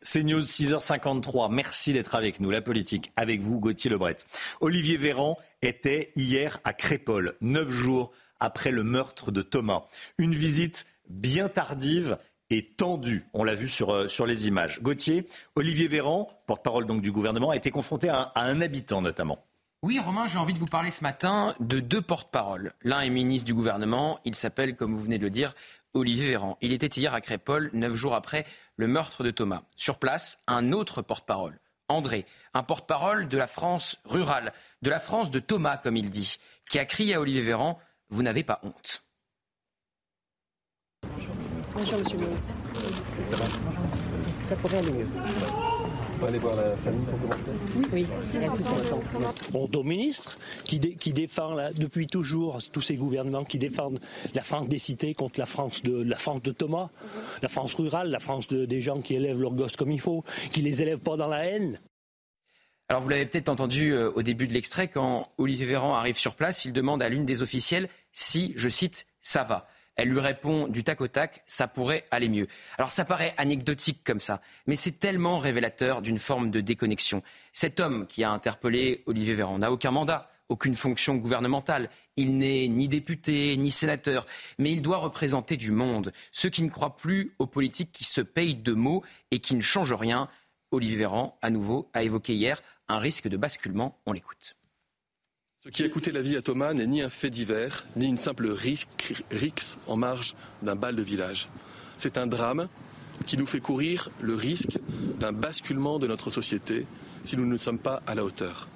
[0.00, 1.52] C'est News 6h53.
[1.52, 2.50] Merci d'être avec nous.
[2.50, 4.16] La politique, avec vous, Gauthier Lebret.
[4.60, 9.82] Olivier Véran était hier à Crépole, neuf jours après le meurtre de Thomas.
[10.16, 12.16] Une visite bien tardive
[12.48, 13.26] et tendue.
[13.34, 14.80] On l'a vu sur, euh, les images.
[14.80, 19.44] Gauthier, Olivier Véran, porte-parole donc du gouvernement, a été confronté à un habitant notamment.
[19.82, 22.74] Oui, Romain, j'ai envie de vous parler ce matin de deux porte-paroles.
[22.82, 25.54] L'un est ministre du gouvernement, il s'appelle, comme vous venez de le dire,
[25.94, 26.58] Olivier Véran.
[26.60, 28.44] Il était hier à Crépole, neuf jours après
[28.76, 29.62] le meurtre de Thomas.
[29.76, 31.58] Sur place, un autre porte-parole,
[31.88, 34.52] André, un porte-parole de la France rurale,
[34.82, 36.36] de la France de Thomas, comme il dit,
[36.68, 39.02] qui a crié à Olivier Véran Vous n'avez pas honte.
[41.72, 42.52] Bonjour, monsieur le ministre.
[44.42, 45.08] Ça pourrait aller mieux
[46.28, 47.50] aller voir la famille pour commencer
[47.92, 48.64] Oui, il y a plus.
[49.50, 54.00] Bon, ton ministre, qui, qui défend là, depuis toujours tous ces gouvernements qui défendent
[54.34, 56.90] la France des cités contre la France de, la France de Thomas,
[57.42, 60.60] la France rurale, la France des gens qui élèvent leurs gosses comme il faut, qui
[60.60, 61.80] les élèvent pas dans la haine.
[62.88, 66.34] Alors vous l'avez peut-être entendu euh, au début de l'extrait, quand Olivier Véran arrive sur
[66.34, 69.68] place, il demande à l'une des officielles si, je cite, ça va.
[70.00, 72.46] Elle lui répond du tac au tac, ça pourrait aller mieux.
[72.78, 77.22] Alors ça paraît anecdotique comme ça, mais c'est tellement révélateur d'une forme de déconnexion.
[77.52, 81.90] Cet homme qui a interpellé Olivier Véran n'a aucun mandat, aucune fonction gouvernementale.
[82.16, 84.24] Il n'est ni député, ni sénateur,
[84.56, 86.12] mais il doit représenter du monde.
[86.32, 89.60] Ceux qui ne croient plus aux politiques qui se payent de mots et qui ne
[89.60, 90.30] changent rien.
[90.70, 94.00] Olivier Véran, à nouveau, a évoqué hier un risque de basculement.
[94.06, 94.56] On l'écoute.
[95.62, 98.16] Ce qui a coûté la vie à Thomas n'est ni un fait divers, ni une
[98.16, 98.48] simple
[99.30, 101.50] rixe en marge d'un bal de village.
[101.98, 102.66] C'est un drame
[103.26, 104.78] qui nous fait courir le risque
[105.18, 106.86] d'un basculement de notre société
[107.24, 108.70] si nous ne sommes pas à la hauteur.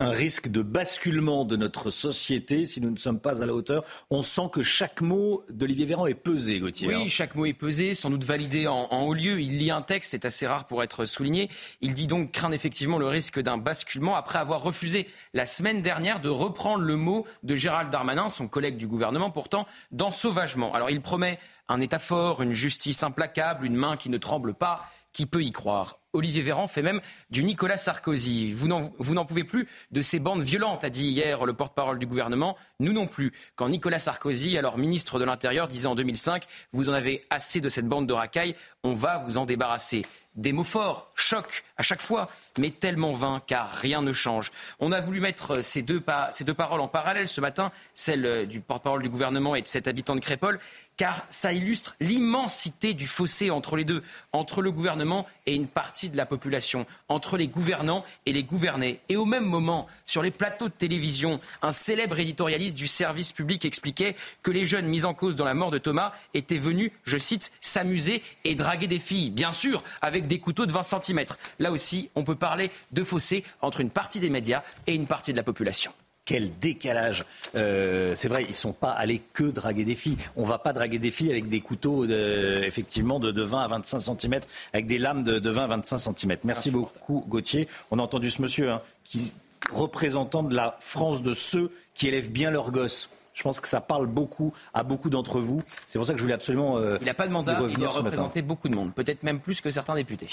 [0.00, 3.84] Un risque de basculement de notre société si nous ne sommes pas à la hauteur.
[4.08, 6.88] On sent que chaque mot d'Olivier Véran est pesé, Gauthier.
[6.88, 7.04] Oui, hein.
[7.08, 9.40] chaque mot est pesé, sans doute validé en, en, haut lieu.
[9.40, 11.50] Il lit un texte, c'est assez rare pour être souligné.
[11.82, 16.20] Il dit donc craindre effectivement le risque d'un basculement après avoir refusé la semaine dernière
[16.20, 20.72] de reprendre le mot de Gérald Darmanin, son collègue du gouvernement, pourtant d'ensauvagement.
[20.72, 21.38] Alors il promet
[21.68, 24.90] un État fort, une justice implacable, une main qui ne tremble pas.
[25.12, 25.98] Qui peut y croire?
[26.12, 27.00] Olivier Véran fait même
[27.30, 28.52] du Nicolas Sarkozy.
[28.52, 32.56] Vous n'en pouvez plus de ces bandes violentes, a dit hier le porte-parole du gouvernement.
[32.80, 33.32] Nous non plus.
[33.54, 37.68] Quand Nicolas Sarkozy, alors ministre de l'Intérieur, disait en 2005 Vous en avez assez de
[37.68, 40.02] cette bande de racailles, on va vous en débarrasser.
[40.36, 44.52] Des mots forts, choc à chaque fois, mais tellement vains car rien ne change.
[44.78, 46.02] On a voulu mettre ces deux,
[46.32, 49.88] ces deux paroles en parallèle ce matin, celle du porte-parole du gouvernement et de cet
[49.88, 50.60] habitant de Crépole,
[51.00, 54.02] car ça illustre l'immensité du fossé entre les deux,
[54.34, 59.00] entre le gouvernement et une partie de la population, entre les gouvernants et les gouvernés.
[59.08, 63.64] Et au même moment, sur les plateaux de télévision, un célèbre éditorialiste du service public
[63.64, 67.16] expliquait que les jeunes mis en cause dans la mort de Thomas étaient venus, je
[67.16, 71.24] cite, s'amuser et draguer des filles, bien sûr, avec des couteaux de 20 cm.
[71.60, 75.32] Là aussi, on peut parler de fossé entre une partie des médias et une partie
[75.32, 75.94] de la population
[76.30, 77.24] quel décalage.
[77.56, 80.16] Euh, c'est vrai, ils ne sont pas allés que draguer des filles.
[80.36, 83.64] On ne va pas draguer des filles avec des couteaux, de, effectivement, de, de, 20
[83.64, 84.40] à 25 cm,
[84.72, 86.36] avec des lames de, de 20 à 25 cm.
[86.44, 87.66] Merci beaucoup, Gauthier.
[87.90, 89.32] On a entendu ce monsieur, hein, qui
[89.72, 93.10] représentant de la France de ceux qui élèvent bien leurs gosses.
[93.34, 95.62] Je pense que ça parle beaucoup à beaucoup d'entre vous.
[95.88, 96.78] C'est pour ça que je voulais absolument.
[96.78, 99.60] Euh, il n'a pas de mandat, il doit représenter beaucoup de monde, peut-être même plus
[99.60, 100.28] que certains députés.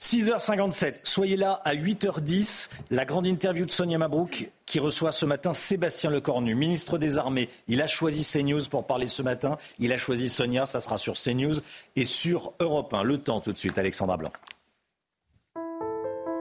[0.00, 2.70] 6h57, soyez là à 8h10.
[2.90, 7.48] La grande interview de Sonia Mabrouk qui reçoit ce matin Sébastien Lecornu, ministre des Armées.
[7.68, 9.56] Il a choisi CNews pour parler ce matin.
[9.78, 11.56] Il a choisi Sonia, ça sera sur CNews
[11.96, 13.02] et sur Europe 1.
[13.02, 14.32] Le temps tout de suite, Alexandra Blanc.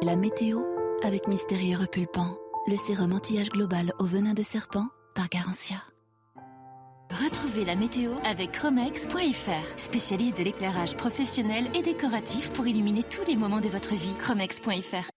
[0.02, 0.62] La météo
[1.04, 2.38] avec Mystérieux Repulpant,
[2.68, 5.78] le sérum anti-âge global au venin de serpent par Garantia.
[7.14, 13.36] Retrouvez la météo avec Chromex.fr, spécialiste de l'éclairage professionnel et décoratif pour illuminer tous les
[13.36, 14.16] moments de votre vie.
[14.18, 15.12] Chromex.fr.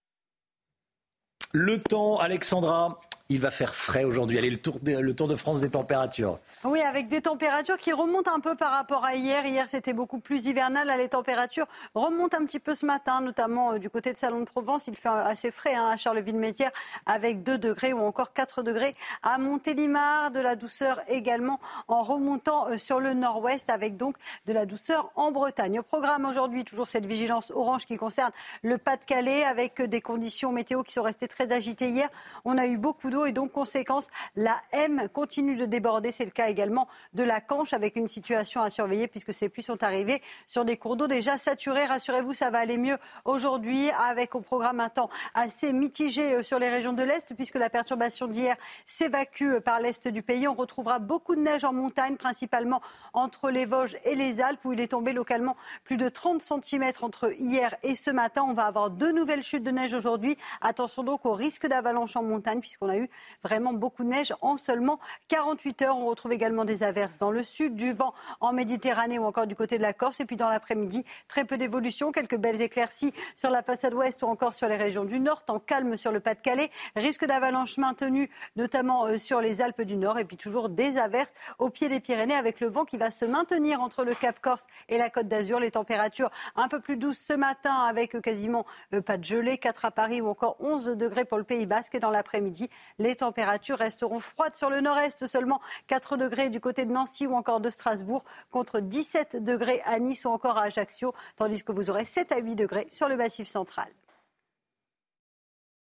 [1.53, 4.37] Le temps, Alexandra, il va faire frais aujourd'hui.
[4.37, 6.37] Allez, le tour, de, le tour de France des températures.
[6.63, 9.45] Oui, avec des températures qui remontent un peu par rapport à hier.
[9.45, 10.87] Hier, c'était beaucoup plus hivernal.
[10.87, 14.39] Là, les températures remontent un petit peu ce matin, notamment euh, du côté de Salon
[14.39, 14.87] de Provence.
[14.87, 16.71] Il fait assez frais hein, à Charleville-Mézières
[17.05, 20.31] avec 2 degrés ou encore 4 degrés à Montélimar.
[20.31, 24.15] De la douceur également en remontant euh, sur le nord-ouest avec donc
[24.45, 25.79] de la douceur en Bretagne.
[25.79, 28.31] Au programme aujourd'hui, toujours cette vigilance orange qui concerne
[28.63, 32.07] le Pas-de-Calais avec des conditions météo qui sont restées très agitées hier.
[32.45, 36.11] On a eu beaucoup et donc, conséquence, la M continue de déborder.
[36.11, 39.63] C'est le cas également de la Canche avec une situation à surveiller puisque ces pluies
[39.63, 41.85] sont arrivées sur des cours d'eau déjà saturés.
[41.85, 46.59] Rassurez-vous, ça va aller mieux aujourd'hui avec au programme un temps assez mitigé euh, sur
[46.59, 48.55] les régions de l'Est puisque la perturbation d'hier
[48.85, 50.47] s'évacue euh, par l'Est du pays.
[50.47, 52.81] On retrouvera beaucoup de neige en montagne, principalement
[53.13, 56.91] entre les Vosges et les Alpes où il est tombé localement plus de 30 cm
[57.01, 58.45] entre hier et ce matin.
[58.47, 60.37] On va avoir deux nouvelles chutes de neige aujourd'hui.
[60.61, 63.06] Attention donc au risque d'avalanche en montagne puisqu'on a eu
[63.43, 64.99] vraiment beaucoup de neige en seulement
[65.29, 65.97] 48 heures.
[65.97, 69.55] On retrouve également des averses dans le sud, du vent en Méditerranée ou encore du
[69.55, 70.19] côté de la Corse.
[70.19, 74.27] Et puis dans l'après-midi, très peu d'évolution, quelques belles éclaircies sur la façade ouest ou
[74.27, 76.69] encore sur les régions du nord, en calme sur le Pas-de-Calais.
[76.95, 80.19] Risque d'avalanche maintenu, notamment euh, sur les Alpes du Nord.
[80.19, 83.25] Et puis toujours des averses au pied des Pyrénées avec le vent qui va se
[83.25, 85.59] maintenir entre le Cap Corse et la Côte d'Azur.
[85.59, 89.57] Les températures un peu plus douces ce matin avec euh, quasiment euh, pas de gelée,
[89.57, 91.95] 4 à Paris ou encore 11 degrés pour le Pays Basque.
[91.95, 92.69] Et dans l'après-midi,
[92.99, 97.35] les températures resteront froides sur le nord-est, seulement 4 degrés du côté de Nancy ou
[97.35, 101.89] encore de Strasbourg, contre 17 degrés à Nice ou encore à Ajaccio, tandis que vous
[101.89, 103.89] aurez 7 à 8 degrés sur le massif central.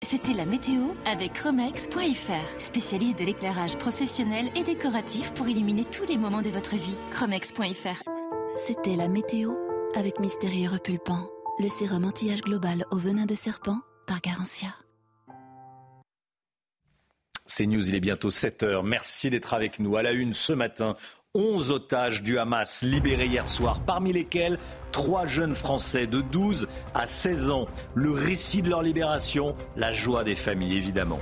[0.03, 6.18] C'était la météo avec Chromex.fr, spécialiste de l'éclairage professionnel et décoratif pour illuminer tous les
[6.18, 6.97] moments de votre vie.
[7.11, 8.03] Chromex.fr.
[8.57, 9.53] C'était la météo
[9.95, 14.82] avec Mystérieux Repulpant, le sérum anti-âge global au venin de serpent par Garantia.
[17.55, 18.83] C'est News, il est bientôt 7 heures.
[18.83, 19.95] Merci d'être avec nous.
[19.95, 20.95] À la une ce matin,
[21.35, 24.57] 11 otages du Hamas libérés hier soir, parmi lesquels
[24.91, 27.67] trois jeunes Français de 12 à 16 ans.
[27.93, 31.19] Le récit de leur libération, la joie des familles évidemment.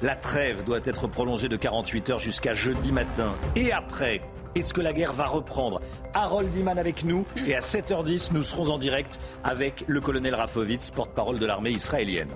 [0.00, 3.34] La trêve doit être prolongée de 48 heures jusqu'à jeudi matin.
[3.54, 4.22] Et après,
[4.54, 5.82] est-ce que la guerre va reprendre?
[6.14, 10.92] Harold Iman avec nous et à 7h10, nous serons en direct avec le colonel Rafovitz,
[10.92, 12.30] porte-parole de l'armée israélienne.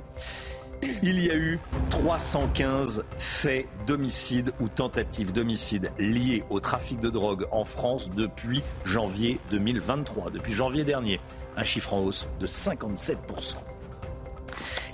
[1.02, 1.60] Il y a eu
[1.90, 9.38] 315 faits d'homicide ou tentatives d'homicide liés au trafic de drogue en France depuis janvier
[9.50, 11.20] 2023, depuis janvier dernier.
[11.56, 13.56] Un chiffre en hausse de 57%.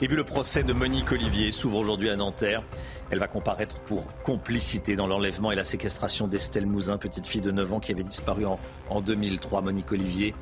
[0.01, 2.63] Et puis le procès de Monique Olivier s'ouvre aujourd'hui à Nanterre.
[3.11, 7.51] Elle va comparaître pour complicité dans l'enlèvement et la séquestration d'Estelle Mouzin, petite fille de
[7.51, 8.61] 9 ans qui avait disparu en,
[8.91, 9.63] en 2003.
[9.63, 10.35] Monique Olivier,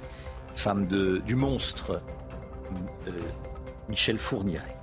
[0.57, 2.03] femme du monstre
[3.07, 3.11] euh,
[3.89, 4.77] Michel Fourniret.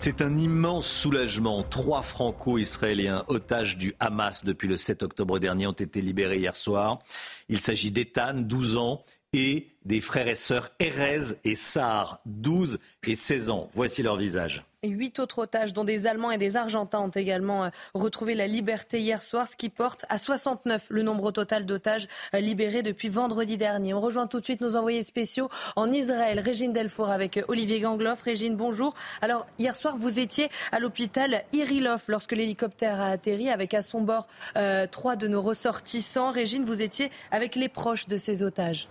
[0.00, 1.64] C'est un immense soulagement.
[1.64, 7.00] Trois franco-israéliens otages du Hamas depuis le 7 octobre dernier ont été libérés hier soir.
[7.48, 13.16] Il s'agit d'Ethan, 12 ans, et des frères et sœurs Erez et Sar, 12 et
[13.16, 13.68] 16 ans.
[13.74, 14.64] Voici leur visage.
[14.84, 18.46] Et huit autres otages, dont des Allemands et des Argentins, ont également euh, retrouvé la
[18.46, 23.08] liberté hier soir, ce qui porte à 69 le nombre total d'otages euh, libérés depuis
[23.08, 23.92] vendredi dernier.
[23.92, 27.80] On rejoint tout de suite nos envoyés spéciaux en Israël, Régine Delfour avec euh, Olivier
[27.80, 28.22] Gangloff.
[28.22, 28.94] Régine, bonjour.
[29.20, 34.02] Alors, hier soir, vous étiez à l'hôpital Irilov lorsque l'hélicoptère a atterri avec à son
[34.02, 34.28] bord
[34.92, 36.30] trois de nos ressortissants.
[36.30, 38.88] Régine, vous étiez avec les proches de ces otages.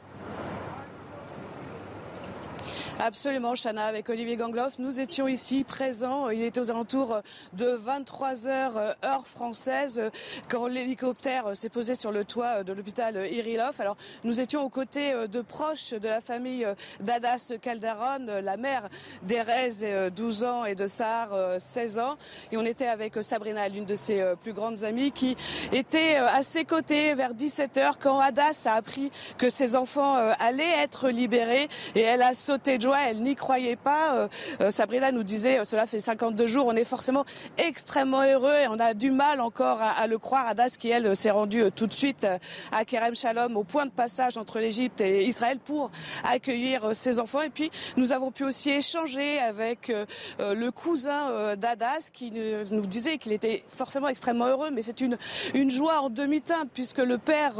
[2.99, 4.79] Absolument, Chana, avec Olivier Gangloff.
[4.79, 6.31] Nous étions ici présents.
[6.31, 7.21] Il était aux alentours
[7.53, 10.01] de 23 heures euh, heure française
[10.49, 13.79] quand l'hélicoptère s'est posé sur le toit de l'hôpital Irilov.
[13.79, 18.57] Alors, nous étions aux côtés euh, de proches de la famille euh, d'Adas Calderon, la
[18.57, 18.89] mère
[19.21, 22.17] d'Erez, 12 ans, et de Sahar, 16 ans.
[22.51, 25.37] Et on était avec Sabrina, l'une de ses plus grandes amies, qui
[25.71, 30.81] était à ses côtés vers 17 heures quand Adas a appris que ses enfants allaient
[30.81, 34.15] être libérés et elle a sauté elle n'y croyait pas.
[34.15, 34.27] Euh,
[34.61, 37.25] euh, Sabrina nous disait, euh, cela fait 52 jours, on est forcément
[37.57, 40.47] extrêmement heureux et on a du mal encore à, le croire.
[40.47, 42.25] Adas qui, elle, s'est rendue tout de suite
[42.71, 45.91] à Kerem Shalom, au point de passage entre l'Égypte et Israël pour
[46.23, 47.41] accueillir ses enfants.
[47.41, 49.91] Et puis, nous avons pu aussi échanger avec
[50.39, 52.31] le cousin d'Adas qui
[52.71, 55.17] nous disait qu'il était forcément extrêmement heureux, mais c'est une,
[55.53, 57.53] une joie en demi-teinte puisque le père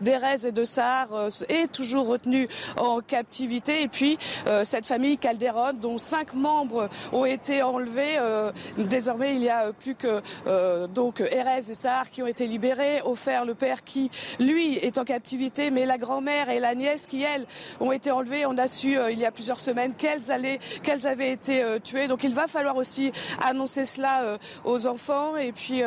[0.00, 1.08] d'Erez et de Sahar
[1.48, 3.82] est toujours retenu en captivité.
[3.82, 4.18] Et puis,
[4.64, 8.16] cette famille Calderon, dont cinq membres ont été enlevés.
[8.18, 12.46] Euh, désormais, il y a plus que euh, donc Erez et Sahar qui ont été
[12.46, 13.02] libérés.
[13.04, 17.22] Offert le père qui, lui, est en captivité, mais la grand-mère et la nièce qui,
[17.22, 17.46] elles,
[17.80, 18.46] ont été enlevées.
[18.46, 22.08] On a su il y a plusieurs semaines qu'elles allaient, qu'elles avaient été tuées.
[22.08, 23.12] Donc il va falloir aussi
[23.44, 25.36] annoncer cela aux enfants.
[25.36, 25.82] Et puis,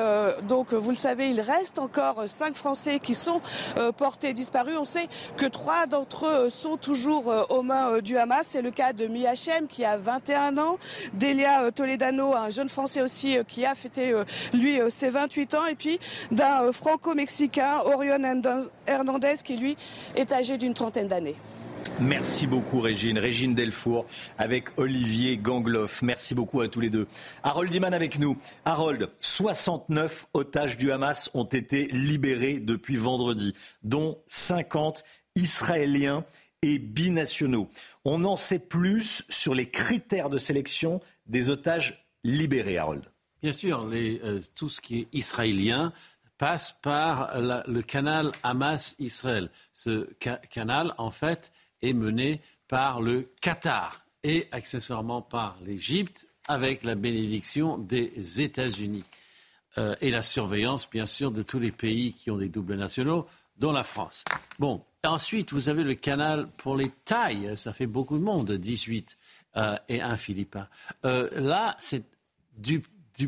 [0.48, 3.42] donc, vous le savez, il reste encore cinq Français qui sont
[3.98, 4.76] portés disparus.
[4.78, 8.43] On sait que trois d'entre eux sont toujours aux mains du Hamas.
[8.44, 10.78] C'est le cas de Miachem qui a 21 ans,
[11.14, 15.54] Delia euh, Toledano, un jeune Français aussi euh, qui a fêté euh, lui ses 28
[15.54, 16.00] ans, et puis
[16.32, 18.22] d'un franco-mexicain, Orion
[18.86, 19.78] Hernandez, qui lui
[20.16, 21.36] est âgé d'une trentaine d'années.
[22.00, 23.18] Merci beaucoup Régine.
[23.18, 24.06] Régine Delfour
[24.38, 26.02] avec Olivier Gangloff.
[26.02, 27.08] Merci beaucoup à tous les deux.
[27.44, 28.36] Harold Iman avec nous.
[28.66, 35.04] Harold, 69 otages du Hamas ont été libérés depuis vendredi, dont 50
[35.36, 36.26] Israéliens
[36.64, 37.70] et binationaux.
[38.06, 43.04] On en sait plus sur les critères de sélection des otages libérés, Harold.
[43.42, 45.94] Bien sûr, euh, tout ce qui est israélien
[46.38, 49.50] passe par le canal Hamas-Israël.
[49.74, 50.10] Ce
[50.50, 51.52] canal, en fait,
[51.82, 59.06] est mené par le Qatar et accessoirement par l'Égypte avec la bénédiction des États-Unis.
[59.78, 63.26] Euh, et la surveillance, bien sûr, de tous les pays qui ont des doubles nationaux,
[63.58, 64.24] dont la France.
[64.60, 67.58] Bon, Ensuite, vous avez le canal pour les tailles.
[67.58, 69.18] Ça fait beaucoup de monde, 18
[69.58, 70.70] euh, et un Philippin.
[71.04, 72.06] Euh, là, c'est
[72.56, 72.82] du,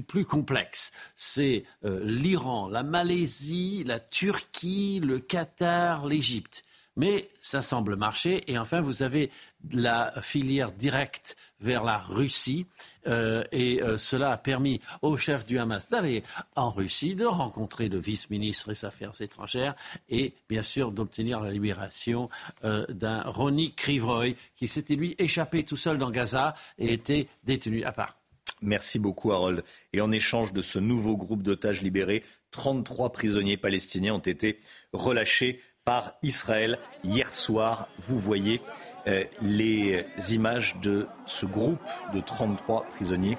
[0.08, 0.94] plus complexe.
[1.18, 6.64] C'est euh, l'Iran, la Malaisie, la Turquie, le Qatar, l'Égypte.
[6.98, 8.50] Mais ça semble marcher.
[8.52, 9.30] Et enfin, vous avez
[9.72, 12.66] la filière directe vers la Russie.
[13.08, 16.24] Euh, et euh, cela a permis au chef du Hamas d'aller
[16.56, 19.76] en Russie, de rencontrer le vice-ministre des Affaires étrangères
[20.10, 22.30] et bien sûr d'obtenir la libération
[22.64, 27.84] euh, d'un Ronnie Krivroy qui s'était lui échappé tout seul dans Gaza et était détenu
[27.84, 28.18] à part.
[28.62, 29.64] Merci beaucoup Harold.
[29.94, 34.60] Et en échange de ce nouveau groupe d'otages libérés, 33 prisonniers palestiniens ont été
[34.94, 37.88] relâchés par Israël hier soir.
[38.00, 38.60] Vous voyez
[39.08, 41.80] euh, les images de ce groupe
[42.14, 43.38] de 33 prisonniers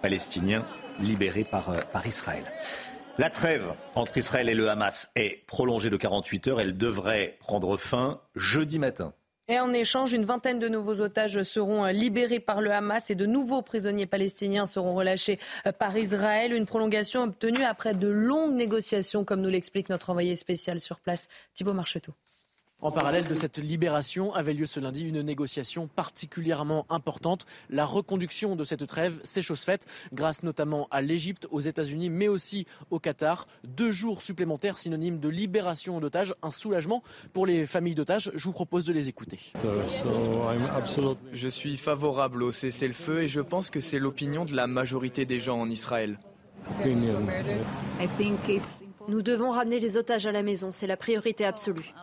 [0.00, 0.64] palestiniens
[1.00, 2.44] libérés par, euh, par Israël.
[3.18, 6.60] La trêve entre Israël et le Hamas est prolongée de 48 heures.
[6.60, 9.12] Elle devrait prendre fin jeudi matin.
[9.50, 13.14] Et en échange, une vingtaine de nouveaux otages seront euh, libérés par le Hamas et
[13.14, 15.38] de nouveaux prisonniers palestiniens seront relâchés
[15.78, 16.52] par Israël.
[16.52, 21.28] Une prolongation obtenue après de longues négociations, comme nous l'explique notre envoyé spécial sur place,
[21.54, 22.12] Thibault Marcheteau.
[22.80, 27.44] En parallèle de cette libération avait lieu ce lundi une négociation particulièrement importante.
[27.70, 32.28] La reconduction de cette trêve, c'est chose faite, grâce notamment à l'Égypte, aux États-Unis, mais
[32.28, 33.48] aussi au Qatar.
[33.64, 37.02] Deux jours supplémentaires synonymes de libération d'otages, un soulagement
[37.32, 38.30] pour les familles d'otages.
[38.36, 39.40] Je vous propose de les écouter.
[41.32, 45.40] Je suis favorable au cessez-le-feu et je pense que c'est l'opinion de la majorité des
[45.40, 46.16] gens en Israël.
[49.08, 51.94] Nous devons ramener les otages à la maison, c'est la priorité absolue.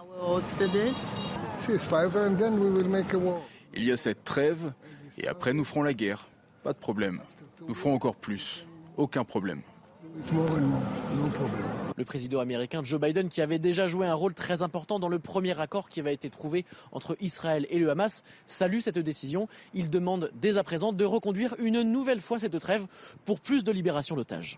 [3.76, 4.74] Il y a cette trêve
[5.20, 6.28] et après nous ferons la guerre.
[6.64, 7.22] Pas de problème.
[7.68, 8.66] Nous ferons encore plus.
[8.98, 9.62] Aucun problème.
[11.96, 15.20] Le président américain Joe Biden, qui avait déjà joué un rôle très important dans le
[15.20, 19.48] premier accord qui avait été trouvé entre Israël et le Hamas, salue cette décision.
[19.76, 22.88] Il demande dès à présent de reconduire une nouvelle fois cette trêve
[23.26, 24.58] pour plus de libération d'otages.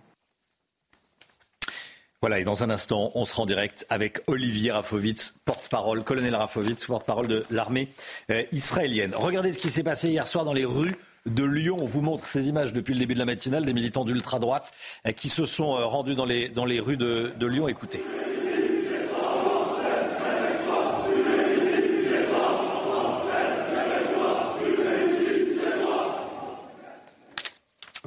[2.21, 6.83] Voilà, et dans un instant, on sera en direct avec Olivier Rafovitz, porte-parole, colonel Rafovitz,
[6.87, 7.89] porte-parole de l'armée
[8.31, 9.13] euh, israélienne.
[9.15, 10.95] Regardez ce qui s'est passé hier soir dans les rues
[11.27, 11.77] de Lyon.
[11.79, 14.71] On vous montre ces images depuis le début de la matinale des militants d'ultra-droite
[15.05, 17.67] euh, qui se sont euh, rendus dans les, dans les rues de, de Lyon.
[17.67, 18.01] Écoutez.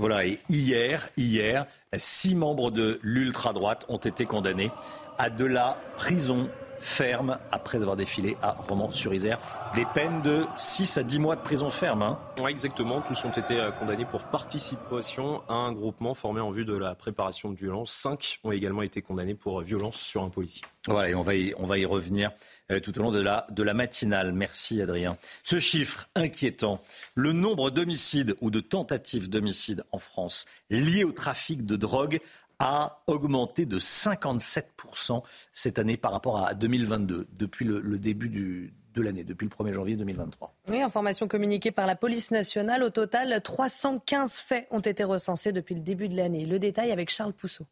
[0.00, 4.70] Voilà, et hier, hier, six membres de l'ultra-droite ont été condamnés
[5.18, 6.48] à de la prison
[6.80, 9.38] ferme après avoir défilé à Romans-sur-Isère.
[9.74, 12.02] Des peines de 6 à 10 mois de prison ferme.
[12.02, 12.18] Hein.
[12.38, 13.00] Oui, exactement.
[13.02, 16.94] Tous ont été euh, condamnés pour participation à un groupement formé en vue de la
[16.94, 17.92] préparation de violences.
[17.92, 20.64] Cinq ont également été condamnés pour violence sur un policier.
[20.88, 22.30] Voilà, et on va y, on va y revenir
[22.70, 24.32] euh, tout au long de la, de la matinale.
[24.32, 25.16] Merci Adrien.
[25.44, 26.80] Ce chiffre inquiétant,
[27.14, 32.20] le nombre d'homicides ou de tentatives d'homicides en France liés au trafic de drogue
[32.60, 39.00] a augmenté de 57% cette année par rapport à 2022, depuis le, début du, de
[39.00, 40.54] l'année, depuis le 1er janvier 2023.
[40.68, 42.82] Oui, information communiquée par la police nationale.
[42.82, 46.44] Au total, 315 faits ont été recensés depuis le début de l'année.
[46.44, 47.64] Le détail avec Charles Pousseau.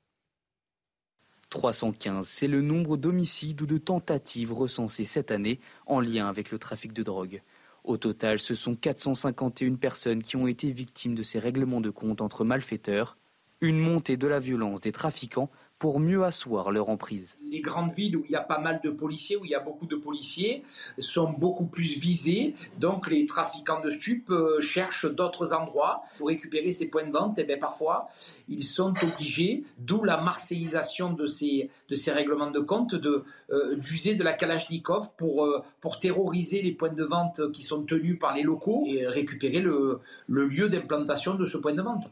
[1.51, 6.59] 315, c'est le nombre d'homicides ou de tentatives recensées cette année en lien avec le
[6.59, 7.43] trafic de drogue.
[7.84, 12.20] Au total, ce sont 451 personnes qui ont été victimes de ces règlements de compte
[12.20, 13.16] entre malfaiteurs
[13.61, 17.36] une montée de la violence des trafiquants pour mieux asseoir leur emprise.
[17.40, 19.61] Les grandes villes où il y a pas mal de policiers, où il y a
[19.61, 20.64] beaucoup de policiers,
[20.98, 22.54] sont beaucoup plus visées.
[22.78, 27.38] Donc les trafiquants de stupes euh, cherchent d'autres endroits pour récupérer ces points de vente.
[27.38, 28.09] Et bien parfois,
[28.48, 31.70] ils sont obligés, d'où la marseillisation de ces,
[32.09, 36.92] règlements de compte, de, euh, d'user de la Kalachnikov pour, euh, pour terroriser les points
[36.92, 41.56] de vente qui sont tenus par les locaux et récupérer le lieu d'implantation de ce
[41.56, 42.11] point de vente.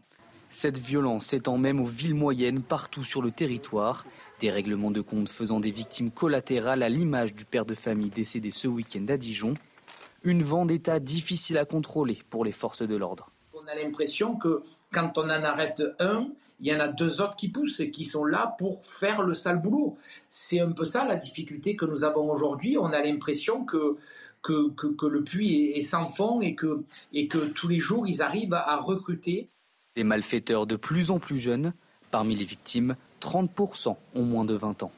[0.59, 4.07] Cette violence s'étend même aux villes moyennes partout sur le territoire.
[4.41, 8.51] Des règlements de compte faisant des victimes collatérales à l'image du père de famille décédé
[8.51, 9.53] ce week-end à Dijon.
[10.25, 13.31] Une vendetta difficile à contrôler pour les forces de l'ordre.
[13.53, 16.29] On a l'impression que quand on en arrête un,
[16.61, 19.35] il y en a deux autres qui poussent et qui sont là pour faire le
[19.35, 19.99] sale boulot.
[20.31, 22.79] C'est un peu ça la difficulté que nous avons aujourd'hui.
[22.79, 23.99] On a l'impression que,
[24.41, 26.83] que, que, le puits est, sans fond et que,
[27.13, 29.51] et que tous les jours ils arrivent à recruter
[29.97, 31.73] des malfaiteurs de plus en plus jeunes.
[32.11, 34.93] Parmi les victimes, 30% ont moins de 20 ans.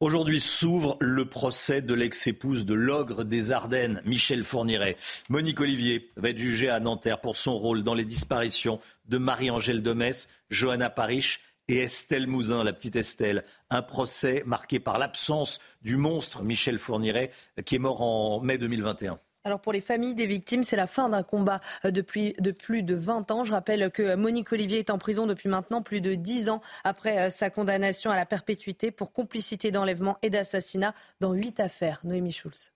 [0.00, 4.96] Aujourd'hui s'ouvre le procès de l'ex-épouse de l'ogre des Ardennes, Michel Fourniret.
[5.28, 9.80] Monique Olivier va être jugée à Nanterre pour son rôle dans les disparitions de Marie-Angèle
[9.80, 13.44] Domès, Johanna Parish et Estelle Mouzin, la petite Estelle.
[13.70, 17.30] Un procès marqué par l'absence du monstre Michel Fourniret
[17.64, 19.20] qui est mort en mai 2021.
[19.44, 22.84] Alors pour les familles des victimes, c'est la fin d'un combat euh, depuis de plus
[22.84, 23.44] de 20 ans.
[23.44, 27.18] Je rappelle que Monique Olivier est en prison depuis maintenant plus de 10 ans après
[27.18, 32.00] euh, sa condamnation à la perpétuité pour complicité d'enlèvement et d'assassinat dans 8 affaires.
[32.04, 32.72] Noémie Schulz.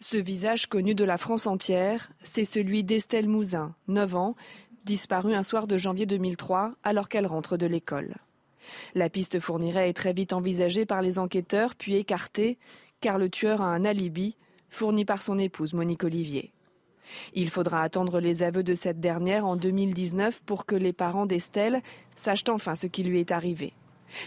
[0.00, 4.36] Ce visage connu de la France entière, c'est celui d'Estelle Mouzin, 9 ans,
[4.84, 8.16] disparue un soir de janvier 2003 alors qu'elle rentre de l'école.
[8.94, 12.58] La piste fournirait est très vite envisagée par les enquêteurs puis écartée
[13.00, 14.36] car le tueur a un alibi
[14.76, 16.52] fourni par son épouse Monique Olivier.
[17.34, 21.80] Il faudra attendre les aveux de cette dernière en 2019 pour que les parents d'Estelle
[22.14, 23.72] sachent enfin ce qui lui est arrivé.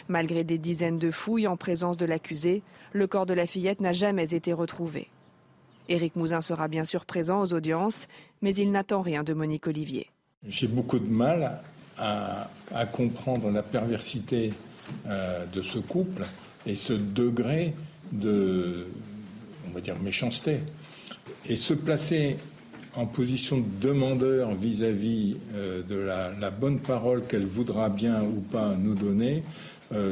[0.08, 3.93] Malgré des dizaines de fouilles en présence de l'accusé, le corps de la fillette n'a
[3.93, 5.10] jamais été retrouvé.
[5.88, 8.08] Éric Mouzin sera bien sûr présent aux audiences,
[8.41, 10.08] mais il n'attend rien de Monique Olivier.
[10.47, 11.62] J'ai beaucoup de mal
[12.00, 12.47] à,
[12.91, 14.54] comprendre la perversité
[15.08, 16.26] euh, de ce couple
[16.66, 17.76] et ce degré
[18.12, 18.88] de,
[19.70, 20.58] on va dire, méchanceté.
[21.48, 22.38] Et se placer
[22.96, 28.76] en position de demandeur vis-à-vis euh, de la, bonne parole qu'elle voudra bien ou pas
[28.76, 29.44] nous donner,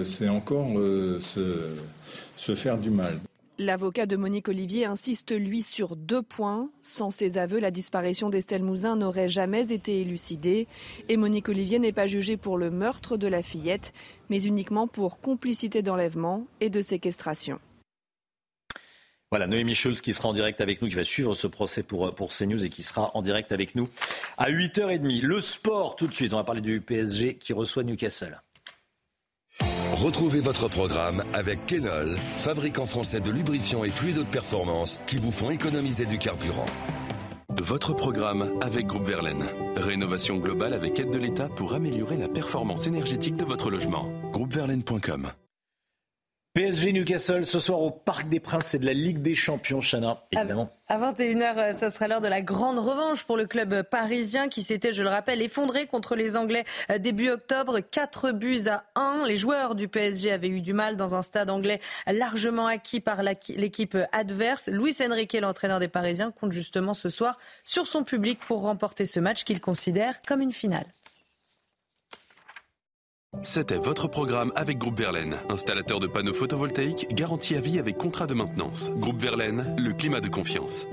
[0.03, 0.69] c'est encore
[1.15, 3.19] se faire du mal.
[3.59, 6.69] L'avocat de Monique Olivier insiste, lui, sur deux points.
[6.83, 10.67] Sans ses aveux, la disparition d'Estelle Mouzin n'aurait jamais été élucidée.
[11.09, 13.93] Et Monique Olivier n'est pas jugée pour le meurtre de la fillette,
[14.29, 17.59] mais uniquement pour complicité d'enlèvement et de séquestration.
[19.29, 22.15] Voilà, Noémie Schulz qui sera en direct avec nous, qui va suivre ce procès pour,
[22.15, 23.89] pour CNews et qui sera en direct avec nous
[24.37, 25.21] à 8h30.
[25.21, 28.41] Le sport, tout de suite, on va parler du PSG qui reçoit Newcastle.
[29.95, 35.31] Retrouvez votre programme avec Kenol, fabricant français de lubrifiants et fluides de performance qui vous
[35.31, 36.67] font économiser du carburant.
[37.49, 39.45] Votre programme avec Groupe Verlaine.
[39.75, 44.07] Rénovation globale avec aide de l'État pour améliorer la performance énergétique de votre logement.
[44.31, 45.31] Groupeverlaine.com
[46.57, 50.23] PSG Newcastle ce soir au Parc des Princes, c'est de la Ligue des Champions, Chana,
[50.31, 50.71] évidemment.
[50.87, 54.91] À 21h, ce sera l'heure de la grande revanche pour le club parisien qui s'était,
[54.91, 57.79] je le rappelle, effondré contre les Anglais euh, début octobre.
[57.79, 59.27] 4 buts à 1.
[59.27, 63.21] Les joueurs du PSG avaient eu du mal dans un stade anglais largement acquis par
[63.21, 64.67] l'équipe adverse.
[64.69, 69.19] Luis Enrique, l'entraîneur des Parisiens, compte justement ce soir sur son public pour remporter ce
[69.19, 70.87] match qu'il considère comme une finale.
[73.41, 78.25] C'était votre programme avec Groupe Verlaine, installateur de panneaux photovoltaïques garantie à vie avec contrat
[78.25, 78.89] de maintenance.
[78.91, 80.87] Groupe Verlaine, le climat de confiance.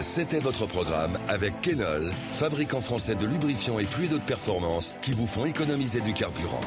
[0.00, 5.26] C'était votre programme avec Kenol, fabricant français de lubrifiants et fluides de performance qui vous
[5.26, 6.60] font économiser du carburant.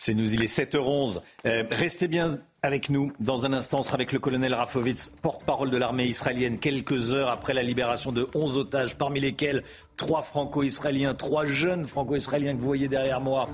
[0.00, 1.20] C'est nous, il est 7h11.
[1.44, 3.12] Euh, restez bien avec nous.
[3.18, 7.52] Dans un instant, sera avec le colonel Rafovitz, porte-parole de l'armée israélienne, quelques heures après
[7.52, 9.64] la libération de 11 otages, parmi lesquels
[9.96, 13.48] trois franco-israéliens, trois jeunes franco-israéliens que vous voyez derrière moi.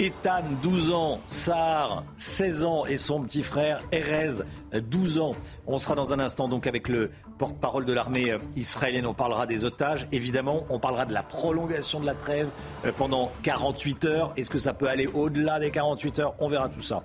[0.00, 5.32] Ethan, 12 ans, Sahar, 16 ans et son petit frère Erez, 12 ans.
[5.66, 9.06] On sera dans un instant donc avec le porte-parole de l'armée euh, israélienne.
[9.06, 10.66] On parlera des otages, évidemment.
[10.68, 12.48] On parlera de la prolongation de la trêve
[12.84, 14.32] euh, pendant 48 heures.
[14.36, 16.34] Est-ce que ça peut aller au-delà des 48 heures?
[16.40, 17.04] On verra tout ça.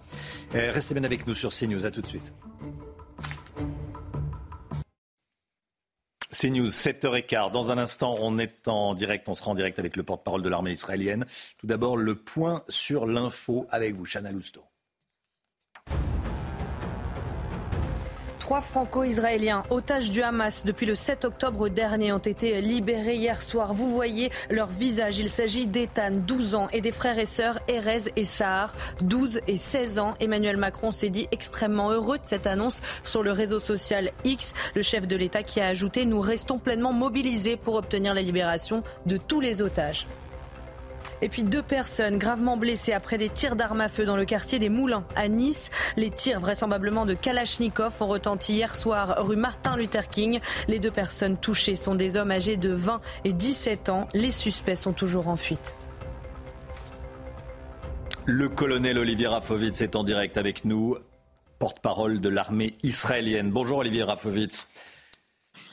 [0.56, 1.86] Euh, restez bien avec nous sur CNews.
[1.86, 2.34] À tout de suite.
[6.32, 7.52] C'est News, 7h15.
[7.52, 10.50] Dans un instant, on est en direct, on sera en direct avec le porte-parole de
[10.50, 11.26] l'armée israélienne.
[11.58, 14.64] Tout d'abord, le point sur l'info avec vous, Chana Lousteau.
[18.50, 23.76] Trois franco-israéliens, otages du Hamas depuis le 7 octobre dernier, ont été libérés hier soir.
[23.76, 25.20] Vous voyez leur visage.
[25.20, 28.74] Il s'agit d'Ethan, 12 ans, et des frères et sœurs Erez et Sahar,
[29.04, 30.16] 12 et 16 ans.
[30.20, 34.56] Emmanuel Macron s'est dit extrêmement heureux de cette annonce sur le réseau social X.
[34.74, 38.82] Le chef de l'État qui a ajouté Nous restons pleinement mobilisés pour obtenir la libération
[39.06, 40.08] de tous les otages.
[41.22, 44.60] Et puis deux personnes gravement blessées après des tirs d'armes à feu dans le quartier
[44.60, 45.70] des Moulins à Nice.
[45.98, 50.40] Les tirs vraisemblablement de Kalachnikov ont retenti hier soir rue Martin Luther King.
[50.68, 54.08] Les deux personnes touchées sont des hommes âgés de 20 et 17 ans.
[54.14, 55.74] Les suspects sont toujours en fuite.
[58.26, 60.96] Le colonel Olivier Rafovitz est en direct avec nous,
[61.58, 63.52] porte-parole de l'armée israélienne.
[63.52, 64.68] Bonjour Olivier Rafovitz.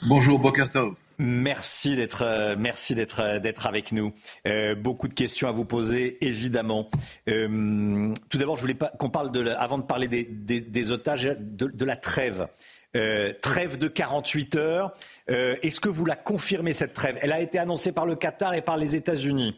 [0.08, 0.94] Bonjour Bokertov.
[1.18, 4.12] Merci d'être euh, merci d'être euh, d'être avec nous.
[4.46, 6.90] Euh, beaucoup de questions à vous poser évidemment.
[7.26, 11.96] tout d'abord, je voulais pas qu'on parle de avant de parler des, otages de, la
[11.96, 12.48] trêve.
[13.40, 14.92] trêve de 48 heures.
[15.28, 17.18] Est-ce que vous la confirmez cette trêve?
[17.22, 19.56] Elle a été annoncée par le Qatar et par les États-Unis.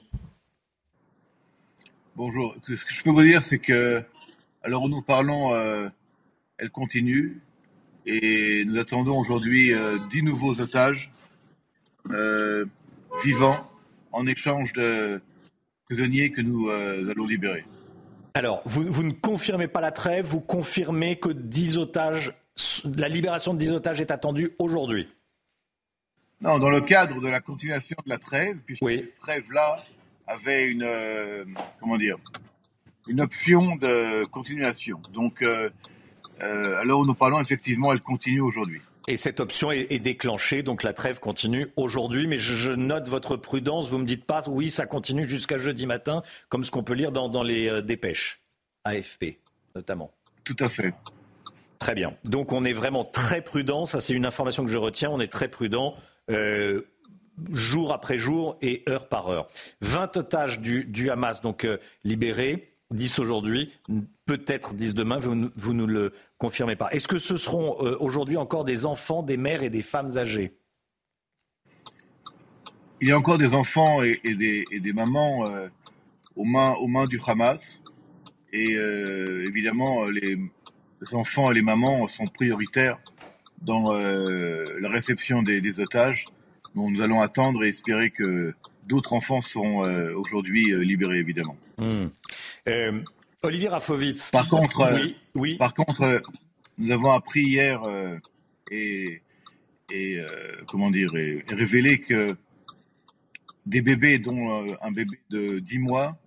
[2.17, 2.55] Bonjour.
[2.67, 4.03] Ce que je peux vous dire, c'est que
[4.63, 5.55] alors nous parlons,
[6.59, 7.41] elle continue
[8.07, 9.73] et nous attendons aujourd'hui
[10.11, 11.13] 10 nouveaux otages
[12.11, 12.65] euh,
[13.25, 13.69] vivants
[14.13, 15.21] en échange de
[15.85, 17.65] prisonniers que nous euh, allons libérer.
[18.35, 22.35] Alors, vous, vous, ne confirmez pas la trêve, vous confirmez que 10 otages,
[22.85, 25.09] la libération de 10 otages est attendue aujourd'hui
[26.41, 29.77] Non, dans le cadre de la continuation de la trêve, puisque cette trêve-là
[30.27, 31.45] avait une, euh,
[31.81, 32.17] comment dire,
[33.09, 35.01] une option de continuation.
[35.13, 35.71] Donc, euh,
[36.81, 38.83] alors nous parlons, effectivement, elle continue aujourd'hui.
[39.09, 42.27] Et cette option est, déclenchée, donc la trêve continue aujourd'hui.
[42.27, 43.89] Mais je, note votre prudence.
[43.89, 47.11] Vous me dites pas, oui, ça continue jusqu'à jeudi matin, comme ce qu'on peut lire
[47.11, 48.43] dans, les euh, dépêches,
[48.85, 49.39] AFP
[49.75, 50.13] notamment.
[50.45, 50.93] Tout à fait.
[51.79, 52.17] Très bien.
[52.25, 53.87] Donc on est vraiment très prudent.
[53.87, 55.09] Ça, c'est une information que je retiens.
[55.11, 55.95] On est très prudent.
[56.31, 56.83] Euh,
[57.51, 59.49] jour après jour et heure par heure.
[59.81, 63.73] 20 otages du, Hamas donc euh, libérés, 10 aujourd'hui,
[64.27, 66.89] peut-être 10 demain, vous, vous ne le confirmez pas.
[66.91, 70.55] Est-ce que ce seront euh, aujourd'hui encore des enfants, des mères et des femmes âgées?
[73.01, 75.69] Il y a encore des enfants et, des, mamans euh,
[76.35, 77.81] aux, mains, aux mains du Hamas.
[78.53, 80.37] Et euh, évidemment, les,
[81.13, 82.99] enfants et les mamans sont prioritaires
[83.63, 86.27] dans la réception des, des otages.
[86.75, 88.55] nous allons attendre et espérer que
[88.87, 89.79] d'autres enfants sont
[90.17, 91.57] aujourd'hui libérés, évidemment.
[91.79, 92.09] Hmm.
[93.43, 94.31] Olivier Rafovitz.
[94.31, 94.91] Par contre,
[95.35, 96.23] oui, Par contre,
[96.77, 97.81] nous avons appris hier
[98.71, 99.23] et,
[99.91, 100.21] et
[100.67, 102.37] comment dire, et révélé que
[103.67, 106.19] des bébés, dont un bébé de 10 mois,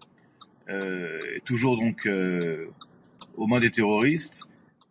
[0.67, 2.07] est toujours donc
[3.35, 4.41] aux mains des terroristes.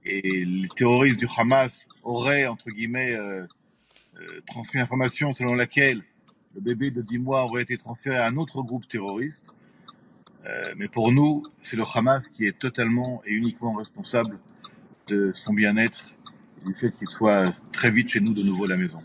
[0.05, 3.47] Et les terroristes du Hamas auraient, entre guillemets, euh,
[4.19, 6.03] euh, transmis l'information selon laquelle
[6.55, 9.55] le bébé de 10 mois aurait été transféré à un autre groupe terroriste.
[10.47, 14.39] Euh, mais pour nous, c'est le Hamas qui est totalement et uniquement responsable
[15.09, 16.15] de son bien-être
[16.61, 19.03] et du fait qu'il soit très vite chez nous de nouveau à la maison.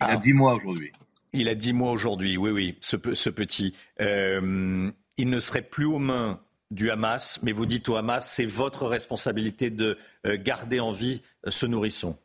[0.00, 0.92] Il a 10 mois aujourd'hui.
[1.32, 3.74] Il a 10 mois aujourd'hui, oui, oui, ce, ce petit.
[3.98, 4.92] il
[5.30, 6.40] ne serait plus aux mains
[6.70, 11.22] du Hamas, mais vous dites au Hamas, c'est votre responsabilité de euh, garder en vie
[11.46, 12.16] euh, ce nourrisson.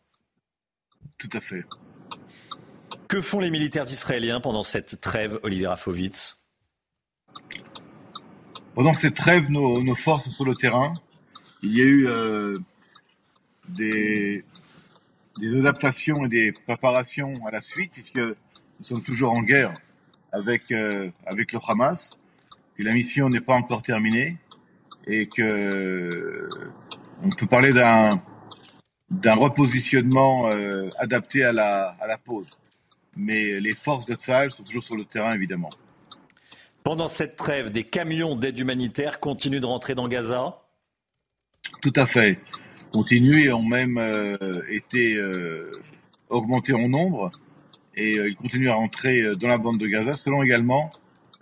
[1.17, 1.63] Tout à fait.
[3.07, 6.37] Que font les militaires israéliens pendant cette trêve, Olivier Rafovitz?
[8.76, 10.93] Pendant cette trêve, nos, forces sont sur le terrain.
[11.63, 12.59] Il y a eu euh,
[13.69, 14.43] des,
[15.41, 18.36] adaptations et des préparations à la suite, puisque nous
[18.84, 19.73] sommes toujours en guerre
[20.32, 20.73] avec,
[21.26, 22.17] avec le Hamas
[22.78, 24.38] que la mission n'est pas encore terminée
[25.07, 26.49] et que
[27.23, 28.21] on peut parler d'un
[29.09, 32.57] d'un repositionnement euh, adapté à la, à la pause.
[33.15, 35.69] Mais les forces de Tsahal sont toujours sur le terrain, évidemment.
[36.86, 40.61] Pendant cette trêve, des camions d'aide humanitaire continuent de rentrer dans Gaza
[41.81, 42.39] Tout à fait.
[42.93, 45.69] Continuent et ont même euh, été euh,
[46.29, 47.31] augmentés en nombre.
[47.95, 50.91] Et ils continuent à rentrer dans la bande de Gaza, selon également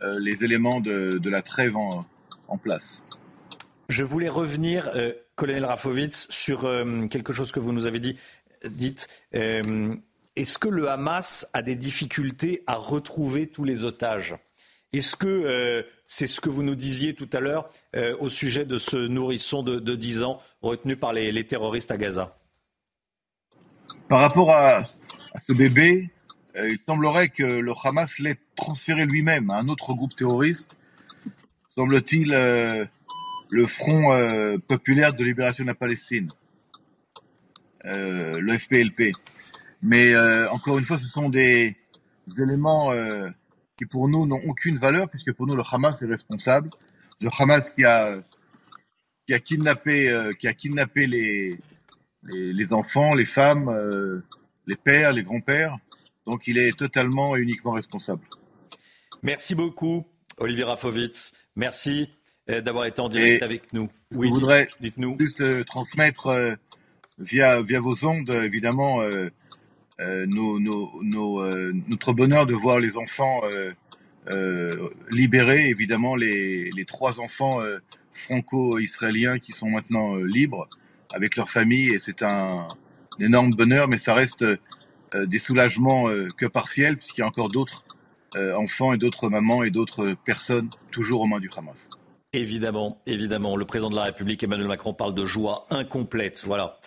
[0.04, 2.06] euh, les éléments de, la trêve en,
[2.62, 3.04] place.
[3.90, 8.18] Je voulais revenir, euh, colonel Rafovitz, sur euh, quelque chose que vous nous avez dit.
[8.64, 14.36] Dites, est-ce que le Hamas a des difficultés à retrouver tous les otages?
[14.94, 17.68] Est-ce que c'est ce que vous nous disiez tout à l'heure
[18.20, 22.38] au sujet de ce nourrisson de, 10 ans retenu par les, terroristes à Gaza?
[24.08, 24.88] Par rapport à
[25.48, 26.12] ce bébé,
[26.56, 30.76] euh, il semblerait que le Hamas l'ait transféré lui-même à un autre groupe terroriste,
[31.76, 32.86] semble-t-il euh,
[33.50, 36.30] le Front euh, populaire de libération de la Palestine,
[37.86, 39.14] le FPLP.
[39.82, 40.16] Mais
[40.48, 41.76] encore une fois, ce sont des
[42.40, 42.92] éléments
[43.78, 46.70] qui pour nous n'ont aucune valeur, puisque pour nous le Hamas est responsable.
[47.22, 48.22] Le Hamas qui a
[49.26, 51.58] qui a kidnappé qui a kidnappé les,
[52.24, 53.70] les, les enfants, les femmes,
[54.68, 55.78] les pères, les grands-pères.
[56.26, 58.24] Donc il est totalement et uniquement responsable.
[59.22, 60.06] Merci beaucoup,
[60.38, 61.34] Olivier Rafovitz.
[61.56, 62.10] Merci
[62.50, 63.90] euh, d'avoir été en direct avec nous.
[64.16, 64.68] Oui, je voudrais
[65.20, 66.56] juste euh, transmettre euh,
[67.18, 69.02] via, via vos ondes, évidemment,
[70.28, 70.60] nos,
[71.88, 73.42] notre bonheur de voir les enfants
[75.10, 77.60] libérés, évidemment, les, trois enfants
[78.12, 80.68] franco-israéliens qui sont maintenant libres
[81.14, 81.90] avec leur famille.
[81.90, 82.68] Et c'est un,
[83.20, 84.44] un énorme bonheur, mais ça reste
[85.16, 87.86] euh, des soulagements euh, que partiels, puisqu'il y a encore d'autres
[88.36, 91.90] euh, enfants et d'autres mamans et d'autres personnes toujours aux mains du Hamas.
[92.36, 93.56] Évidemment, évidemment.
[93.56, 96.42] Le président de la République, Emmanuel Macron, parle de joie incomplète.
[96.46, 96.80] Voilà.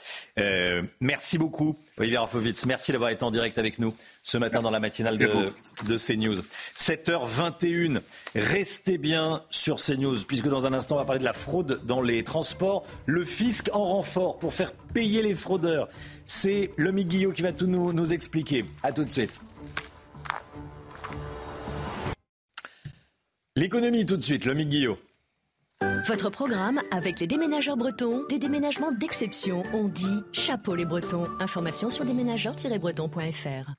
[1.01, 2.67] merci beaucoup, Olivier Rafovitz.
[2.67, 3.95] Merci d'avoir été en direct avec nous
[4.25, 5.53] ce matin dans la matinale de,
[5.87, 6.43] de CNews.
[6.77, 8.01] 7h21.
[8.35, 12.03] Restez bien sur CNews, puisque dans un instant, on va parler de la fraude dans
[12.03, 12.85] les transports.
[13.07, 15.89] Le fisc en renfort pour faire payer les fraudeurs.
[16.27, 18.65] C'est Lomi Guillot qui va tout nous, nous expliquer.
[18.83, 19.39] A tout de suite.
[23.55, 24.99] L'économie tout de suite, Lomi Guillot.
[26.07, 29.63] Votre programme avec les déménageurs bretons, des déménagements d'exception.
[29.75, 31.27] On dit chapeau les bretons.
[31.41, 33.73] Information sur déménageurs-bretons.fr.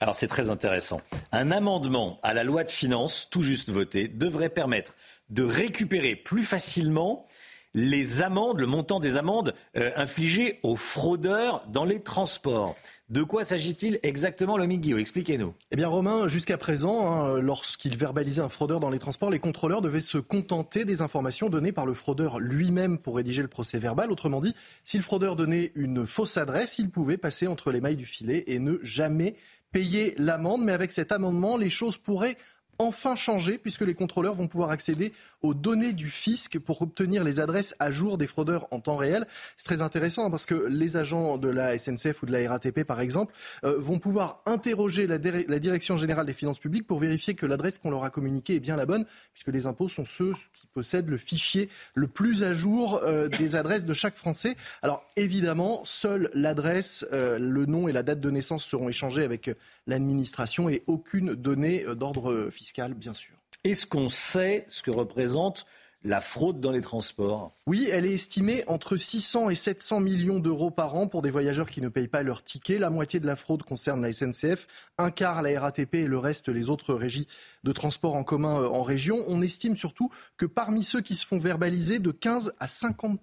[0.00, 1.00] Alors c'est très intéressant.
[1.32, 4.94] Un amendement à la loi de finances, tout juste voté, devrait permettre
[5.30, 7.26] de récupérer plus facilement
[7.74, 12.76] les amendes, le montant des amendes euh, infligées aux fraudeurs dans les transports.
[13.08, 15.54] De quoi s'agit-il exactement, le Guillaume Expliquez-nous.
[15.70, 19.80] Eh bien, Romain, jusqu'à présent, hein, lorsqu'il verbalisait un fraudeur dans les transports, les contrôleurs
[19.80, 24.12] devaient se contenter des informations données par le fraudeur lui-même pour rédiger le procès verbal.
[24.12, 24.54] Autrement dit,
[24.84, 28.44] si le fraudeur donnait une fausse adresse, il pouvait passer entre les mailles du filet
[28.46, 29.36] et ne jamais
[29.72, 30.62] payer l'amende.
[30.62, 32.36] Mais avec cet amendement, les choses pourraient
[32.78, 35.12] enfin changer puisque les contrôleurs vont pouvoir accéder
[35.42, 39.26] aux données du fisc pour obtenir les adresses à jour des fraudeurs en temps réel.
[39.56, 43.00] C'est très intéressant parce que les agents de la SNCF ou de la RATP, par
[43.00, 47.44] exemple, euh, vont pouvoir interroger la, la, Direction générale des finances publiques pour vérifier que
[47.44, 50.68] l'adresse qu'on leur a communiquée est bien la bonne, puisque les impôts sont ceux qui
[50.68, 54.56] possèdent le fichier le plus à jour euh, des adresses de chaque Français.
[54.82, 59.50] Alors évidemment, seule l'adresse, euh, le nom et la date de naissance seront échangés avec
[59.88, 63.34] l'administration et aucune donnée d'ordre fiscal, bien sûr.
[63.64, 65.66] Est-ce qu'on sait ce que représente
[66.04, 67.52] la fraude dans les transports?
[67.66, 71.68] Oui, elle est estimée entre 600 et 700 millions d'euros par an pour des voyageurs
[71.68, 72.78] qui ne payent pas leur ticket.
[72.78, 74.66] La moitié de la fraude concerne la SNCF,
[74.96, 77.26] un quart la RATP et le reste les autres régies
[77.64, 79.24] de transport en commun euh, en région.
[79.26, 83.20] On estime surtout que parmi ceux qui se font verbaliser, de 15 à 50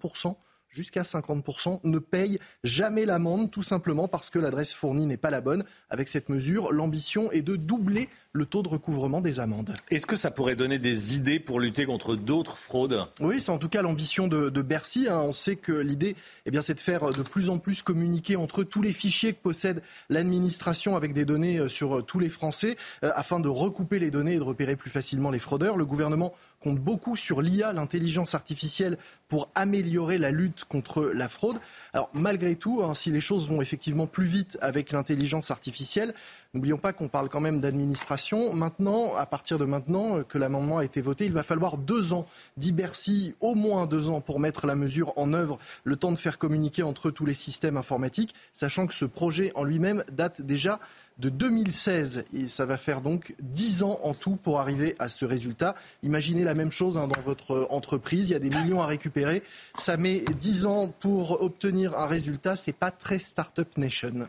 [0.76, 5.40] jusqu'à 50%, ne payent jamais l'amende, tout simplement parce que l'adresse fournie n'est pas la
[5.40, 5.64] bonne.
[5.88, 9.72] Avec cette mesure, l'ambition est de doubler le taux de recouvrement des amendes.
[9.90, 13.06] Est-ce que ça pourrait donner des idées pour lutter contre d'autres fraudes?
[13.20, 15.06] Oui, c'est en tout cas l'ambition de, Bercy.
[15.08, 15.20] Hein.
[15.20, 16.14] On sait que l'idée,
[16.44, 19.40] eh bien, c'est de faire de plus en plus communiquer entre tous les fichiers que
[19.40, 23.98] possède l'administration avec des données euh, sur euh, tous les Français, euh, afin de recouper
[23.98, 25.78] les données et de repérer plus facilement les fraudeurs.
[25.78, 28.98] Le gouvernement compte beaucoup sur l'IA, l'intelligence artificielle,
[29.28, 31.58] pour améliorer la lutte contre la fraude.
[31.92, 36.14] Alors malgré tout, hein, si les choses vont effectivement plus vite avec l'intelligence artificielle,
[36.56, 38.54] N'oublions pas qu'on parle quand même d'administration.
[38.54, 42.24] Maintenant, à partir de maintenant que l'amendement a été voté, il va falloir deux ans,
[42.56, 46.16] dit Bercy, au moins deux ans pour mettre la mesure en œuvre, le temps de
[46.16, 50.80] faire communiquer entre tous les systèmes informatiques, sachant que ce projet en lui-même date déjà
[51.18, 55.24] de 2016 et ça va faire donc dix ans en tout pour arriver à ce
[55.24, 55.74] résultat.
[56.02, 59.42] Imaginez la même chose hein, dans votre entreprise, il y a des millions à récupérer,
[59.78, 64.28] ça met dix ans pour obtenir un résultat, c'est pas très Startup Nation.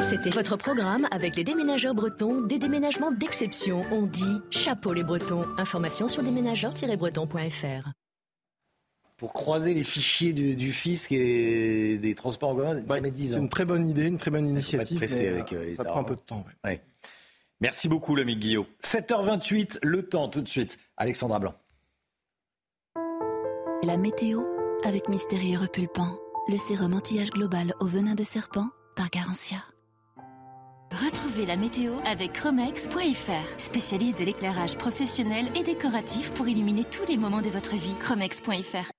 [0.00, 3.84] C'était votre programme avec les déménageurs bretons, des déménagements d'exception.
[3.92, 5.44] On dit chapeau les bretons.
[5.58, 8.01] Information sur déménageurs-bretons.fr.
[9.22, 13.36] Pour croiser les fichiers du, fisc et des transports en commun, ça met 10 ans.
[13.36, 14.98] C'est une très bonne idée, une très bonne initiative.
[15.00, 16.44] Mais avec, euh, ça prend un peu de temps.
[17.60, 18.66] Merci beaucoup, l'ami Guillaume.
[18.82, 20.80] 7h28, le temps tout de suite.
[20.96, 21.54] Alexandra Blanc.
[23.84, 24.42] La météo
[24.84, 26.18] avec Mystérieux Repulpant,
[26.48, 29.58] le sérum anti-âge global au venin de serpent par Garantia.
[30.90, 37.16] Retrouvez la météo avec Chromex.fr, spécialiste de l'éclairage professionnel et décoratif pour illuminer tous les
[37.16, 37.94] moments de votre vie.
[38.00, 38.90] Chromex.fr.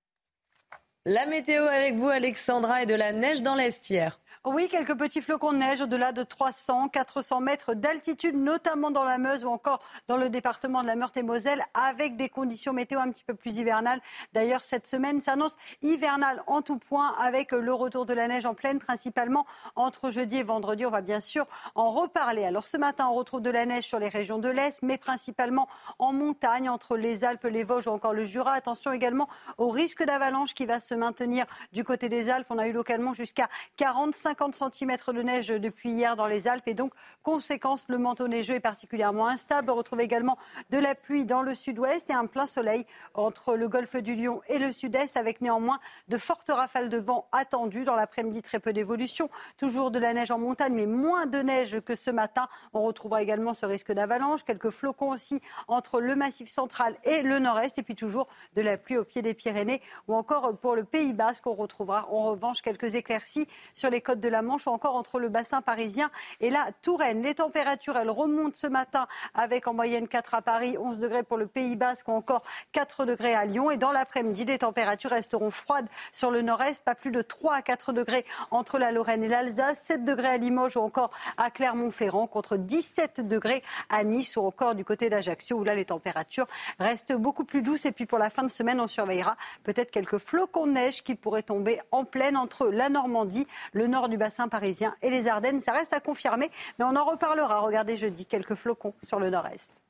[1.06, 4.18] La météo avec vous, Alexandra, et de la neige dans l'Est hier.
[4.46, 9.16] Oui, quelques petits flocons de neige au-delà de 300, 400 mètres d'altitude, notamment dans la
[9.16, 13.24] Meuse ou encore dans le département de la Meurthe-et-Moselle, avec des conditions météo un petit
[13.24, 14.02] peu plus hivernales.
[14.34, 18.52] D'ailleurs, cette semaine s'annonce hivernale en tout point, avec le retour de la neige en
[18.52, 19.46] pleine, principalement
[19.76, 20.84] entre jeudi et vendredi.
[20.84, 22.44] On va bien sûr en reparler.
[22.44, 25.68] Alors ce matin, on retrouve de la neige sur les régions de l'Est, mais principalement
[25.98, 28.52] en montagne, entre les Alpes, les Vosges ou encore le Jura.
[28.52, 29.26] Attention également
[29.56, 32.48] au risque d'avalanche qui va se maintenir du côté des Alpes.
[32.50, 33.48] On a eu localement jusqu'à
[33.78, 36.92] 45 50 cm de neige depuis hier dans les Alpes et donc,
[37.22, 39.70] conséquence, le manteau neigeux est particulièrement instable.
[39.70, 40.36] On retrouve également
[40.70, 42.84] de la pluie dans le sud-ouest et un plein soleil
[43.14, 45.78] entre le golfe du Lion et le sud-est avec néanmoins
[46.08, 47.84] de fortes rafales de vent attendues.
[47.84, 49.30] Dans l'après-midi, très peu d'évolution.
[49.56, 52.48] Toujours de la neige en montagne, mais moins de neige que ce matin.
[52.72, 54.42] On retrouvera également ce risque d'avalanche.
[54.42, 57.78] Quelques flocons aussi entre le massif central et le nord-est.
[57.78, 61.12] Et puis toujours de la pluie au pied des Pyrénées ou encore pour le Pays
[61.12, 61.46] Basque.
[61.46, 65.18] On retrouvera en revanche quelques éclaircies sur les côtes de la Manche ou encore entre
[65.18, 66.10] le bassin parisien
[66.40, 67.22] et la Touraine.
[67.22, 71.36] Les températures, elles remontent ce matin avec en moyenne 4 à Paris, 11 degrés pour
[71.36, 72.42] le Pays Basque ou encore
[72.72, 73.70] 4 degrés à Lyon.
[73.70, 77.62] Et dans l'après-midi, les températures resteront froides sur le nord-est, pas plus de 3 à
[77.62, 82.26] 4 degrés entre la Lorraine et l'Alsace, 7 degrés à Limoges ou encore à Clermont-Ferrand,
[82.26, 86.46] contre 17 degrés à Nice ou encore du côté d'Ajaccio, où là les températures
[86.78, 87.86] restent beaucoup plus douces.
[87.86, 91.14] Et puis pour la fin de semaine, on surveillera peut-être quelques flocons de neige qui
[91.14, 95.26] pourraient tomber en pleine entre la Normandie, le nord du du bassin parisien et les
[95.26, 95.60] Ardennes.
[95.60, 97.60] Ça reste à confirmer, mais on en reparlera.
[97.60, 99.82] Regardez jeudi, quelques flocons sur le nord-est.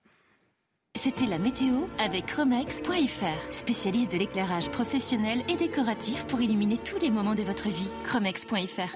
[0.96, 7.10] C'était la météo avec Chromex.fr, spécialiste de l'éclairage professionnel et décoratif pour illuminer tous les
[7.10, 7.90] moments de votre vie.
[8.04, 8.94] Chromex.fr.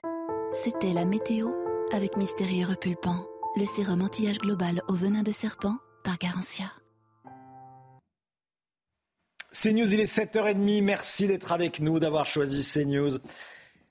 [0.52, 1.50] C'était la météo
[1.92, 3.26] avec Mystérieux Repulpant,
[3.56, 6.72] le sérum anti-âge global au venin de serpent par Garantia.
[9.52, 10.82] CNews, il est 7h30.
[10.82, 13.18] Merci d'être avec nous, d'avoir choisi CNews.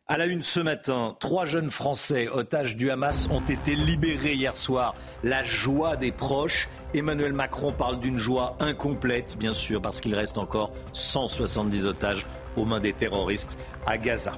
[0.09, 4.55] À la une ce matin, trois jeunes Français otages du Hamas ont été libérés hier
[4.55, 4.95] soir.
[5.21, 6.69] La joie des proches.
[6.93, 12.25] Emmanuel Macron parle d'une joie incomplète, bien sûr, parce qu'il reste encore 170 otages
[12.55, 14.31] aux mains des terroristes à Gaza.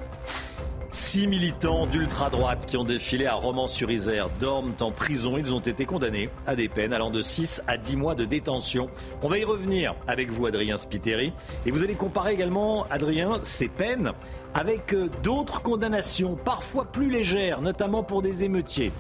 [0.92, 5.38] Six militants d'ultra-droite qui ont défilé à Romans-sur-Isère dorment en prison.
[5.38, 8.90] Ils ont été condamnés à des peines allant de 6 à 10 mois de détention.
[9.22, 11.32] On va y revenir avec vous, Adrien Spiteri.
[11.68, 14.14] Et vous allez comparer également, Adrien, ces peines
[14.56, 18.92] avec euh, d'autres condamnations, parfois plus légères, notamment pour des émeutiers.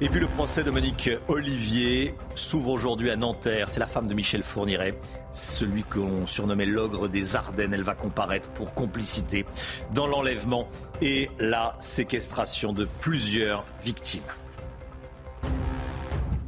[0.00, 3.70] Et puis le procès de Monique Olivier s'ouvre aujourd'hui à Nanterre.
[3.70, 4.94] C'est la femme de Michel Fourniret,
[5.34, 7.74] celui qu'on surnommait l'ogre des Ardennes.
[7.74, 9.44] Elle va comparaître pour complicité
[9.92, 10.68] dans l'enlèvement
[11.02, 14.22] et la séquestration de plusieurs victimes.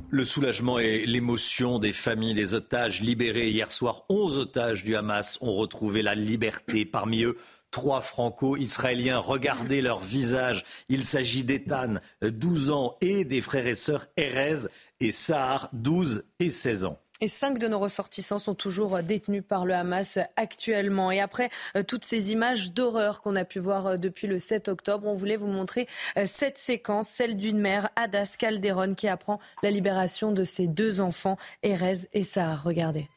[0.09, 4.05] Le soulagement et l'émotion des familles des otages libérés hier soir.
[4.09, 6.85] 11 otages du Hamas ont retrouvé la liberté.
[6.85, 7.37] Parmi eux,
[7.73, 9.19] trois franco-israéliens.
[9.19, 10.65] Regardez leur visage.
[10.89, 14.69] Il s'agit d'Ethan, 12 ans, et des frères et sœurs Erez
[15.01, 16.99] et Sahar, 12 et 16 ans.
[17.23, 21.11] Et cinq de nos ressortissants sont toujours détenus par le Hamas actuellement.
[21.11, 24.69] Et après euh, toutes ces images d'horreur qu'on a pu voir euh, depuis le 7
[24.69, 25.89] octobre, on voulait vous montrer
[26.19, 31.01] euh, cette séquence, celle d'une mère, Adas Calderon, qui apprend la libération de ses deux
[31.01, 32.63] enfants, Erez et Sahar.
[32.63, 33.09] Regardez.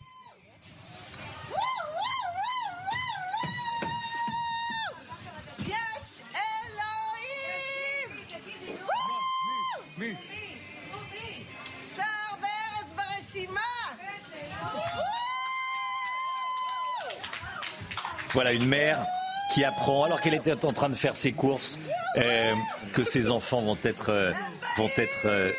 [18.33, 19.05] Voilà une mère
[19.53, 21.79] qui apprend, alors qu'elle était en train de faire ses courses,
[22.17, 22.53] euh,
[22.93, 24.31] que ses enfants vont être, euh,
[24.77, 25.51] vont être euh,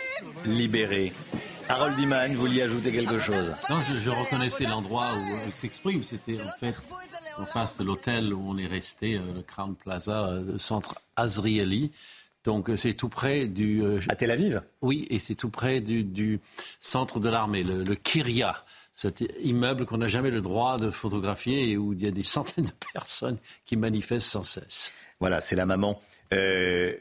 [0.44, 1.12] libérés.
[1.68, 3.54] Harold Iman, vous y ajoutez quelque chose?
[3.68, 6.02] Non, je, reconnaissais l'endroit où il s'exprime.
[6.02, 6.74] C'était en fait
[7.38, 11.92] en face de l'hôtel où on est resté, le Crown Plaza, centre Azrieli.
[12.42, 13.84] Donc c'est tout près du...
[14.08, 14.62] à Tel Aviv?
[14.82, 16.40] Oui, et c'est tout près du,
[16.80, 21.70] centre de l'armée, le, le Kiria cet immeuble qu'on n'a jamais le droit de photographier
[21.70, 24.92] et où il y a des centaines de personnes qui manifestent sans cesse.
[25.20, 26.00] Voilà, c'est la maman
[26.32, 26.96] euh,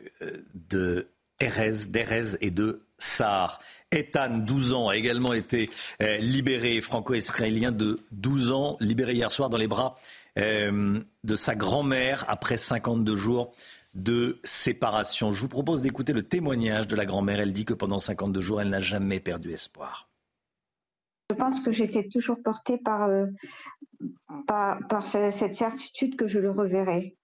[0.70, 1.07] de
[1.40, 3.61] Erez, d'Erez et de Sahar.
[3.91, 5.70] Ethan, 12 ans, a également été
[6.02, 9.98] euh, libéré, franco-israélien de 12 ans, libéré hier soir dans les bras
[10.38, 13.53] euh, de sa grand-mère après 52 jours
[13.95, 15.32] de séparation.
[15.32, 17.40] Je vous propose d'écouter le témoignage de la grand-mère.
[17.40, 20.09] Elle dit que pendant 52 jours, elle n'a jamais perdu espoir.
[21.30, 23.27] Je pense que j'étais toujours portée par, euh,
[24.47, 27.15] par, cette certitude que je le reverrai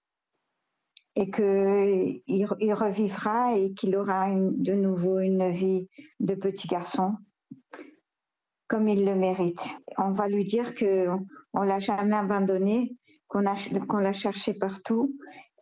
[1.15, 5.87] et qu'il il revivra et qu'il aura de nouveau une vie
[6.19, 7.15] de petit garçon
[8.67, 9.61] comme il le mérite.
[9.97, 12.95] On va lui dire qu'on ne l'a jamais abandonné,
[13.27, 15.15] qu'on l'a cherché partout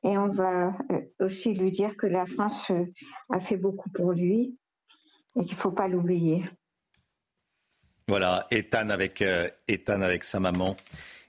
[0.04, 2.86] et on va euh, aussi lui dire que la France euh,
[3.30, 4.58] a fait beaucoup pour lui
[5.38, 6.44] et qu'il ne faut pas l'oublier.
[8.08, 9.50] Voilà, Ethan avec, euh,
[10.22, 10.76] sa maman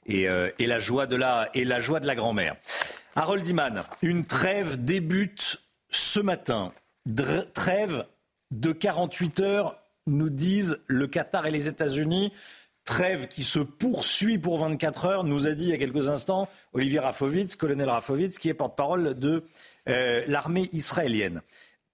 [0.07, 2.57] et, euh, et, la joie de la, et la joie de la grand-mère.
[3.15, 5.61] Harold Iman, une trêve débute
[5.91, 6.73] ce matin.
[7.55, 8.05] trêve
[8.51, 9.77] de 48 heures,
[10.07, 12.33] nous disent le Qatar et les États-Unis.
[12.85, 16.49] Trêve qui se poursuit pour 24 heures, nous a dit il y a quelques instants
[16.75, 19.43] Olivier Rafovitz, colonel Rafovitz, qui est porte-parole de
[19.89, 21.41] euh, l'armée israélienne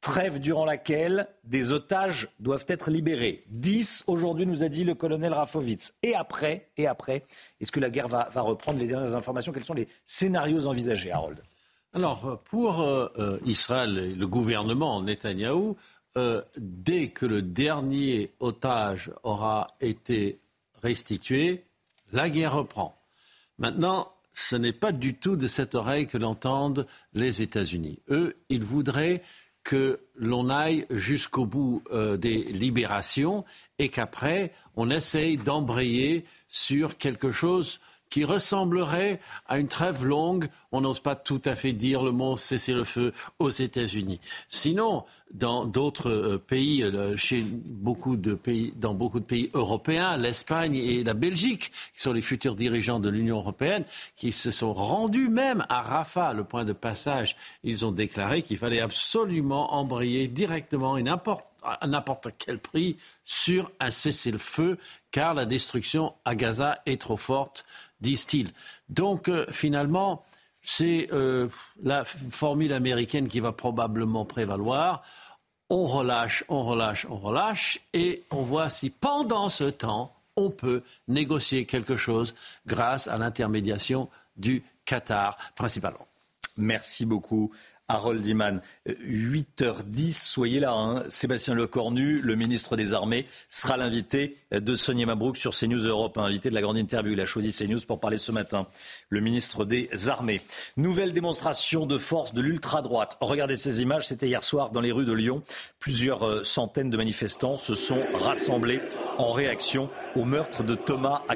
[0.01, 3.45] trêve durant laquelle des otages doivent être libérés.
[3.49, 5.95] 10 aujourd'hui, nous a dit le colonel Rafovitz.
[6.03, 7.25] Et après, et après,
[7.61, 9.53] est-ce que la guerre va, reprendre les dernières informations?
[9.53, 11.43] Quels sont les scénarios envisagés, Harold?
[11.93, 15.77] Alors, pour euh, euh, Israël et le gouvernement Netanyahou,
[16.17, 20.39] euh, dès que le dernier otage aura été
[20.83, 21.65] restitué,
[22.13, 22.97] la guerre reprend.
[23.59, 27.99] Maintenant, ce n'est pas du tout de cette oreille que l'entendent les États-Unis.
[28.09, 29.23] Eux, ils voudraient
[29.65, 33.45] que l'on aille jusqu'au bout euh, des libérations
[33.79, 37.81] et qu'après, on essaye d'embrayer sur quelque chose
[38.11, 40.49] qui ressemblerait à une trêve longue.
[40.73, 44.21] On n'ose pas tout à fait dire le mot cessez-le-feu aux États-Unis.
[44.49, 50.17] Sinon, dans d'autres euh, pays, euh, chez beaucoup de pays, dans beaucoup de pays européens,
[50.17, 53.85] l'Espagne et la Belgique, qui sont les futurs dirigeants de l'Union européenne,
[54.17, 58.59] qui se sont rendus même à Rafah, le point de passage, ils ont déclaré qu'il
[58.59, 64.79] fallait absolument embrayer directement et n'importe à n'importe quel prix sur un cessez-le-feu,
[65.11, 67.65] car la destruction à Gaza est trop forte
[68.01, 68.51] disent-ils.
[68.89, 70.25] Donc euh, finalement,
[70.63, 71.49] c'est euh,
[71.83, 75.03] la formule américaine qui va probablement prévaloir.
[75.69, 80.83] On relâche, on relâche, on relâche, et on voit si pendant ce temps, on peut
[81.07, 82.35] négocier quelque chose
[82.67, 86.07] grâce à l'intermédiation du Qatar principalement.
[86.57, 87.53] Merci beaucoup.
[87.91, 88.61] Harold Iman.
[88.87, 90.73] 8h10, soyez là.
[90.73, 91.05] Hein.
[91.09, 96.51] Sébastien Lecornu, le ministre des Armées, sera l'invité de Sonia Mabrouk sur CNews Europe, invité
[96.51, 97.13] de la grande interview.
[97.13, 98.67] Il a choisi CNews pour parler ce matin.
[99.09, 100.41] Le ministre des Armées.
[100.77, 103.17] Nouvelle démonstration de force de l'ultra-droite.
[103.21, 105.43] Regardez ces images, c'était hier soir dans les rues de Lyon.
[105.81, 108.81] Plusieurs euh, centaines de manifestants se sont rassemblés
[109.19, 111.35] en réaction au meurtre de Thomas à.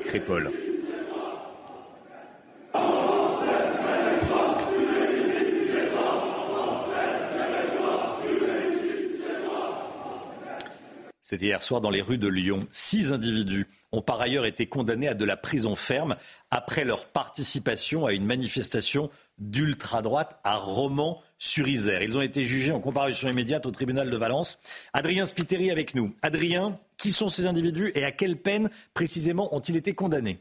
[11.27, 12.61] C'était hier soir dans les rues de Lyon.
[12.69, 16.17] Six individus ont par ailleurs été condamnés à de la prison ferme
[16.51, 22.03] après leur participation à une manifestation d'ultra-droite à Romans-sur-Isère.
[22.03, 24.59] Ils ont été jugés en comparution immédiate au tribunal de Valence.
[24.93, 26.15] Adrien Spiteri avec nous.
[26.21, 30.41] Adrien, qui sont ces individus et à quelle peine précisément ont-ils été condamnés?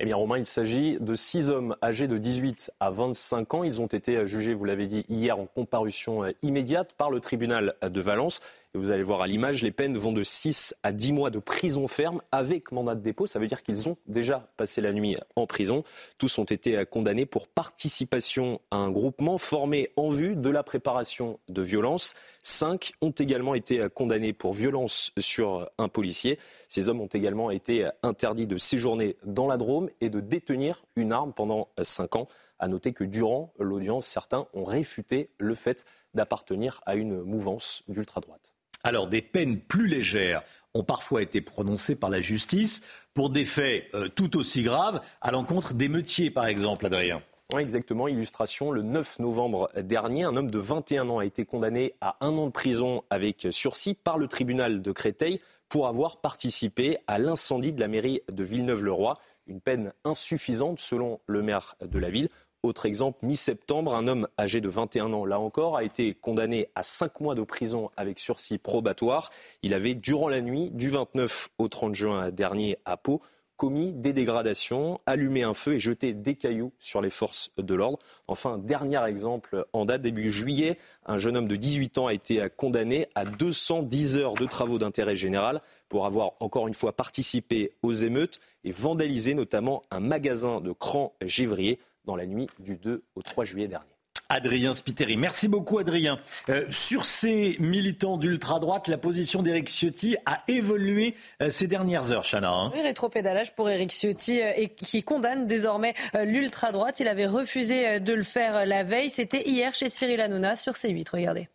[0.00, 3.64] Eh bien, Romain, il s'agit de six hommes âgés de 18 à 25 ans.
[3.64, 8.00] Ils ont été jugés, vous l'avez dit, hier en comparution immédiate par le tribunal de
[8.00, 8.40] Valence.
[8.74, 11.88] Vous allez voir à l'image, les peines vont de 6 à 10 mois de prison
[11.88, 13.26] ferme avec mandat de dépôt.
[13.26, 15.82] Ça veut dire qu'ils ont déjà passé la nuit en prison.
[16.18, 21.40] Tous ont été condamnés pour participation à un groupement formé en vue de la préparation
[21.48, 22.14] de violences.
[22.44, 26.38] Cinq ont également été condamnés pour violence sur un policier.
[26.68, 31.10] Ces hommes ont également été interdits de séjourner dans la Drôme et de détenir une
[31.10, 32.28] arme pendant cinq ans.
[32.60, 35.84] À noter que durant l'audience, certains ont réfuté le fait
[36.14, 38.54] d'appartenir à une mouvance d'ultra-droite.
[38.82, 40.42] Alors, des peines plus légères
[40.74, 42.82] ont parfois été prononcées par la justice
[43.14, 47.22] pour des faits euh, tout aussi graves à l'encontre des meutiers, par exemple, Adrien.
[47.52, 48.06] Oui, exactement.
[48.06, 52.30] Illustration, le 9 novembre dernier, un homme de 21 ans a été condamné à un
[52.38, 57.72] an de prison avec sursis par le tribunal de Créteil pour avoir participé à l'incendie
[57.72, 59.18] de la mairie de Villeneuve-le-Roi.
[59.48, 62.28] Une peine insuffisante selon le maire de la ville.
[62.62, 66.82] Autre exemple, mi-septembre, un homme âgé de 21 ans, là encore, a été condamné à
[66.82, 69.30] 5 mois de prison avec sursis probatoire.
[69.62, 73.22] Il avait, durant la nuit du 29 au 30 juin dernier à Pau,
[73.56, 77.98] commis des dégradations, allumé un feu et jeté des cailloux sur les forces de l'ordre.
[78.26, 80.76] Enfin, dernier exemple, en date début juillet,
[81.06, 85.16] un jeune homme de 18 ans a été condamné à 210 heures de travaux d'intérêt
[85.16, 90.72] général pour avoir encore une fois participé aux émeutes et vandalisé notamment un magasin de
[90.72, 93.90] crans gévrier dans la nuit du 2 au 3 juillet dernier.
[94.30, 95.16] Adrien Spiteri.
[95.16, 96.18] Merci beaucoup Adrien.
[96.48, 102.24] Euh, sur ces militants d'ultra-droite, la position d'Éric Ciotti a évolué euh, ces dernières heures,
[102.24, 102.50] Chana.
[102.50, 102.70] Hein.
[102.72, 105.94] Oui, rétropédalage pour Éric Ciotti euh, et qui condamne désormais
[106.24, 107.00] l'ultra-droite.
[107.00, 109.10] Il avait refusé de le faire la veille.
[109.10, 111.10] C'était hier chez Cyril Hanouna sur C8.
[111.12, 111.48] Regardez.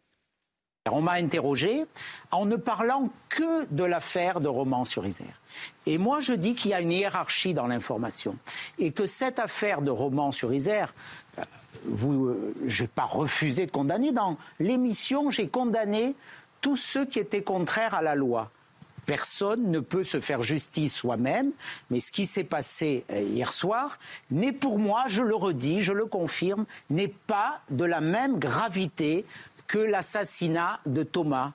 [0.92, 1.86] On m'a interrogé
[2.30, 5.42] en ne parlant que de l'affaire de Romans-sur-Isère.
[5.88, 8.36] Et moi, je dis qu'il y a une hiérarchie dans l'information
[8.78, 10.94] et que cette affaire de Romans-sur-Isère,
[11.40, 11.44] euh,
[11.86, 14.12] vous, euh, j'ai pas refusé de condamner.
[14.12, 16.14] Dans l'émission, j'ai condamné
[16.62, 18.52] tous ceux qui étaient contraires à la loi.
[19.08, 21.52] Personne ne peut se faire justice soi-même,
[21.90, 23.98] mais ce qui s'est passé euh, hier soir
[24.30, 29.26] n'est pour moi, je le redis, je le confirme, n'est pas de la même gravité
[29.68, 31.54] que l'assassinat de Thomas.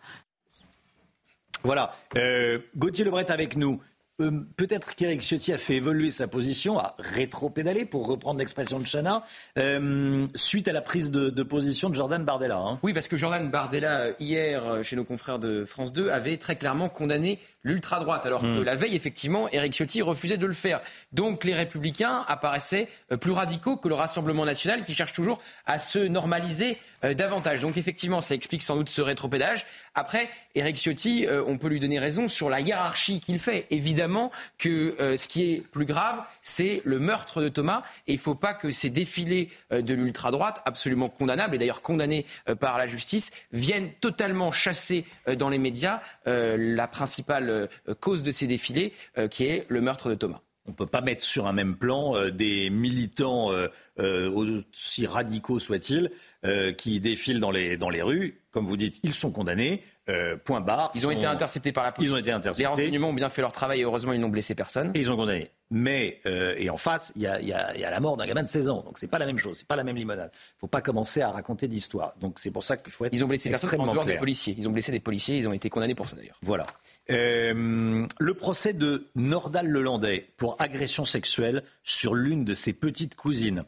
[1.62, 1.92] Voilà.
[2.16, 3.80] Euh, Gauthier Lebret avec nous.
[4.20, 8.84] Euh, peut-être qu'Éric Ciotti a fait évoluer sa position, a rétro-pédalé, pour reprendre l'expression de
[8.84, 9.22] Chana,
[9.58, 12.58] euh, suite à la prise de, position de Jordan Bardella.
[12.58, 12.78] Hein.
[12.82, 16.88] Oui, parce que Jordan Bardella, hier, chez nos confrères de France 2, avait très clairement
[16.90, 18.62] condamné l'ultra-droite, alors que hmm.
[18.62, 20.80] la veille, effectivement, Éric Ciotti refusait de le faire.
[21.12, 25.78] Donc les républicains apparaissaient euh, plus radicaux que le Rassemblement national qui cherche toujours à
[25.78, 27.60] se normaliser euh, davantage.
[27.60, 29.66] Donc effectivement, ça explique sans doute ce rétropédage.
[29.94, 33.66] Après, Éric Ciotti, euh, on peut lui donner raison sur la hiérarchie qu'il fait.
[33.70, 37.82] Évidemment que ce qui est plus grave, c'est le meurtre de Thomas.
[38.06, 42.26] Et il ne faut pas que ces défilés de l'ultra-droite, absolument condamnables, et d'ailleurs condamnés
[42.58, 45.04] par la justice, viennent totalement chasser
[45.36, 47.50] dans les médias la principale
[47.88, 50.40] euh, cause de ces défilés, euh, qui est le meurtre de Thomas.
[50.70, 53.50] On ne peut pas mettre sur un même plan euh, des militants,
[53.98, 56.10] aussi radicaux soient-ils,
[56.76, 58.40] qui défilent dans les, dans les rues.
[58.50, 59.82] Comme vous dites, ils sont condamnés.
[60.44, 60.90] point barre.
[60.94, 62.10] Ils ont été interceptés par la police.
[62.10, 62.62] Ils ont été interceptés.
[62.62, 64.92] Les renseignements ont bien fait leur travail et heureusement ils n'ont blessé personne.
[64.94, 67.84] Et ils ont condamné mais euh, et en face, il y a, y, a, y
[67.84, 68.82] a, la mort d'un gamin de 16 ans.
[68.82, 70.30] Donc c'est pas la même chose, c'est pas la même limonade.
[70.34, 72.14] Il faut pas commencer à raconter d'histoire.
[72.20, 74.54] Donc c'est pour ça qu'il faut être Ils ont blessé personne en dehors des policiers.
[74.58, 75.36] Ils ont blessé des policiers.
[75.36, 76.38] Ils ont été condamnés pour ça d'ailleurs.
[76.42, 76.66] Voilà.
[77.10, 83.64] Euh, le procès de Nordal Lelandais pour agression sexuelle sur l'une de ses petites cousines.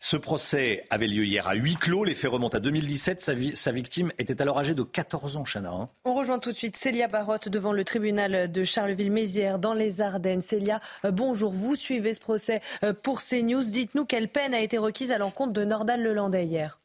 [0.00, 2.04] Ce procès avait lieu hier à huis clos.
[2.04, 3.20] Les faits remontent à 2017.
[3.54, 5.70] Sa, victime était alors âgée de 14 ans, Chana.
[5.70, 5.88] Hein.
[6.04, 10.42] On rejoint tout de suite Célia Barotte devant le tribunal de Charleville-Mézières dans les Ardennes.
[10.42, 11.50] Célia, euh, bonjour.
[11.52, 13.64] Vous suivez ce procès euh, pour CNews.
[13.64, 16.78] Dites-nous quelle peine a été requise à l'encontre de Nordal Lelandais hier.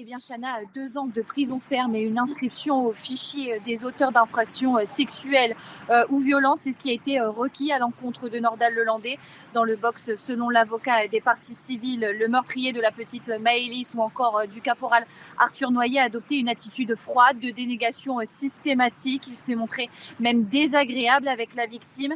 [0.00, 3.84] Eh bien, Chana, deux ans de prison ferme et une inscription au fichier euh, des
[3.84, 5.56] auteurs d'infractions euh, sexuelles
[5.90, 9.18] euh, ou violentes, c'est ce qui a été requis à l'encontre de Nordal Lelandais.
[9.54, 14.00] Dans le box, selon l'avocat des parties civiles, le meurtrier de la petite Maëlys ou
[14.00, 15.04] encore du caporal
[15.36, 19.26] Arthur Noyer a adopté une attitude froide de dénégation systématique.
[19.26, 22.14] Il s'est montré même désagréable avec la victime.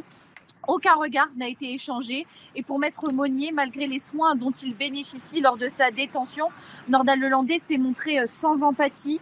[0.67, 2.25] Aucun regard n'a été échangé.
[2.55, 6.47] Et pour Maître Monnier, malgré les soins dont il bénéficie lors de sa détention,
[6.87, 9.19] Nordal Lelandais s'est montré euh, sans empathie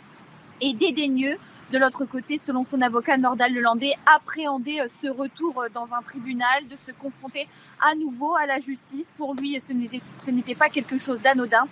[0.61, 1.37] et dédaigneux.
[1.71, 6.03] De l'autre côté, selon son avocat, Nordal Lelandais appréhendait euh, ce retour euh, dans un
[6.03, 7.47] tribunal, de se confronter
[7.81, 9.11] à nouveau à la justice.
[9.17, 11.65] Pour lui, ce n'était pas quelque chose d'anodin.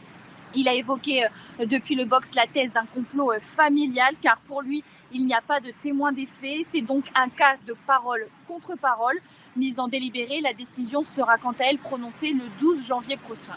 [0.56, 1.28] Il a évoqué
[1.60, 5.60] depuis le box la thèse d'un complot familial, car pour lui, il n'y a pas
[5.60, 6.66] de témoin des faits.
[6.72, 9.20] C'est donc un cas de parole contre parole
[9.60, 10.42] mise en délibéré.
[10.42, 13.56] La décision sera quant à elle prononcée le 12 janvier prochain.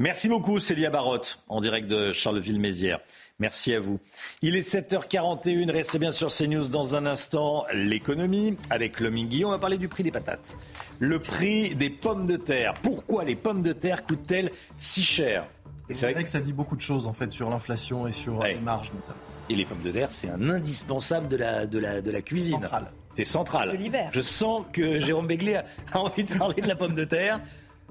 [0.00, 3.00] Merci beaucoup Célia Barotte, en direct de Charleville-Mézières.
[3.40, 3.98] Merci à vous.
[4.42, 7.64] Il est 7h41, restez bien sur CNews dans un instant.
[7.72, 10.54] L'économie avec le Mingui, on va parler du prix des patates.
[11.00, 12.74] Le prix des pommes de terre.
[12.80, 15.48] Pourquoi les pommes de terre coûtent-elles si cher?
[15.90, 18.54] C'est vrai que ça dit beaucoup de choses en fait sur l'inflation et sur les
[18.56, 19.27] marges notamment.
[19.50, 22.60] Et les pommes de terre, c'est un indispensable de la, de la, de la cuisine.
[22.60, 22.92] Central.
[23.14, 23.72] C'est central.
[23.72, 24.10] De l'hiver.
[24.12, 25.64] Je sens que Jérôme Béglé a,
[25.98, 27.40] envie de parler de la pomme de terre.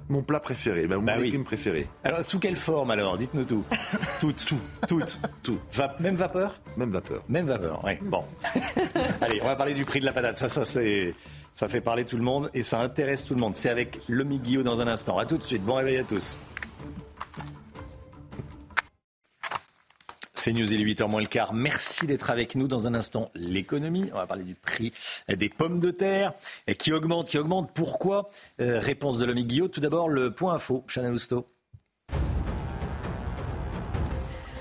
[0.09, 1.25] Mon plat préféré, mon Bah oui.
[1.25, 1.87] légume préféré.
[2.03, 3.17] Alors, sous quelle forme alors?
[3.17, 3.63] Dites-nous tout.
[4.21, 4.45] Toutes.
[4.45, 4.59] Tout.
[4.87, 5.19] Toutes.
[5.43, 5.59] Tout.
[5.73, 6.61] Va- même vapeur?
[6.77, 7.23] Même vapeur.
[7.27, 7.93] Même vapeur, oui.
[8.03, 8.23] Bon.
[9.21, 10.37] Allez, on va parler du prix de la patate.
[10.37, 11.13] Ça, ça, c'est.
[11.51, 13.55] Ça fait parler tout le monde et ça intéresse tout le monde.
[13.55, 15.17] C'est avec Lomi Guillot dans un instant.
[15.17, 15.63] À tout de suite.
[15.63, 16.37] Bon réveil à tous.
[20.47, 21.53] C'est News, il est 8h moins le quart.
[21.53, 23.29] Merci d'être avec nous dans un instant.
[23.35, 24.93] L'économie, on va parler du prix
[25.27, 26.33] des pommes de terre
[26.79, 27.71] qui augmente, qui augmente.
[27.73, 28.29] Pourquoi?
[28.61, 29.67] Euh, Réponse de l'homme Guillaume.
[29.67, 30.85] Tout d'abord, le point info.
[30.87, 31.45] Chanel Housteau.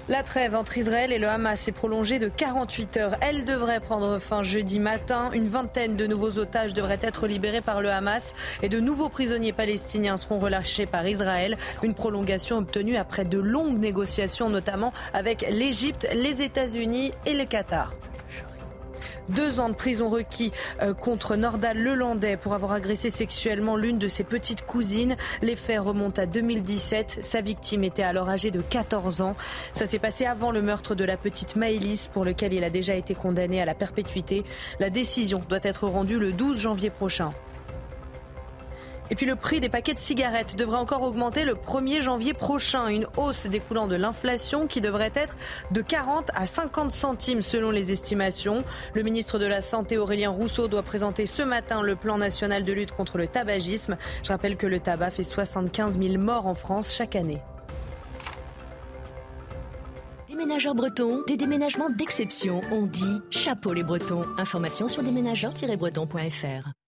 [0.09, 3.17] La trêve entre Israël et le Hamas est prolongée de 48 heures.
[3.21, 5.33] Elle devrait prendre fin jeudi matin.
[5.33, 9.53] Une vingtaine de nouveaux otages devraient être libérés par le Hamas et de nouveaux prisonniers
[9.53, 11.57] palestiniens seront relâchés par Israël.
[11.83, 17.93] Une prolongation obtenue après de longues négociations, notamment avec l'Égypte, les États-Unis et le Qatar.
[19.29, 24.09] Deux ans de prison requis euh, contre Nordal Lelandais pour avoir agressé sexuellement l'une de
[24.09, 25.17] ses petites cousines.
[25.43, 27.21] Les faits remontent à 2017.
[27.23, 29.37] Sa victime était alors âgée de 14 ans.
[29.73, 32.95] Ça s'est passé avant le meurtre de la petite Maëlys pour lequel il a déjà
[32.95, 34.45] été condamné à la perpétuité.
[34.79, 37.31] La décision doit être rendue le 12 janvier prochain.
[39.11, 42.89] Et puis le prix des paquets de cigarettes devrait encore augmenter le 1er janvier prochain.
[42.89, 45.37] Une hausse découlant de l'inflation qui devrait être
[45.71, 48.65] de 40 à 50 centimes selon les estimations.
[48.95, 52.73] Le ministre de la Santé Aurélien Rousseau doit présenter ce matin le plan national de
[52.73, 53.97] lutte contre le tabagisme.
[54.23, 57.41] Je rappelle que le tabac fait 75 000 morts en France chaque année.
[60.29, 62.61] Déménageurs bretons, des déménagements d'exception.
[62.71, 64.25] On dit chapeau les bretons.
[64.37, 66.86] Information sur déménageurs-bretons.fr.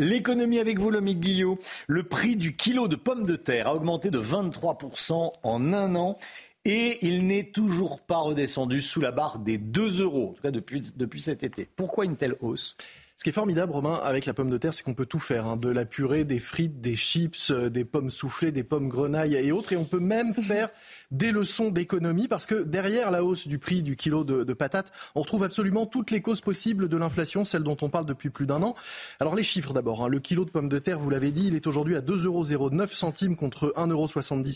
[0.00, 1.58] L'économie avec vous, Lomique Guillot.
[1.86, 6.16] Le prix du kilo de pommes de terre a augmenté de 23% en un an
[6.64, 10.50] et il n'est toujours pas redescendu sous la barre des 2 euros, en tout cas
[10.50, 11.68] depuis, depuis cet été.
[11.76, 12.78] Pourquoi une telle hausse?
[13.18, 15.46] Ce qui est formidable, Romain, avec la pomme de terre, c'est qu'on peut tout faire.
[15.46, 15.58] hein.
[15.58, 19.52] De la purée, des frites, des chips, euh, des pommes soufflées, des pommes grenailles et
[19.52, 19.74] autres.
[19.74, 20.70] Et on peut même faire
[21.10, 25.22] des leçons d'économie parce que derrière la hausse du prix du kilo de, patates, on
[25.22, 28.62] retrouve absolument toutes les causes possibles de l'inflation, celle dont on parle depuis plus d'un
[28.62, 28.74] an.
[29.18, 30.04] Alors les chiffres d'abord.
[30.04, 30.08] hein.
[30.08, 32.24] Le kilo de pommes de terre, vous l'avez dit, il est aujourd'hui à 2,09
[32.54, 34.08] euros centimes contre 1,70 euros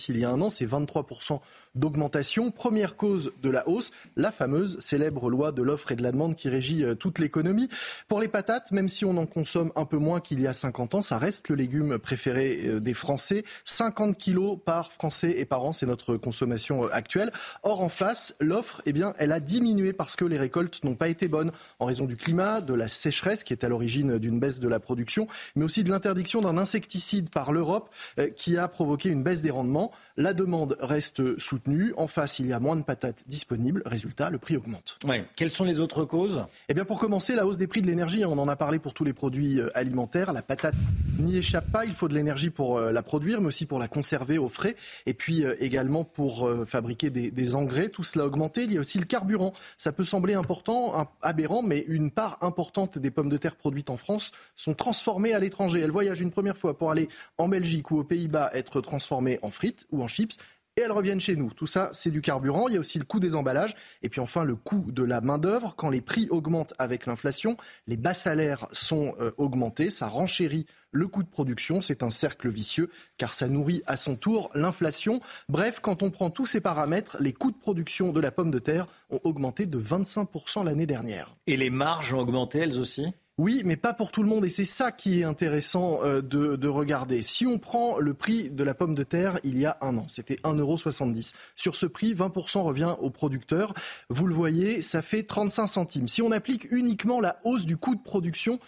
[0.08, 0.50] il y a un an.
[0.50, 1.40] C'est 23%
[1.74, 2.50] d'augmentation.
[2.50, 6.36] Première cause de la hausse, la fameuse célèbre loi de l'offre et de la demande
[6.36, 7.68] qui régit euh, toute l'économie.
[8.08, 10.94] Pour les patates, même si on en consomme un peu moins qu'il y a 50
[10.94, 13.44] ans, ça reste le légume préféré euh, des Français.
[13.64, 17.32] 50 kilos par Français et par an, c'est notre consommation euh, actuelle.
[17.62, 21.08] Or, en face, l'offre, eh bien, elle a diminué parce que les récoltes n'ont pas
[21.08, 24.60] été bonnes en raison du climat, de la sécheresse qui est à l'origine d'une baisse
[24.60, 25.26] de la production,
[25.56, 29.50] mais aussi de l'interdiction d'un insecticide par l'Europe euh, qui a provoqué une baisse des
[29.50, 29.90] rendements.
[30.16, 31.92] La demande reste soutenue.
[31.96, 33.82] En face, il y a moins de patates disponibles.
[33.86, 34.98] Résultat, le prix augmente.
[35.04, 35.24] Ouais.
[35.36, 36.44] Quelles sont les autres causes?
[36.68, 38.94] Eh bien, pour commencer, la hausse des prix de l'énergie, on en a parlé pour
[38.94, 40.32] tous les produits euh, alimentaires.
[40.32, 40.74] La patate
[41.18, 41.84] n'y échappe pas.
[41.84, 44.76] Il faut de l'énergie pour la produire, mais aussi pour la conserver au frais.
[45.06, 47.88] Et puis également pour euh, fabriquer des, engrais.
[47.88, 48.64] Tout cela a augmenté.
[48.64, 49.52] Il y a aussi le carburant.
[49.78, 53.96] Ça peut sembler important, aberrant, mais une part importante des pommes de terre produites en
[53.96, 55.80] France sont transformées à l'étranger.
[55.80, 57.08] Elles voyagent une première fois pour aller
[57.38, 60.36] en Belgique ou aux Pays-Bas être transformées en frites ou en chips
[60.76, 61.52] et elles reviennent chez nous.
[61.52, 62.68] Tout ça, c'est du carburant.
[62.68, 65.20] Il y a aussi le coût des emballages et puis enfin le coût de la
[65.20, 65.74] main-d'œuvre.
[65.76, 67.56] Quand les prix augmentent avec l'inflation,
[67.86, 69.90] les bas salaires sont euh, augmentés.
[69.90, 71.80] Ça renchérit le coût de production.
[71.80, 75.20] C'est un cercle vicieux car ça nourrit à son tour l'inflation.
[75.48, 78.58] Bref, quand on prend tous ces paramètres, les coûts de production de la pomme de
[78.58, 81.36] terre ont augmenté de 25% l'année dernière.
[81.46, 83.06] Et les marges ont augmenté elles aussi?
[83.36, 84.44] Oui, mais pas pour tout le monde.
[84.44, 87.22] Et c'est ça qui est intéressant euh, de, de, regarder.
[87.22, 90.06] Si on prend le prix de la pomme de terre il y a un an,
[90.08, 91.32] c'était 1,70€.
[91.56, 93.74] Sur ce prix, 20% revient aux producteurs.
[94.08, 96.06] Vous le voyez, ça fait 35 centimes.
[96.06, 98.60] Si on applique uniquement la hausse du coût de production,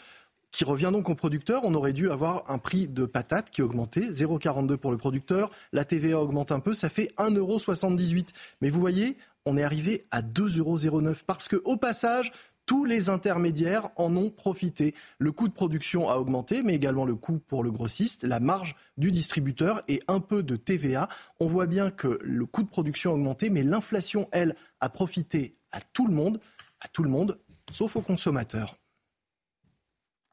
[0.57, 1.61] qui revient donc aux producteurs.
[1.65, 5.51] On aurait dû avoir un prix de patate qui augmentait, 0,42 pour le producteur.
[5.73, 8.29] La TVA augmente un peu, ça fait 1,78€.
[8.63, 12.33] Mais vous voyez, on est arrivé à 2,09€ parce que au passage,
[12.67, 14.95] tous les intermédiaires en ont profité.
[15.19, 18.75] Le coût de production a augmenté, mais également le coût pour le grossiste, la marge
[18.99, 21.09] du distributeur et un peu de TVA.
[21.41, 25.57] On voit bien que le coût de production a augmenté, mais l'inflation, elle, a profité
[25.71, 26.41] à tout le monde,
[26.81, 27.39] à tout le monde,
[27.71, 28.77] sauf aux consommateurs.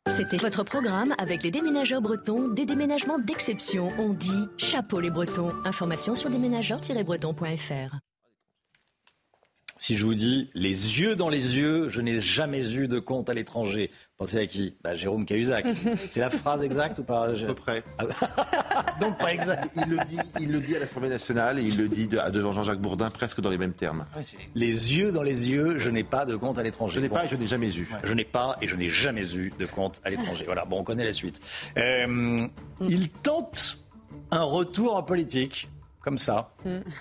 [0.07, 3.89] C'était votre programme avec les déménageurs bretons, des déménagements d'exception.
[3.97, 5.51] On dit chapeau les bretons.
[5.63, 7.99] Information sur déménageurs-bretons.fr.
[9.83, 13.29] Si je vous dis les yeux dans les yeux, je n'ai jamais eu de compte
[13.29, 13.91] à l'étranger.
[14.17, 14.77] Pensez à qui?
[14.81, 15.65] Bah, Jérôme Cahuzac.
[16.09, 17.83] C'est la phrase exacte ou pas À peu près.
[17.97, 18.05] Ah
[19.01, 19.75] Donc pas exact.
[19.75, 22.79] Il le dit, il le dit à l'Assemblée nationale et il le dit devant Jean-Jacques
[22.79, 24.05] Bourdin presque dans les mêmes termes.
[24.55, 26.95] Les yeux dans les yeux, je n'ai pas de compte à l'étranger.
[26.95, 27.85] Je n'ai pas et je n'ai jamais eu.
[28.05, 30.45] Je n'ai pas et je n'ai jamais eu de compte à l'étranger.
[30.45, 31.41] Voilà, bon, on connaît la suite.
[31.77, 32.37] Euh,
[32.79, 33.79] il tente
[34.31, 35.67] un retour en politique
[36.03, 36.49] comme ça,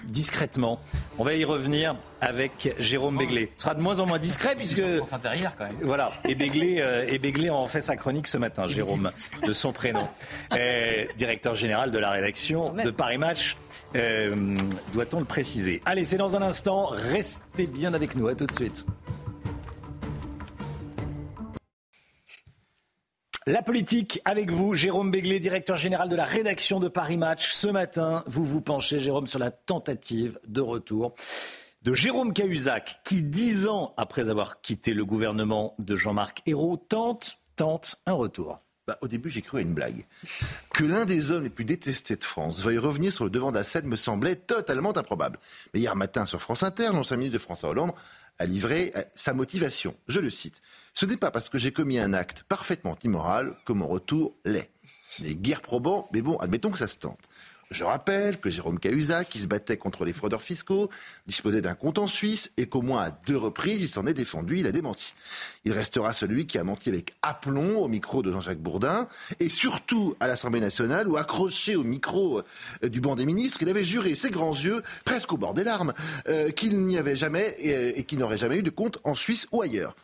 [0.04, 0.78] discrètement.
[1.18, 3.50] On va y revenir avec Jérôme Béglé.
[3.56, 4.82] Ce sera de moins en moins discret puisque.
[5.12, 5.76] intérieure quand même.
[5.82, 6.08] Voilà.
[6.24, 9.10] Et Béglé, euh, et Béglé en fait sa chronique ce matin, Jérôme,
[9.44, 10.08] de son prénom.
[10.52, 13.56] Euh, directeur général de la rédaction de Paris Match.
[13.96, 14.56] Euh,
[14.92, 15.82] doit-on le préciser?
[15.84, 16.86] Allez, c'est dans un instant.
[16.86, 18.28] Restez bien avec nous.
[18.28, 18.86] À tout de suite.
[23.48, 27.52] La politique avec vous, Jérôme Béglé, directeur général de la rédaction de Paris Match.
[27.52, 31.12] Ce matin, vous vous penchez, Jérôme, sur la tentative de retour
[31.82, 37.38] de Jérôme Cahuzac, qui, dix ans après avoir quitté le gouvernement de Jean-Marc Ayrault, tente,
[37.56, 38.60] tente un retour.
[38.86, 40.06] Bah, au début, j'ai cru à une blague.
[40.72, 43.56] Que l'un des hommes les plus détestés de France veuille revenir sur le devant de
[43.56, 45.40] la scène me semblait totalement improbable.
[45.74, 47.92] Mais hier matin, sur France Inter, l'ancien ministre de François Hollande
[48.38, 49.96] a livré euh, sa motivation.
[50.06, 50.62] Je le cite.
[50.94, 54.70] Ce n'est pas parce que j'ai commis un acte parfaitement immoral que mon retour l'est.
[55.18, 57.28] Des guerres probants, mais bon, admettons que ça se tente.
[57.72, 60.90] Je rappelle que Jérôme Cahuzac, qui se battait contre les fraudeurs fiscaux,
[61.26, 64.58] disposait d'un compte en Suisse et qu'au moins à deux reprises, il s'en est défendu,
[64.58, 65.14] il a démenti.
[65.64, 69.08] Il restera celui qui a menti avec aplomb au micro de Jean-Jacques Bourdin
[69.40, 72.42] et surtout à l'Assemblée nationale où, accroché au micro
[72.84, 75.64] euh, du banc des ministres, il avait juré ses grands yeux, presque au bord des
[75.64, 75.94] larmes,
[76.28, 79.46] euh, qu'il n'y avait jamais et, et qu'il n'aurait jamais eu de compte en Suisse
[79.50, 79.96] ou ailleurs.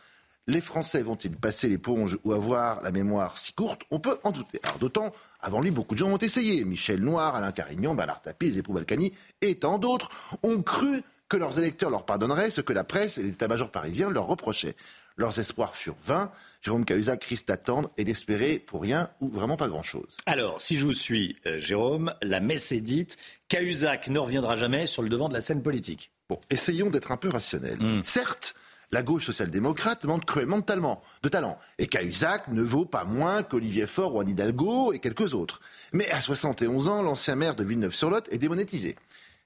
[0.49, 3.83] Les Français vont-ils passer l'éponge ou avoir la mémoire si courte?
[3.91, 4.59] On peut en douter.
[4.63, 5.11] Alors d'autant,
[5.41, 6.65] avant lui, beaucoup de gens ont essayé.
[6.65, 10.09] Michel Noir, Alain Carignan, Bernard Tapie, époux Balkany et tant d'autres
[10.41, 14.09] ont cru que leurs électeurs leur pardonneraient ce que la presse et les états-majors parisiens
[14.09, 14.75] leur reprochaient.
[15.17, 16.31] Leurs espoirs furent vains.
[16.63, 20.17] Jérôme Cahuzac risque d'attendre et d'espérer pour rien ou vraiment pas grand-chose.
[20.25, 23.17] Alors, si je vous suis, euh, Jérôme, la messe est dite.
[23.49, 26.09] Cahuzac ne reviendra jamais sur le devant de la scène politique.
[26.27, 27.77] Bon, essayons d'être un peu rationnels.
[27.79, 28.01] Hmm.
[28.01, 28.55] Certes,
[28.91, 31.01] la gauche social-démocrate manque cruellement de talent.
[31.23, 31.29] De.
[31.77, 35.61] Et Cahuzac ne vaut pas moins qu'Olivier Faure ou Anne Hidalgo et quelques autres.
[35.93, 38.95] Mais à 71 ans, l'ancien maire de Villeneuve-sur-Lot est démonétisé.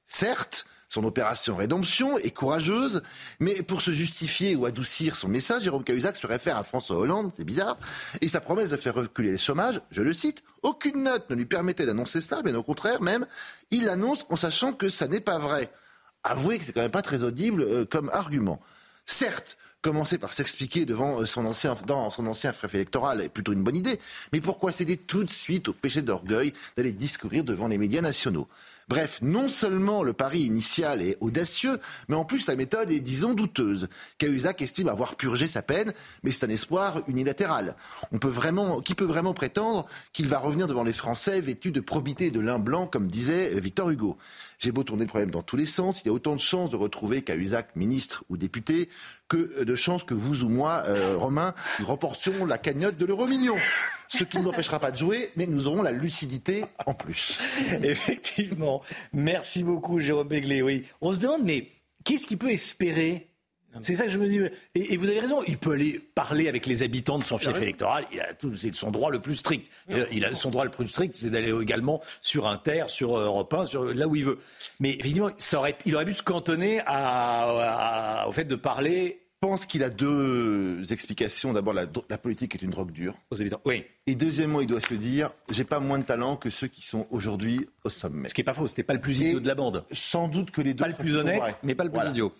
[0.05, 3.01] Certes, son opération rédemption est courageuse,
[3.39, 7.31] mais pour se justifier ou adoucir son message, Jérôme Cahuzac se réfère à François Hollande,
[7.35, 7.77] c'est bizarre,
[8.21, 11.47] et sa promesse de faire reculer le chômage, je le cite, aucune note ne lui
[11.47, 13.25] permettait d'annoncer cela, mais au contraire même,
[13.71, 15.71] il l'annonce en sachant que ça n'est pas vrai.
[16.23, 18.61] Avouez que c'est quand même pas très audible euh, comme argument.
[19.05, 23.51] Certes, commencer par s'expliquer devant euh, son ancien, dans son ancien préfet électoral est plutôt
[23.51, 23.99] une bonne idée,
[24.31, 28.47] mais pourquoi céder tout de suite au péché d'orgueil d'aller discourir devant les médias nationaux?
[28.89, 33.33] Bref, non seulement le pari initial est audacieux, mais en plus la méthode est, disons,
[33.33, 33.87] douteuse.
[34.17, 35.93] Cahuzac estime avoir purgé sa peine,
[36.23, 37.75] mais c'est un espoir unilatéral.
[38.11, 41.79] On peut vraiment, qui peut vraiment prétendre qu'il va revenir devant les Français vêtu de
[41.79, 44.17] probité et de lin blanc, comme disait Victor Hugo?
[44.59, 46.69] J'ai beau tourner le problème dans tous les sens, il y a autant de chances
[46.69, 48.87] de retrouver Cahuzac ministre ou député
[49.27, 53.27] que de chances que vous ou moi, euh, Romain, nous remportions la cagnotte de l'euro
[53.27, 53.55] million.
[54.17, 57.39] Ce qui ne nous empêchera pas de jouer, mais nous aurons la lucidité en plus.
[57.83, 58.81] Effectivement.
[59.11, 60.61] Merci beaucoup, Jérôme Béglé.
[60.61, 60.85] Oui.
[61.01, 61.67] On se demande, mais
[62.03, 63.29] qu'est-ce qu'il peut espérer?
[63.81, 64.39] C'est ça que je me dis.
[64.75, 68.05] Et, vous avez raison, il peut aller parler avec les habitants de son fief électoral.
[68.13, 69.71] Il a tout, c'est son droit le plus strict.
[70.11, 73.65] Il a son droit le plus strict, c'est d'aller également sur Inter, sur Europe 1,
[73.65, 74.37] sur là où il veut.
[74.79, 79.83] Mais évidemment, ça aurait, il aurait pu se cantonner au fait de parler pense qu'il
[79.83, 81.51] a deux explications.
[81.51, 83.13] D'abord, la, politique est une drogue dure.
[83.29, 83.59] Aux habitants.
[83.65, 83.83] Oui.
[84.07, 87.05] Et deuxièmement, il doit se dire j'ai pas moins de talent que ceux qui sont
[87.11, 88.29] aujourd'hui au sommet.
[88.29, 89.83] Ce qui n'est pas faux, c'était pas le plus idiot de la bande.
[89.91, 90.81] Sans doute que les deux.
[90.81, 92.33] Pas le plus honnête, mais pas le plus idiot.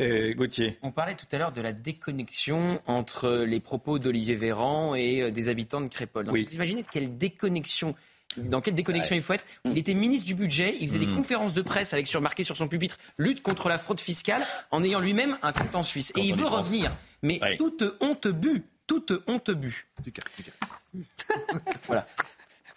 [0.00, 0.78] Euh, Gauthier.
[0.80, 5.30] On parlait tout à l'heure de la déconnexion entre les propos d'Olivier Véran et euh,
[5.30, 6.30] des habitants de Crépole.
[6.30, 7.94] Vous imaginez quelle déconnexion
[8.36, 9.44] dans quelle déconnexion il faut être.
[9.64, 11.16] Il était ministre du budget, il faisait des hmm.
[11.16, 15.00] conférences de presse avec surmarqué sur son pupitre lutte contre la fraude fiscale en ayant
[15.00, 16.12] lui-même un compte en Suisse.
[16.16, 16.94] et il veut revenir.
[17.22, 19.86] Mais toute honte bu, toute honte bu.
[21.86, 22.06] voilà.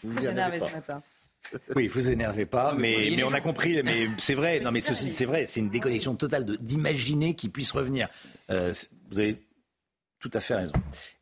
[0.03, 1.01] Vous vous énervez ce matin.
[1.75, 3.81] Oui, vous énervez pas, mais, mais, on a compris.
[3.83, 4.59] Mais c'est vrai.
[4.59, 5.45] non, mais ceci, c'est vrai.
[5.45, 8.09] C'est une déconnexion totale d'imaginer qu'il puisse revenir.
[8.49, 8.73] Euh,
[9.09, 9.41] vous avez
[10.19, 10.73] tout à fait raison.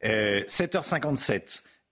[0.04, 1.32] 7h57.
[1.34, 1.40] Euh,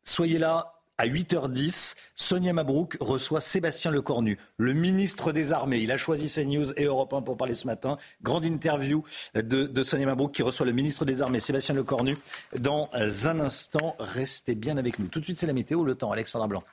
[0.04, 5.80] Soyez là à 8h10, Sonia Mabrouk reçoit Sébastien Lecornu, le ministre des Armées.
[5.80, 7.98] Il a choisi CNews et Europe 1 pour parler ce matin.
[8.22, 9.04] Grande interview
[9.36, 12.18] de, Sonia Mabrouk qui reçoit le ministre des Armées, Sébastien Lecornu,
[12.58, 13.96] dans un instant.
[14.00, 15.08] Restez bien avec nous.
[15.08, 16.12] Tout de suite, c'est la météo, le temps.
[16.12, 16.64] Alexandra Blanc.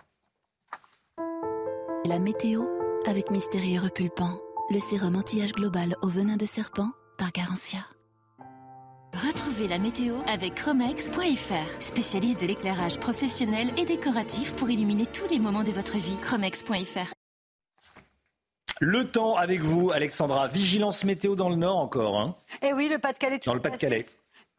[2.06, 2.64] La météo
[3.06, 4.40] avec Mystérieux Repulpant,
[4.70, 7.80] le sérum anti-âge global au venin de serpent par Garantia.
[9.12, 15.40] Retrouvez la météo avec Chromex.fr, spécialiste de l'éclairage professionnel et décoratif pour illuminer tous les
[15.40, 16.16] moments de votre vie.
[16.22, 17.12] Chromex.fr.
[18.80, 20.46] Le temps avec vous, Alexandra.
[20.48, 22.18] Vigilance météo dans le nord encore.
[22.20, 23.40] Hein Eh oui, le Pas-de-Calais.
[23.44, 24.06] Dans le Pas-de-Calais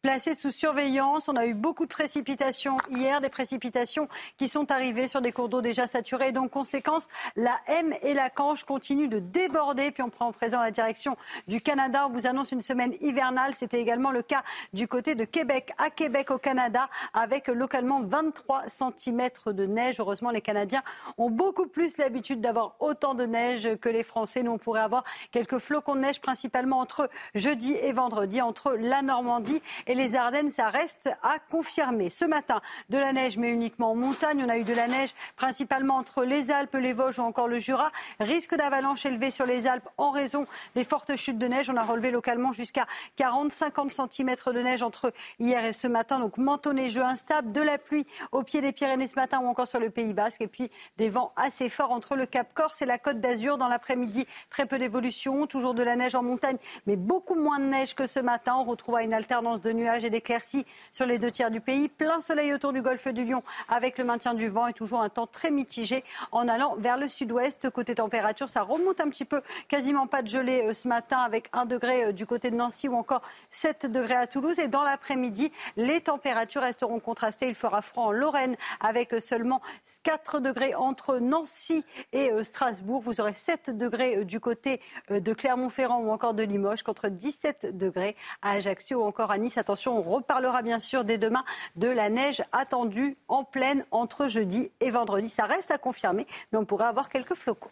[0.02, 1.30] placés sous surveillance.
[1.30, 4.08] On a eu beaucoup de précipitations hier, des précipitations
[4.38, 6.32] qui sont arrivées sur des cours d'eau déjà saturés.
[6.32, 9.92] donc, conséquence, la M et la Canche continuent de déborder.
[9.92, 11.18] Puis on prend en présent la direction
[11.48, 12.08] du Canada.
[12.08, 13.54] On vous annonce une semaine hivernale.
[13.54, 18.64] C'était également le cas du côté de Québec, à Québec au Canada, avec localement 23
[18.68, 20.00] cm de neige.
[20.00, 20.84] Heureusement, les Canadiens
[21.18, 24.42] ont beaucoup plus l'habitude d'avoir autant de neige que les Français.
[24.44, 29.02] Nous, on pourrait avoir quelques flocons de neige, principalement entre jeudi et vendredi, entre la
[29.02, 29.62] Normandie
[29.96, 32.10] les Ardennes, ça reste à confirmer.
[32.10, 34.44] Ce matin, de la neige, mais uniquement en montagne.
[34.46, 37.60] On a eu de la neige principalement entre les Alpes, les Vosges ou encore le
[37.60, 37.92] Jura.
[38.20, 40.46] Risque d'avalanche élevé sur les Alpes en raison
[40.76, 41.70] des fortes chutes de neige.
[41.70, 42.86] On a relevé localement jusqu'à
[43.18, 46.20] 40-50 cm de neige entre hier et ce matin.
[46.20, 49.68] Donc manteau neigeux instable, de la pluie au pied des Pyrénées ce matin ou encore
[49.68, 50.42] sur le Pays Basque.
[50.42, 53.58] Et puis des vents assez forts entre le Cap Corse et la Côte d'Azur.
[53.58, 55.48] Dans l'après-midi, très peu d'évolution.
[55.48, 58.56] Toujours de la neige en montagne, mais beaucoup moins de neige que ce matin.
[58.58, 61.90] On retrouvera une alternance de nuit nuages et d'éclaircies sur les deux tiers du pays.
[61.90, 65.10] Plein soleil autour du golfe du Lion avec le maintien du vent et toujours un
[65.10, 67.70] temps très mitigé en allant vers le sud-ouest.
[67.70, 69.42] Côté température, ça remonte un petit peu.
[69.68, 72.88] Quasiment pas de gelée euh, ce matin avec 1 degré euh, du côté de Nancy
[72.88, 74.60] ou encore 7 degrés à Toulouse.
[74.60, 77.48] Et dans l'après-midi, les températures resteront contrastées.
[77.48, 79.62] Il fera froid en Lorraine avec euh, seulement
[80.04, 81.84] 4 degrés entre Nancy
[82.14, 83.02] et Strasbourg.
[83.02, 84.80] Vous aurez 7 degrés du côté
[85.10, 89.58] de Clermont-Ferrand ou encore de Limoges contre 17 degrés à Ajaccio ou encore à Nice
[89.88, 91.44] on reparlera bien sûr dès demain
[91.76, 95.30] de la neige attendue en pleine entre jeudi et vendredi.
[95.30, 97.72] Ça reste à confirmer, mais on pourrait avoir quelques flocons.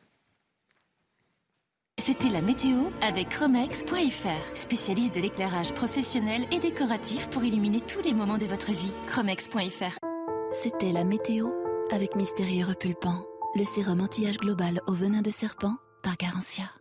[1.99, 8.13] C'était la météo avec Chromex.fr, spécialiste de l'éclairage professionnel et décoratif pour illuminer tous les
[8.13, 8.93] moments de votre vie.
[9.07, 9.97] Chromex.fr.
[10.51, 11.49] C'était la météo
[11.91, 16.78] avec Mystérieux Repulpant, le sérum anti-âge global au venin de serpent par Garantia.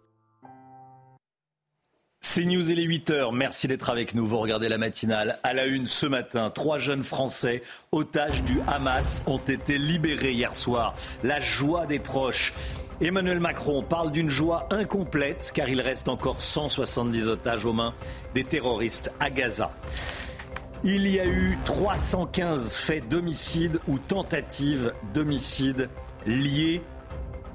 [2.20, 3.32] C'est News et les 8 heures.
[3.32, 4.26] Merci d'être avec nous.
[4.26, 5.38] Vous regardez la matinale.
[5.42, 10.54] À la une ce matin, trois jeunes Français, otages du Hamas, ont été libérés hier
[10.54, 10.94] soir.
[11.22, 12.52] La joie des proches.
[13.00, 17.94] Emmanuel Macron parle d'une joie incomplète car il reste encore 170 otages aux mains
[18.34, 19.70] des terroristes à Gaza.
[20.84, 25.88] Il y a eu 315 faits d'homicide ou tentatives d'homicide
[26.26, 26.82] liés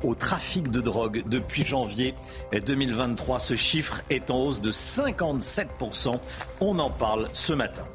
[0.04, 2.14] au trafic de drogue depuis janvier
[2.52, 3.40] 2023.
[3.40, 6.20] Ce chiffre est en hausse de 57%.
[6.62, 7.86] On en parle ce matin.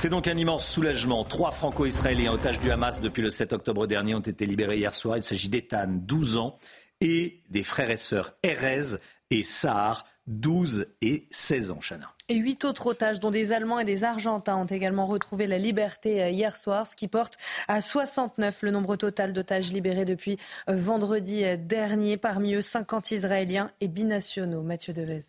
[0.00, 1.24] C'est donc un immense soulagement.
[1.24, 5.16] Trois franco-israéliens otages du Hamas depuis le 7 octobre dernier ont été libérés hier soir.
[5.16, 6.56] Il s'agit d'Ethan, 12 ans,
[7.00, 8.98] et des frères et sœurs Erez
[9.30, 12.14] et Sahar, 12 et 16 ans, Chana.
[12.30, 16.22] Et huit autres otages, dont des Allemands et des Argentins, ont également retrouvé la liberté
[16.22, 17.38] euh, hier soir, ce qui porte
[17.68, 20.36] à 69 le nombre total d'otages libérés depuis
[20.68, 22.18] euh, vendredi euh, dernier.
[22.18, 24.60] Parmi eux, 50 Israéliens et binationaux.
[24.60, 25.20] Mathieu Devez.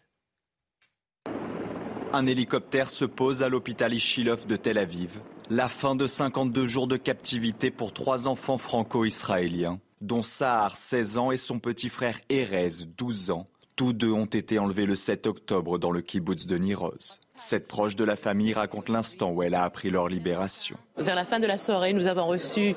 [2.12, 5.20] Un hélicoptère se pose à l'hôpital Ishilov de Tel Aviv.
[5.50, 11.32] La fin de 52 jours de captivité pour trois enfants franco-israéliens, dont Sahar, 16 ans,
[11.32, 13.48] et son petit frère Erez, 12 ans
[13.80, 17.22] Tous deux ont été enlevés le 7 octobre dans le kibbutz de Niroz.
[17.38, 20.76] Cette proche de la famille raconte l'instant où elle a appris leur libération.
[20.98, 22.76] Vers la fin de la soirée, nous avons reçu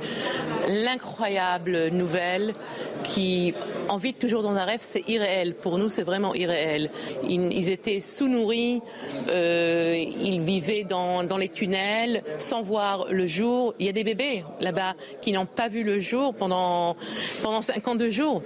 [0.68, 2.54] l'incroyable nouvelle
[3.02, 3.52] qui,
[3.88, 5.56] en vit toujours dans un rêve, c'est irréel.
[5.56, 6.92] Pour nous, c'est vraiment irréel.
[7.28, 8.80] Ils, étaient sous-nourris,
[9.28, 13.74] euh, ils vivaient dans, les tunnels sans voir le jour.
[13.80, 16.94] Il y a des bébés là-bas qui n'ont pas vu le jour pendant,
[17.42, 18.40] pendant 52 jours.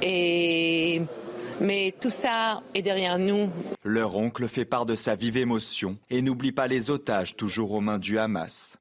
[0.00, 1.02] Et
[1.60, 3.50] mais tout ça est derrière nous.
[3.84, 7.80] Leur oncle fait part de sa vive émotion et n'oublie pas les otages toujours aux
[7.80, 8.78] mains du Hamas.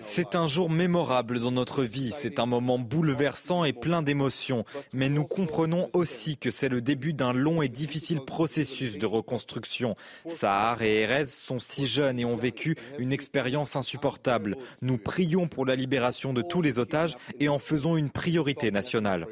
[0.00, 5.08] C'est un jour mémorable dans notre vie, c'est un moment bouleversant et plein d'émotions, mais
[5.08, 9.96] nous comprenons aussi que c'est le début d'un long et difficile processus de reconstruction.
[10.26, 14.56] Sahar et Erez sont si jeunes et ont vécu une expérience insupportable.
[14.82, 19.26] Nous prions pour la libération de tous les otages et en faisons une priorité nationale.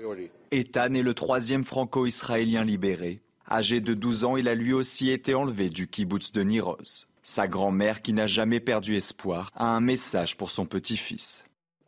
[0.53, 3.23] Ethan est le troisième franco-israélien libéré.
[3.51, 7.07] Âgé de 12 ans, il a lui aussi été enlevé du kibbutz de Niroz.
[7.23, 11.47] Sa grand-mère, qui n'a jamais perdu espoir, a un message pour son petit-fils.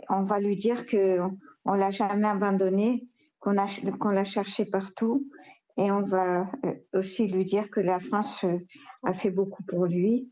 [0.08, 1.36] On va lui dire qu'on
[1.66, 3.06] ne l'a jamais abandonné,
[3.40, 5.28] qu'on l'a cherché partout.
[5.76, 8.58] Et on va euh, aussi lui dire que la France euh,
[9.02, 10.30] a fait beaucoup pour lui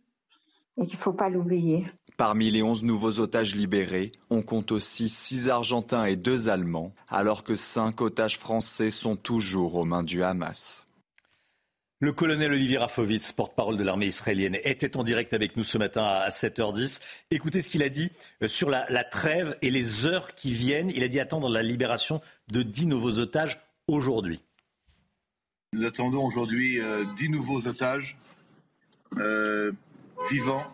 [0.79, 1.85] et qu'il ne faut pas l'oublier.
[2.23, 7.43] Parmi les 11 nouveaux otages libérés, on compte aussi 6 Argentins et 2 Allemands, alors
[7.43, 10.85] que 5 otages français sont toujours aux mains du Hamas.
[11.99, 16.05] Le colonel Olivier Rafovitz, porte-parole de l'armée israélienne, était en direct avec nous ce matin
[16.05, 17.01] à 7h10.
[17.33, 20.93] Écoutez ce qu'il a dit euh, sur la, trêve et les heures qui viennent.
[20.95, 22.21] Il a dit attendre la libération
[22.53, 23.59] de 10 nouveaux otages
[23.89, 24.41] aujourd'hui.
[25.73, 28.17] Nous attendons aujourd'hui 10 euh, nouveaux otages
[29.19, 29.73] euh,
[30.31, 30.73] vivants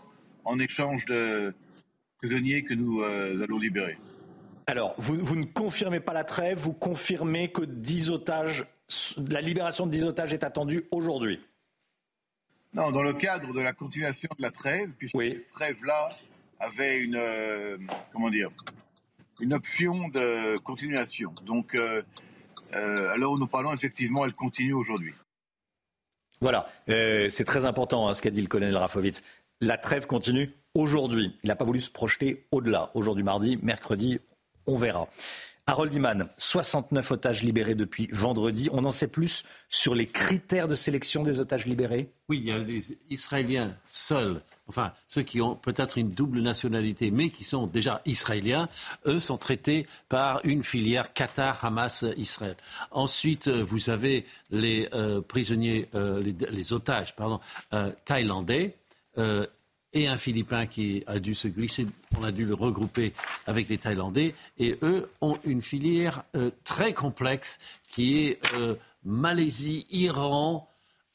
[0.49, 1.55] en échange de
[2.19, 3.97] prisonniers que nous allons libérer.
[4.67, 8.67] Alors, vous, vous, ne confirmez pas la trêve, vous confirmez que 10 otages
[9.29, 11.41] la libération de 10 otages est attendue aujourd'hui
[12.73, 16.09] Non, dans le cadre de la continuation de la trêve, puisque cette trêve-là
[16.59, 17.77] avait une, euh,
[18.13, 18.51] comment dire,
[19.41, 21.35] une option de continuation.
[21.45, 22.03] Donc, euh,
[22.75, 25.15] euh, alors nous parlons, effectivement, elle continue aujourd'hui.
[26.41, 29.25] Voilà, c'est très important hein, ce qu'a dit le colonel Rafovitz.
[29.61, 31.37] La trêve continue aujourd'hui.
[31.43, 32.93] Il n'a pas voulu se projeter au-delà.
[32.95, 34.21] Aujourd'hui, mardi, mercredi,
[34.67, 35.09] on verra.
[35.67, 38.69] Harold Iman, 69 otages libérés depuis vendredi.
[38.73, 42.09] On en sait plus sur les critères de sélection des otages libérés?
[42.29, 47.11] Oui, il y a des Israéliens seuls, enfin ceux qui ont peut-être une double nationalité,
[47.11, 48.69] mais qui sont déjà israéliens.
[49.07, 52.57] Eux sont traités par une filière Qatar, Hamas, Israël.
[52.93, 57.41] Ensuite, euh, vous avez les euh, prisonniers, euh, les, otages, pardon,
[58.05, 58.77] thaïlandais
[59.93, 61.87] et un Philippin qui a dû se glisser.
[62.19, 63.13] On a dû le regrouper
[63.47, 64.35] avec les Thaïlandais.
[64.59, 67.59] Et eux ont une filière euh, très complexe
[67.91, 68.75] qui est euh,
[69.05, 70.69] Malaisie, Iran,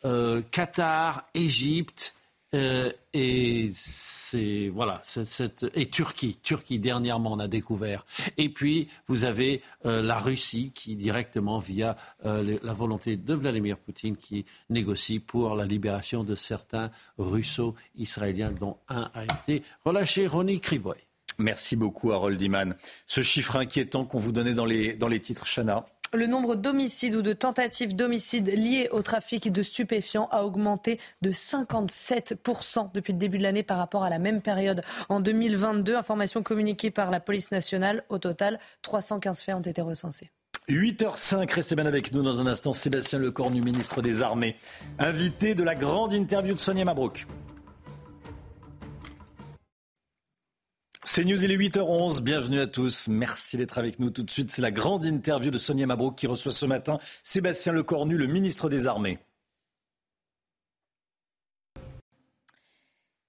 [0.06, 2.16] euh, Qatar, Égypte
[2.54, 5.02] euh, et c'est voilà,
[5.74, 8.06] et Turquie, Turquie dernièrement on a découvert.
[8.38, 13.78] Et puis vous avez euh, la Russie qui directement via euh, la volonté de Vladimir
[13.78, 20.60] Poutine qui négocie pour la libération de certains russo-israéliens dont un a été relâché, Ronnie
[20.60, 20.98] Krivoy.
[21.40, 22.76] Merci beaucoup Harold Iman.
[23.08, 25.86] Ce chiffre inquiétant qu'on vous donnait dans les, dans les titres, Chana.
[26.16, 31.32] Le nombre d'homicides ou de tentatives d'homicides liés au trafic de stupéfiants a augmenté de
[31.32, 35.96] 57% depuis le début de l'année par rapport à la même période en 2022.
[35.96, 38.04] Information communiquée par la police nationale.
[38.10, 40.30] Au total, 315 faits ont été recensés.
[40.70, 42.74] 8h05, restez bien avec nous dans un instant.
[42.74, 44.56] Sébastien Lecornu, ministre des Armées,
[45.00, 47.26] invité de la grande interview de Sonia Mabrouk.
[51.06, 52.22] C'est News, il est 8h11.
[52.22, 53.10] Bienvenue à tous.
[53.10, 54.52] Merci d'être avec nous tout de suite.
[54.52, 58.70] C'est la grande interview de Sonia Mabrouk qui reçoit ce matin Sébastien Lecornu, le ministre
[58.70, 59.20] des Armées.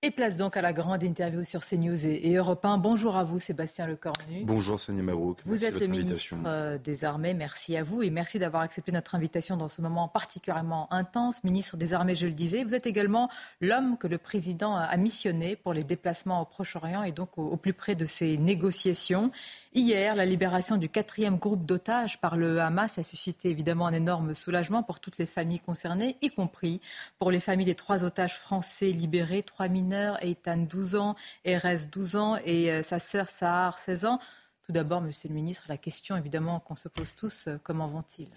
[0.05, 2.77] Et place donc à la grande interview sur CNews et, et Europe 1.
[2.77, 4.43] Bonjour à vous, Sébastien Lecornu.
[4.45, 5.39] Bonjour, Sonia Mabrouk.
[5.47, 7.33] Vous êtes le ministre euh, des Armées.
[7.33, 11.43] Merci à vous et merci d'avoir accepté notre invitation dans ce moment particulièrement intense.
[11.43, 12.65] Ministre des Armées, je le disais.
[12.65, 13.31] Vous êtes également
[13.63, 17.57] l'homme que le président a missionné pour les déplacements au Proche-Orient et donc au, au
[17.57, 19.31] plus près de ces négociations.
[19.77, 24.33] Hier, la libération du quatrième groupe d'otages par le Hamas a suscité évidemment un énorme
[24.33, 26.81] soulagement pour toutes les familles concernées, y compris
[27.19, 32.15] pour les familles des trois otages français libérés, trois mineurs, Eitan 12 ans, Erez 12
[32.15, 34.21] ans et euh, sa sœur Sahar 16 ans.
[34.65, 38.31] Tout d'abord, Monsieur le Ministre, la question évidemment qu'on se pose tous, euh, comment vont-ils?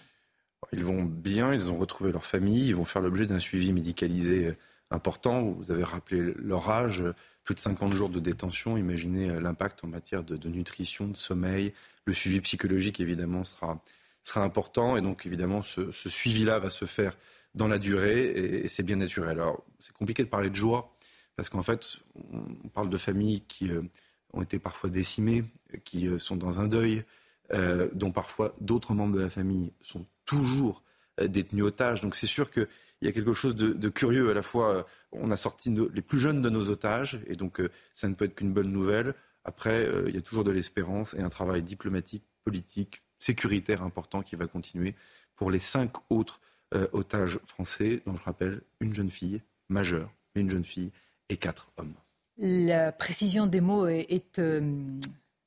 [0.73, 4.47] Ils vont bien, ils ont retrouvé leur famille, ils vont faire l'objet d'un suivi médicalisé
[4.47, 4.55] euh,
[4.91, 5.41] important.
[5.43, 7.03] Vous avez rappelé leur âge,
[7.43, 8.77] plus de 50 jours de détention.
[8.77, 11.73] Imaginez euh, l'impact en matière de, nutrition, de sommeil.
[12.05, 13.81] Le suivi psychologique, évidemment, sera,
[14.23, 14.97] sera important.
[14.97, 17.17] Et donc, évidemment, ce, suivi-là va se faire
[17.55, 19.39] dans la durée et, c'est bien naturel.
[19.39, 20.93] Alors, c'est compliqué de parler de joie
[21.35, 21.99] parce qu'en fait,
[22.33, 23.81] on parle de familles qui euh,
[24.33, 25.45] ont été parfois décimées,
[25.83, 27.03] qui euh, sont dans un deuil,
[27.93, 30.83] dont parfois d'autres membres de la famille sont toujours
[31.17, 32.01] détenus otages.
[32.01, 32.51] Donc, c'est sûr
[32.97, 34.29] qu'il y a quelque chose de, curieux.
[34.29, 37.61] À la fois, on a sorti les plus jeunes de nos otages et donc
[37.93, 39.13] ça ne peut être qu'une bonne nouvelle.
[39.43, 44.35] Après, il y a toujours de l'espérance et un travail diplomatique, politique, sécuritaire important qui
[44.35, 44.95] va continuer
[45.35, 46.39] pour les cinq autres
[46.73, 50.91] euh, otages français, dont je rappelle une jeune fille majeure, une jeune fille
[51.29, 51.93] et quatre hommes.
[52.37, 54.99] La précision des mots est, euh,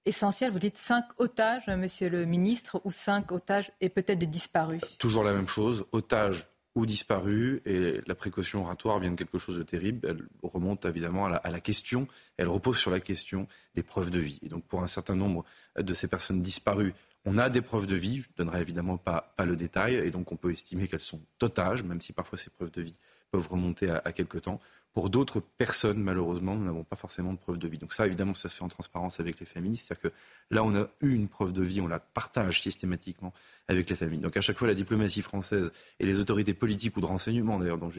[0.07, 0.51] essentielle.
[0.51, 5.25] Vous dites cinq otages, monsieur le ministre, ou cinq otages et peut-être des disparus Toujours
[5.25, 9.63] la même chose, otages ou disparus, et la précaution oratoire vient de quelque chose de
[9.63, 10.07] terrible.
[10.09, 12.07] Elle remonte évidemment à la, à la, question,
[12.37, 14.39] elle repose sur la question des preuves de vie.
[14.43, 15.45] Et donc pour un certain nombre
[15.77, 16.95] de ces personnes disparues,
[17.25, 20.33] on a des preuves de vie, je ne donnerai évidemment pas, le détail, et donc
[20.33, 22.97] on peut estimer qu'elles sont otages, même si parfois ces preuves de vie
[23.31, 24.61] peuvent remonter à, quelque temps.
[24.93, 27.79] Pour d'autres personnes, malheureusement, nous n'avons pas forcément de preuves de vie.
[27.79, 29.77] Donc ça, évidemment, ça se fait en transparence avec les familles.
[29.77, 30.17] C'est-à-dire que
[30.51, 33.33] là, on a eu une preuve de vie, on la partage systématiquement
[33.69, 34.19] avec les familles.
[34.19, 37.79] Donc à chaque fois, la diplomatie française et les autorités politiques ou de renseignement, d'ailleurs,
[37.79, 37.91] dont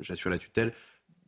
[0.00, 0.72] j'assure la tutelle,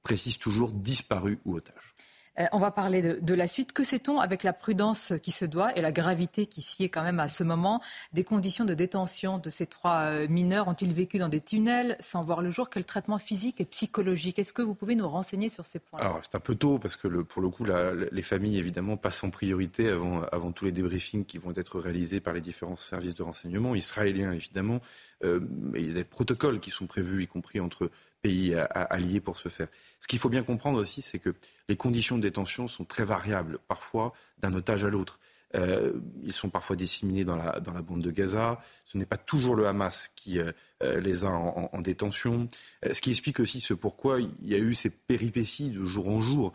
[0.03, 1.95] précisent toujours disparu ou otage.
[2.39, 3.73] Euh, on va parler de, la suite.
[3.73, 7.03] Que sait-on avec la prudence qui se doit et la gravité qui s'y est quand
[7.03, 7.81] même à ce moment?
[8.13, 12.25] Des conditions de détention de ces trois euh, mineurs Ont-ils vécu dans des tunnels sans
[12.25, 12.71] voir le jour?
[12.71, 14.39] Quel traitement physique et psychologique?
[14.39, 16.97] Est-ce que vous pouvez nous renseigner sur ces points Alors c'est un peu tôt parce
[16.97, 21.39] que pour le coup, les familles évidemment passent en priorité avant, tous les débriefings qui
[21.39, 24.81] vont être réalisés par les différents services de renseignement israéliens évidemment.
[25.25, 25.41] Euh,
[25.75, 27.91] il y a des protocoles qui sont prévus, y compris entre
[28.25, 29.69] pays alliés pour ce faire.
[30.01, 31.35] Ce qu'il faut bien comprendre aussi, c'est que
[31.69, 35.19] les conditions de détention sont très variables, parfois d'un otage à l'autre.
[35.55, 35.93] Euh,
[36.23, 38.61] ils sont parfois disséminés dans la, dans la bande de Gaza.
[38.85, 40.53] Ce n'est pas toujours le Hamas qui euh,
[40.83, 42.49] euh, les a en, détention.
[42.91, 46.21] ce qui explique aussi ce pourquoi il y a eu ces péripéties de jour en
[46.21, 46.53] jour.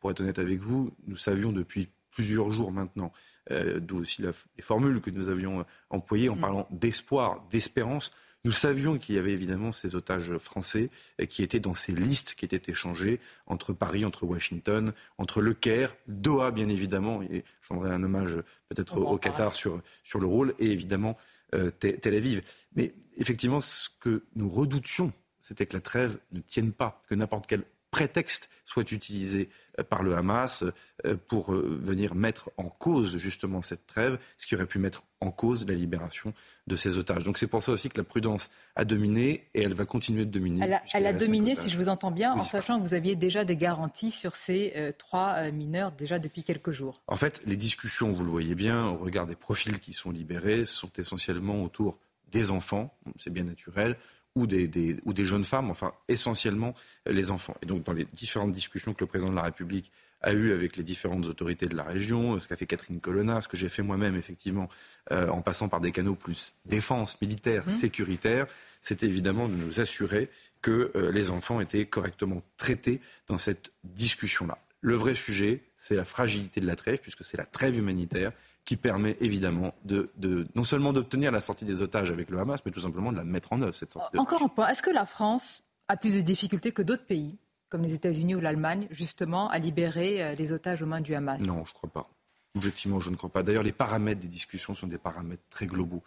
[0.00, 3.12] pour être honnête avec vous, nous savions depuis plusieurs jours maintenant,
[3.50, 6.40] d'où aussi les formules que nous avions employées en mm.
[6.40, 8.10] parlant d'espoir, d'espérance,
[8.44, 10.90] nous savions qu'il y avait évidemment ces otages français
[11.28, 15.96] qui étaient dans ces listes qui étaient échangées entre Paris, entre Washington, entre Le Caire,
[16.06, 18.36] Doha bien évidemment, et j'aimerais un hommage
[18.68, 21.16] peut-être au, Qatar sur, sur le rôle, et évidemment
[21.54, 22.42] euh, Tel Aviv.
[22.76, 27.46] Mais effectivement, ce que nous redoutions, c'était que la trêve ne tienne pas, que n'importe
[27.46, 29.48] quel prétexte soit utilisé
[29.82, 30.64] par le Hamas
[31.04, 35.02] euh, pour euh, venir mettre en cause justement cette trêve, ce qui aurait pu mettre
[35.20, 36.32] en cause la libération
[36.66, 37.24] de ces otages.
[37.24, 40.30] Donc c'est pour ça aussi que la prudence a dominé et elle va continuer de
[40.30, 40.80] dominer.
[40.94, 43.56] Elle a, dominé, si je vous entends bien, en sachant que vous aviez déjà des
[43.56, 47.02] garanties sur ces trois mineurs déjà depuis quelques jours.
[47.08, 50.66] En fait, les discussions, vous le voyez bien, au regard des profils qui sont libérés,
[50.66, 51.98] sont essentiellement autour
[52.30, 53.96] des enfants, c'est bien naturel,
[54.38, 56.74] ou des, ou des jeunes femmes, enfin essentiellement
[57.06, 57.56] les enfants.
[57.62, 60.76] Et donc dans les différentes discussions que le président de la République a eues avec
[60.76, 63.82] les différentes autorités de la région, ce qu'a fait Catherine Colonna, ce que j'ai fait
[63.82, 64.68] moi-même effectivement,
[65.12, 67.74] euh, en passant par des canaux plus défense, militaire, mmh.
[67.74, 68.46] sécuritaire,
[68.82, 70.28] c'était évidemment de nous assurer
[70.60, 74.58] que euh, les enfants étaient correctement traités dans cette discussion-là.
[74.80, 78.32] Le vrai sujet, c'est la fragilité de la trêve, puisque c'est la trêve humanitaire
[78.68, 80.10] qui permet évidemment de,
[80.54, 83.24] non seulement d'obtenir la sortie des otages avec le Hamas, mais tout simplement de la
[83.24, 84.18] mettre en œuvre, cette sortie.
[84.18, 84.68] Encore un point.
[84.68, 87.38] Est-ce que la France a plus de difficultés que d'autres pays,
[87.70, 91.40] comme les États-Unis ou l'Allemagne, justement, à libérer euh, les otages aux mains du Hamas?
[91.40, 92.10] Non, je ne crois pas.
[92.56, 93.42] Objectivement, je ne crois pas.
[93.42, 96.02] D'ailleurs, les paramètres des discussions sont des paramètres très globaux.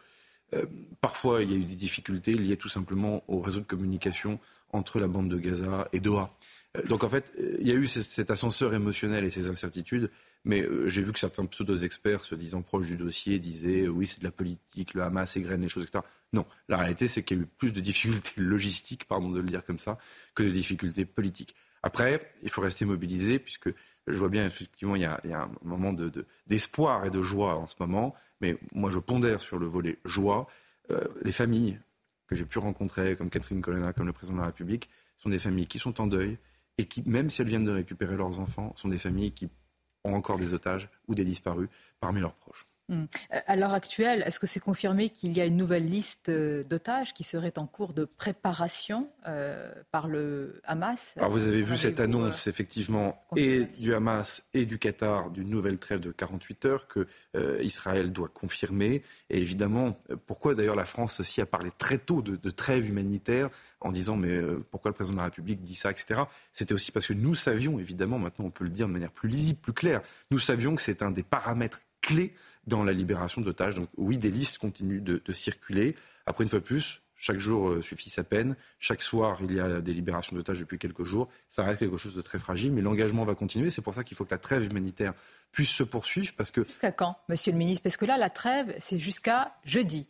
[0.53, 0.67] Euh,
[0.99, 4.39] parfois, il y a eu des difficultés liées tout simplement au réseau de communication
[4.71, 6.31] entre la bande de Gaza et Doha.
[6.77, 10.11] Euh, donc en fait, il y a eu cet ascenseur émotionnel et ces incertitudes
[10.43, 14.19] mais euh, j'ai vu que certains pseudo-experts, se disant proches du dossier, disaient oui, c'est
[14.19, 16.03] de la politique, le Hamas égrène les choses, etc.
[16.33, 19.47] Non, la réalité, c'est qu'il y a eu plus de difficultés logistiques, pardon de le
[19.47, 19.97] dire comme ça,
[20.33, 21.55] que de difficultés politiques.
[21.83, 23.69] Après, il faut rester mobilisé, puisque
[24.07, 25.93] je vois bien, effectivement, il y a, un moment
[26.47, 28.15] d'espoir et de joie en ce moment.
[28.39, 30.47] Mais moi, je pondère sur le volet joie.
[30.91, 31.79] Euh, les familles
[32.27, 35.39] que j'ai pu rencontrer, comme Catherine Colonna, comme le président de la République, sont des
[35.39, 36.37] familles qui sont en deuil
[36.77, 39.49] et qui, même si elles viennent de récupérer leurs enfants, sont des familles qui
[40.03, 41.69] ont encore des otages ou des disparus
[41.99, 42.65] parmi leurs proches.
[42.91, 43.05] Hmm.
[43.47, 47.13] À l'heure actuelle, est-ce que c'est confirmé qu'il y a une nouvelle liste euh, d'otages
[47.13, 51.13] qui serait en cours de préparation euh, par le Hamas?
[51.15, 55.49] Alors vous avez vu cette annonce, euh, effectivement, et du Hamas et du Qatar d'une
[55.49, 57.07] nouvelle trêve de 48 heures que
[57.61, 59.03] Israël doit confirmer.
[59.29, 63.49] Et évidemment, pourquoi d'ailleurs la France aussi a parlé très tôt de, de trêve humanitaire
[63.79, 66.23] en disant mais pourquoi le président de la République dit ça, etc.
[66.51, 69.29] C'était aussi parce que nous savions, évidemment, maintenant on peut le dire de manière plus
[69.29, 72.33] lisible, plus claire, nous savions que c'est un des paramètres clé
[72.67, 73.75] dans la libération d'otages.
[73.75, 75.95] Donc oui, des listes continuent de, de circuler.
[76.25, 78.55] Après, une fois de plus, chaque jour euh, suffit sa peine.
[78.79, 81.29] Chaque soir, il y a des libérations d'otages depuis quelques jours.
[81.49, 83.69] Ça reste quelque chose de très fragile, mais l'engagement va continuer.
[83.69, 85.13] C'est pour ça qu'il faut que la trêve humanitaire
[85.51, 86.33] puisse se poursuivre.
[86.35, 86.63] Parce que...
[86.63, 87.83] Jusqu'à quand, monsieur le ministre?
[87.83, 90.07] Parce que là, la trêve, c'est jusqu'à jeudi.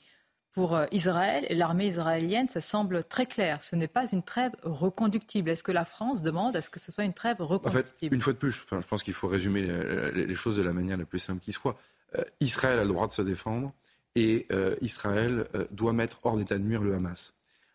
[0.54, 3.62] Pour euh, Israël et l'armée israélienne, ça semble très clair.
[3.62, 5.50] Ce n'est pas une trêve reconductible.
[5.50, 8.16] Est-ce que la France demande à ce que ce soit une trêve reconductible En fait,
[8.16, 9.62] une fois de plus, enfin, je pense qu'il faut résumer
[10.14, 11.78] les, choses de la manière la plus simple qui soit.
[12.18, 13.74] Euh, Israël a le droit de se défendre
[14.16, 17.34] et euh, Israël euh, doit mettre hors d'état de nuire le Hamas.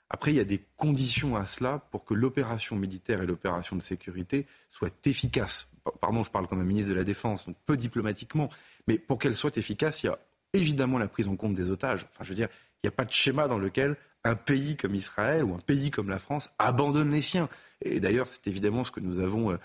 [0.09, 3.83] Après, il y a des conditions à cela pour que l'opération militaire et l'opération de
[3.83, 5.73] sécurité soient efficaces.
[6.01, 8.49] Pardon, je parle comme un ministre de la Défense, donc peu diplomatiquement,
[8.87, 10.19] mais pour qu'elles soient efficaces, il y a
[10.53, 12.07] évidemment la prise en compte des otages.
[12.13, 12.49] Enfin, je veux dire,
[12.83, 15.91] il n'y a pas de schéma dans lequel un pays comme Israël ou un pays
[15.91, 17.49] comme la France abandonne les siens.
[17.83, 19.59] Et d'ailleurs, c'est évidemment ce que nous avons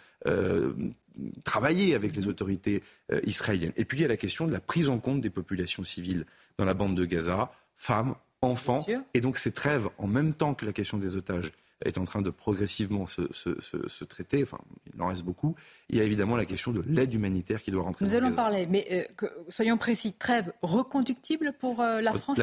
[1.21, 3.73] euh, travaillé avec les autorités euh, israéliennes.
[3.77, 6.25] Et puis, il y a la question de la prise en compte des populations civiles
[6.57, 8.85] dans la bande de Gaza, femmes, enfants.
[9.13, 11.51] Et donc, ces trêves, en même temps que la question des otages
[11.83, 14.59] est en train de progressivement se, traiter, enfin,
[14.93, 15.55] il en reste beaucoup.
[15.89, 18.05] Il y a évidemment la question de l'aide humanitaire qui doit rentrer.
[18.05, 19.09] Nous allons parler, mais
[19.47, 22.39] soyons précis, trêve reconductible pour la France?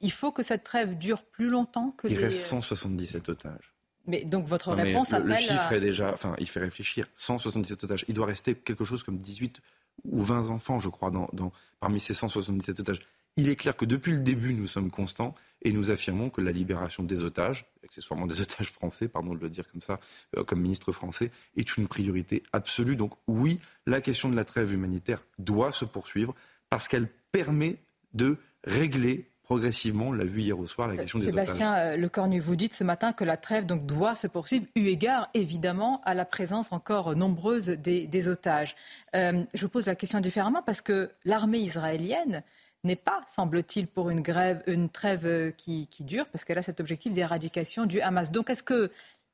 [0.00, 3.71] Il faut que cette trêve dure plus longtemps que Il reste 177 otages.
[4.06, 7.06] Mais donc votre réponse le, le chiffre est déjà, enfin, il fait réfléchir.
[7.14, 8.04] 177 otages.
[8.08, 9.60] Il doit rester quelque chose comme 18
[10.04, 13.00] ou 20 enfants, je crois, dans, parmi ces 177 otages.
[13.36, 16.52] Il est clair que depuis le début, nous sommes constants et nous affirmons que la
[16.52, 20.00] libération des otages, accessoirement des otages français, pardon de le dire comme ça,
[20.36, 22.96] euh, comme ministre français, est une priorité absolue.
[22.96, 26.34] Donc oui, la question de la trêve humanitaire doit se poursuivre
[26.68, 27.78] parce qu'elle permet
[28.12, 31.94] de régler progressivement, on l'a vu hier au soir, la question des Sébastien otages.
[31.94, 35.28] Euh, Lecornu, vous dites ce matin que la trêve donc, doit se poursuivre, eu égard
[35.34, 38.76] évidemment à la présence encore nombreuse des, otages.
[39.14, 42.42] Euh, je vous pose la question différemment parce que l'armée israélienne
[42.84, 47.12] n'est pas, semble-t-il, pour une, grève, une trêve qui, dure, parce qu'elle a cet objectif
[47.12, 48.32] d'éradication du Hamas.
[48.32, 48.90] Donc est-ce que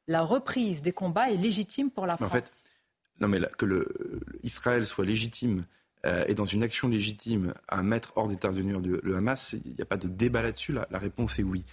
[0.07, 2.51] la reprise des combats est légitime pour la France En fait,
[3.21, 5.65] non mais que le, Israël soit légitime
[6.07, 9.75] euh, et dans une action légitime à mettre hors d'état de nuire le Hamas, il
[9.75, 10.73] n'y a pas de débat là-dessus.
[10.73, 11.65] La, réponse est oui.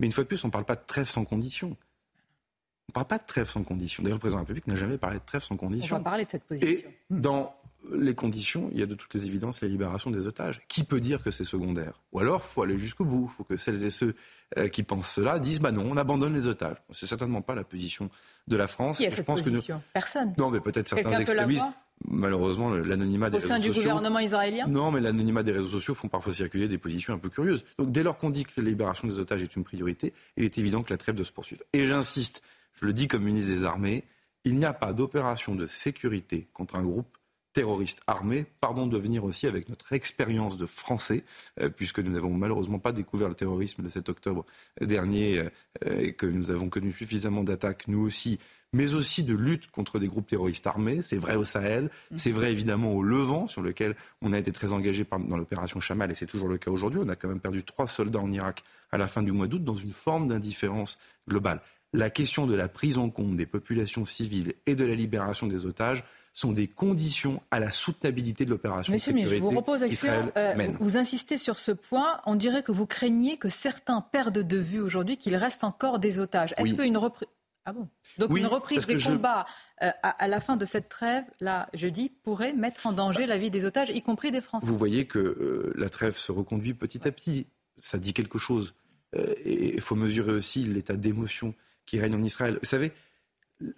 [0.00, 1.68] Mais une fois de plus, on ne parle pas de trêve sans condition.
[1.68, 4.02] On ne parle pas de trêve sans condition.
[4.02, 5.96] D'ailleurs, le président de la République n'a jamais parlé de trêve sans condition.
[5.96, 6.68] On va parler de cette position.
[6.68, 7.54] Et dans
[7.92, 10.62] les conditions, il y a de toutes les évidences la libération des otages.
[10.68, 12.00] Qui peut dire que c'est secondaire?
[12.12, 13.28] Ou alors, il faut aller jusqu'au bout.
[13.30, 14.14] Il faut que celles et ceux
[14.58, 16.76] euh, qui pensent cela disent bah non, on abandonne les otages.
[16.90, 18.10] C'est certainement pas la position
[18.48, 18.98] de la France.
[18.98, 19.82] Qui a cette position?
[19.92, 20.34] Personne.
[20.38, 21.66] Non, mais peut-être certains extrémistes
[22.06, 23.70] malheureusement, l'anonymat des réseaux sociaux.
[23.70, 24.66] Au sein du gouvernement israélien?
[24.66, 27.64] Non, mais l'anonymat des réseaux sociaux font parfois circuler des positions un peu curieuses.
[27.78, 30.58] Donc, dès lors qu'on dit que la libération des otages est une priorité, il est
[30.58, 31.62] évident que la trêve doit se poursuivre.
[31.72, 32.42] Et j'insiste,
[32.72, 34.04] je le dis comme ministre des Armées,
[34.44, 37.16] il n'y a pas d'opération de sécurité contre un groupe
[37.54, 41.22] terroriste armé, pardon de venir aussi avec notre expérience de Français,
[41.60, 44.44] euh, puisque nous n'avons malheureusement pas découvert le terrorisme le 7 octobre
[44.80, 48.38] dernier euh, et que nous avons connu suffisamment d'attaques, nous aussi,
[48.74, 51.00] mais aussi de lutte contre des groupes terroristes armés.
[51.02, 52.16] C'est vrai au Sahel, mm.
[52.16, 56.10] c'est vrai évidemment au Levant, sur lequel on a été très engagé dans l'opération Chamal,
[56.10, 57.00] et c'est toujours le cas aujourd'hui.
[57.02, 59.64] On a quand même perdu trois soldats en Irak à la fin du mois d'août
[59.64, 60.98] dans une forme d'indifférence
[61.28, 61.60] globale.
[61.92, 65.64] La question de la prise en compte des populations civiles et de la libération des
[65.64, 66.02] otages
[66.32, 68.92] sont des conditions à la soutenabilité de l'opération.
[68.92, 72.20] Monsieur le je vous repose euh, vous insistez sur ce point.
[72.26, 76.18] On dirait que vous craignez que certains perdent de vue aujourd'hui qu'il reste encore des
[76.18, 76.52] otages.
[76.56, 77.28] Est-ce qu'une reprise
[77.64, 77.88] ah bon?
[78.18, 79.46] Donc une reprise des combats
[79.82, 83.50] euh, à, la fin de cette trêve, là, jeudi, pourrait mettre en danger la vie
[83.50, 84.66] des otages, y compris des Français.
[84.66, 87.46] Vous voyez que euh, la trêve se reconduit petit à petit.
[87.76, 88.74] Ça dit quelque chose.
[89.16, 91.54] Euh, et il faut mesurer aussi l'état d'émotion
[91.86, 92.58] qui règne en Israël.
[92.60, 92.92] Vous savez,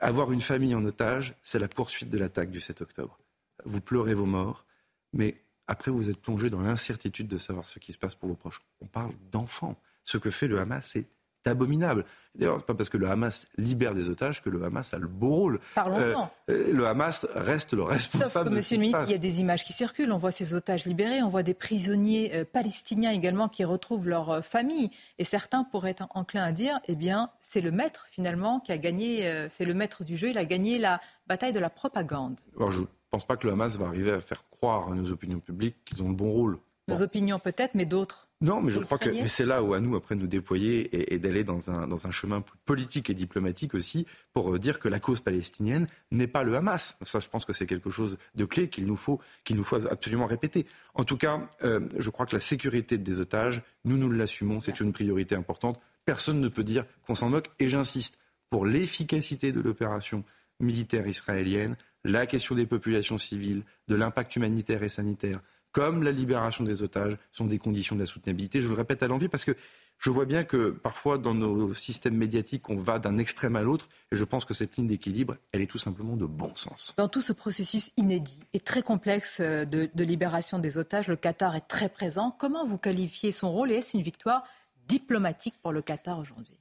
[0.01, 3.19] avoir une famille en otage, c'est la poursuite de l'attaque du 7 octobre.
[3.65, 4.67] Vous pleurez vos morts,
[5.13, 8.37] mais après vous êtes plongé dans l'incertitude de savoir ce qui se passe pour vos
[8.37, 8.63] proches.
[8.81, 9.77] On parle d'enfants.
[10.05, 11.07] Ce que fait le Hamas, c'est
[11.49, 12.05] abominable.
[12.35, 15.07] D'ailleurs, c'est pas parce que le Hamas libère des otages que le Hamas a le
[15.07, 15.61] beau rôle.
[15.75, 16.15] Parlons euh,
[16.51, 19.19] euh, le Hamas reste le responsable Sauf que, de Monsieur le ministre, il y a
[19.19, 20.13] des images qui circulent.
[20.13, 24.45] On voit ces otages libérés, on voit des prisonniers euh, palestiniens également qui retrouvent leur
[24.45, 24.91] famille.
[25.19, 28.79] Et certains pourraient être enclins à dire, eh bien, c'est le maître finalement qui a
[28.79, 32.39] gagné, c'est le maître du jeu, il a gagné la bataille de la propagande.
[32.57, 35.11] Alors, je ne pense pas que le Hamas va arriver à faire croire à nos
[35.11, 36.59] opinions publiques qu'ils ont le bon rôle.
[36.89, 39.97] Nos opinions peut-être, mais d'autres non, mais je crois que c'est là où à nous
[39.97, 44.53] après nous déployer et, d'aller dans un, dans un chemin politique et diplomatique aussi pour
[44.53, 46.99] euh, dire que la cause palestinienne n'est pas le Hamas.
[47.03, 49.87] Ça, je pense que c'est quelque chose de clé qu'il nous faut qu'il nous faut
[49.87, 50.67] absolument répéter.
[50.95, 54.81] En tout cas, euh, je crois que la sécurité des otages, nous nous l'assumons, c'est
[54.81, 55.81] une priorité importante.
[56.05, 57.51] Personne ne peut dire qu'on s'en moque.
[57.59, 58.19] Et j'insiste
[58.51, 60.25] pour l'efficacité de l'opération
[60.61, 65.41] militaire israélienne, la question des populations civiles, de l'impact humanitaire et sanitaire
[65.77, 68.63] comme la libération des otages, sont des conditions de la soutenabilité.
[68.63, 69.55] Je le répète à l'envie parce que
[69.99, 73.87] je vois bien que parfois dans nos systèmes médiatiques, on va d'un extrême à l'autre
[74.11, 76.95] et je pense que cette ligne d'équilibre, elle est tout simplement de bon sens.
[76.97, 81.17] Dans tout ce processus inédit et très complexe euh, de, de libération des otages, le
[81.17, 82.35] Qatar est très présent.
[82.39, 84.45] Comment vous qualifiez son rôle et est-ce une victoire
[84.89, 86.59] diplomatique pour le Qatar aujourd'hui?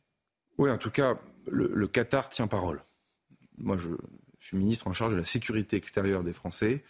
[0.58, 1.18] Oui, en tout cas,
[1.48, 2.84] le, le, Qatar tient parole.
[3.58, 3.92] Moi, je
[4.42, 6.84] suis ministre en charge de la sécurité extérieure des Français.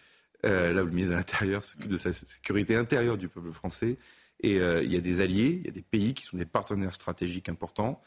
[0.46, 3.98] Euh, là où le ministre de l'Intérieur s'occupe de sa sécurité intérieure du peuple français.
[4.40, 6.46] Et euh, il y a des alliés, il y a des pays qui sont des
[6.46, 8.02] partenaires stratégiques importants,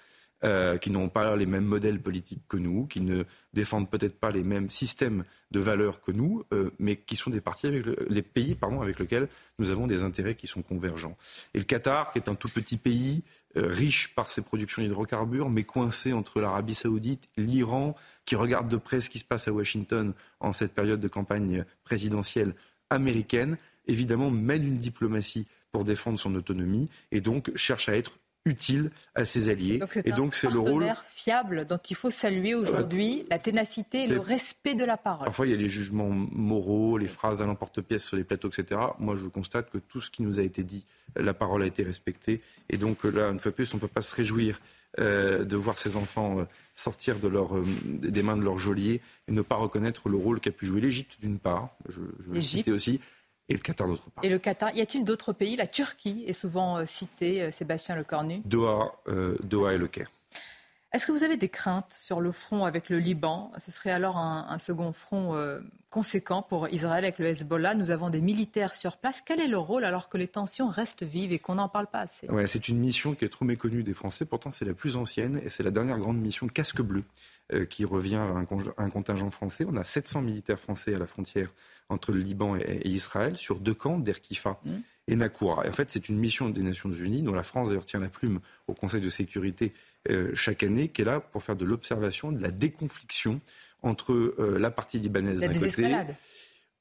[0.46, 4.32] euh, qui n'ont pas les mêmes modèles politiques que nous, qui ne défendent peut-être pas
[4.32, 7.98] les mêmes systèmes de valeurs que nous, euh, mais qui sont des parties avec le,
[8.08, 11.18] les pays pardon, avec lesquels nous avons des intérêts qui sont convergents.
[11.54, 13.24] Et le Qatar, qui est un tout petit pays,
[13.58, 18.78] euh, riche par ses productions d'hydrocarbures, mais coincé entre l'Arabie saoudite, l'Iran, qui regarde de
[18.78, 22.56] près ce qui se passe à Washington en cette période de campagne présidentielle
[22.90, 23.58] américaine,
[23.88, 29.26] évidemment mène une diplomatie pour défendre son autonomie et donc cherche à être utile à
[29.26, 29.80] ses alliés.
[29.80, 34.08] Donc et donc c'est le rôle fiable dont il faut saluer aujourd'hui la ténacité et
[34.08, 35.26] le respect de la parole.
[35.26, 38.82] Parfois il y a les jugements moraux, les phrases à l'emporte-pièce sur les plateaux, etc.
[39.00, 40.86] Moi je constate que tout ce qui nous a été dit,
[41.16, 44.02] la parole a été respectée et donc là une fois plus on ne peut pas
[44.02, 44.60] se réjouir
[44.98, 49.02] euh, de voir ces enfants euh, sortir de leur, euh, des mains de leur geôlier
[49.28, 52.34] et ne pas reconnaître le rôle qu'a pu jouer l'Égypte d'une part, je, je veux
[52.34, 53.00] le citer aussi,
[53.50, 54.24] et le Qatar d'autre part.
[54.24, 55.56] Et le Qatar, y a-t-il d'autres pays?
[55.56, 58.42] La Turquie est souvent euh, citée, euh, Sébastien Lecornu.
[58.46, 60.08] Doha, euh, Doha et le Caire.
[60.92, 63.52] Est-ce que vous avez des craintes sur le front avec le Liban?
[63.60, 65.60] Ce serait alors un, un second front euh,
[65.92, 67.76] conséquent pour Israël avec le Hezbollah.
[67.76, 69.22] Nous avons des militaires sur place.
[69.24, 72.00] Quel est leur rôle alors que les tensions restent vives et qu'on n'en parle pas
[72.00, 72.28] assez?
[72.30, 74.26] Ouais, C'est une mission qui est trop méconnue des Français.
[74.26, 77.04] Pourtant, c'est la plus ancienne et c'est la dernière grande mission casque bleu
[77.54, 78.48] euh, qui revient à un,
[78.78, 79.68] un, contingent français.
[79.70, 81.54] On a 700 militaires français à la frontière
[81.90, 84.72] entre le Liban et, Israël sur deux camps, d'Erkifa mmh.
[85.08, 85.66] et Nakoura.
[85.66, 88.10] Et en fait, c'est une mission des Nations Unies dont la France d'ailleurs tient la
[88.10, 89.74] plume au Conseil de sécurité
[90.10, 93.42] euh, chaque année, qui est là pour faire de l'observation, de la déconfliction
[93.82, 95.96] entre euh, la partie libanaise d'un côté.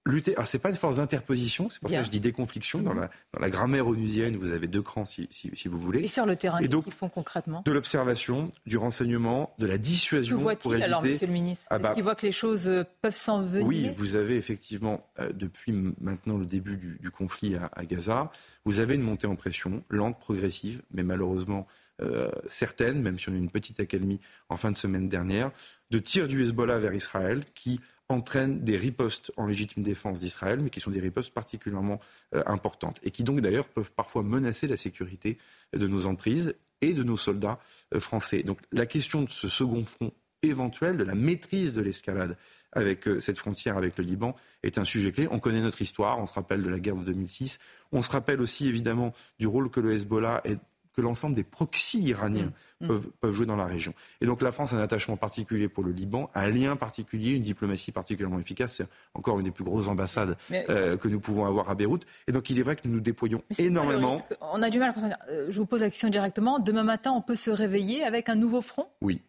[0.09, 0.35] Lutter.
[0.37, 1.99] Alors, c'est pas une force d'interposition, c'est pour Bien.
[1.99, 2.81] ça que je dis déconfliction.
[2.81, 2.85] Mmh.
[2.85, 6.01] Dans, la, dans la grammaire onusienne, vous avez deux crans, si, si, si vous voulez.
[6.01, 7.63] Et sur le terrain, qu'est-ce qu'ils font concrètement?
[7.65, 10.39] De l'observation, du renseignement, de la dissuasion.
[10.39, 10.85] Que voit-il éviter...
[10.85, 11.67] alors, monsieur le ministre?
[11.71, 11.89] Ah bah...
[11.89, 15.31] Est-ce qu'il voit que les choses euh, peuvent s'en venir Oui, vous avez effectivement, euh,
[15.33, 18.31] depuis maintenant le début du, du conflit à, à, Gaza,
[18.65, 21.67] vous avez une montée en pression, lente, progressive, mais malheureusement
[22.01, 25.51] euh, certaines, même si on a eu une petite accalmie en fin de semaine dernière,
[25.91, 30.71] de tirs du Hezbollah vers Israël qui entraînent des ripostes en légitime défense d'Israël, mais
[30.71, 32.01] qui sont des ripostes particulièrement
[32.35, 35.39] euh, importantes et qui donc d'ailleurs peuvent parfois menacer la sécurité
[35.75, 37.59] de nos emprises et de nos soldats
[37.95, 38.43] euh, français.
[38.43, 40.13] Donc la question de ce second front
[40.43, 42.37] éventuel, de la maîtrise de l'escalade
[42.73, 45.29] avec euh, cette frontière avec le Liban est un sujet clé.
[45.31, 47.59] On connaît notre histoire, on se rappelle de la guerre de 2006,
[47.93, 50.59] on se rappelle aussi évidemment du rôle que le Hezbollah est
[50.99, 52.89] que l'ensemble des proxys iraniens mmh.
[52.89, 53.95] peuvent, peuvent, jouer dans la région.
[54.21, 57.45] Et donc la France a un attachement particulier pour le Liban, un lien particulier, une
[57.45, 58.79] diplomatie particulièrement efficace.
[58.79, 60.67] C'est encore une des plus grosses ambassades Mais...
[60.71, 62.05] euh, que nous pouvons avoir à Beyrouth.
[62.27, 64.27] Et donc il est vrai que nous nous déployons énormément.
[64.41, 66.59] On a du mal à euh, Je vous pose la question directement.
[66.59, 68.89] Demain matin, on peut se réveiller avec un nouveau front?
[69.01, 69.23] Oui.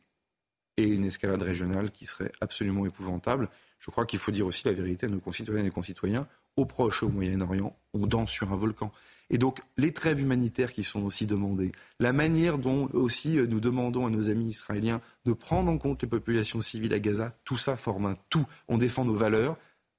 [0.78, 3.48] Et une escalade régionale qui serait absolument épouvantable.
[3.78, 6.26] Je crois qu'il faut dire aussi la vérité à nos concitoyennes et concitoyens.
[6.56, 8.92] Au Proche et au Moyen-Orient, on danse sur un volcan.
[9.30, 14.08] Et donc, les trêves humanitaires qui sont aussi demandées, la manière dont aussi nous demandons
[14.08, 17.76] à nos amis israéliens de prendre en compte les populations civiles à Gaza, tout ça
[17.76, 18.46] forme un tout.
[18.68, 19.58] On défend nos valeurs,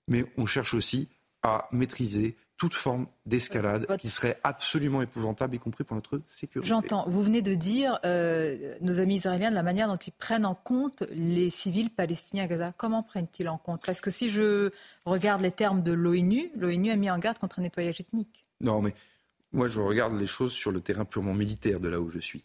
[0.09, 1.09] mais on cherche aussi
[1.43, 6.69] à maîtriser toute forme d'escalade qui serait absolument épouvantable, y compris pour notre sécurité.
[6.69, 7.09] J'entends.
[7.09, 10.55] Vous venez de dire, euh, nos amis israéliens, de la manière dont ils prennent en
[10.55, 12.75] compte les civils palestiniens à Gaza.
[12.77, 13.83] Comment prennent-ils en compte?
[13.87, 14.71] Parce que si je
[15.07, 18.45] regarde les termes de l'ONU, l'ONU a mis en garde contre un nettoyage ethnique.
[18.61, 18.95] Non, mais
[19.53, 22.43] moi, je regarde les choses sur le terrain purement militaire de là où je suis.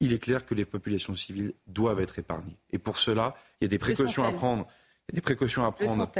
[0.00, 2.56] Il est clair que les populations civiles doivent être épargnées.
[2.70, 4.66] Et pour cela, il y a des précautions à prendre.
[5.08, 6.10] Il y a des précautions à prendre.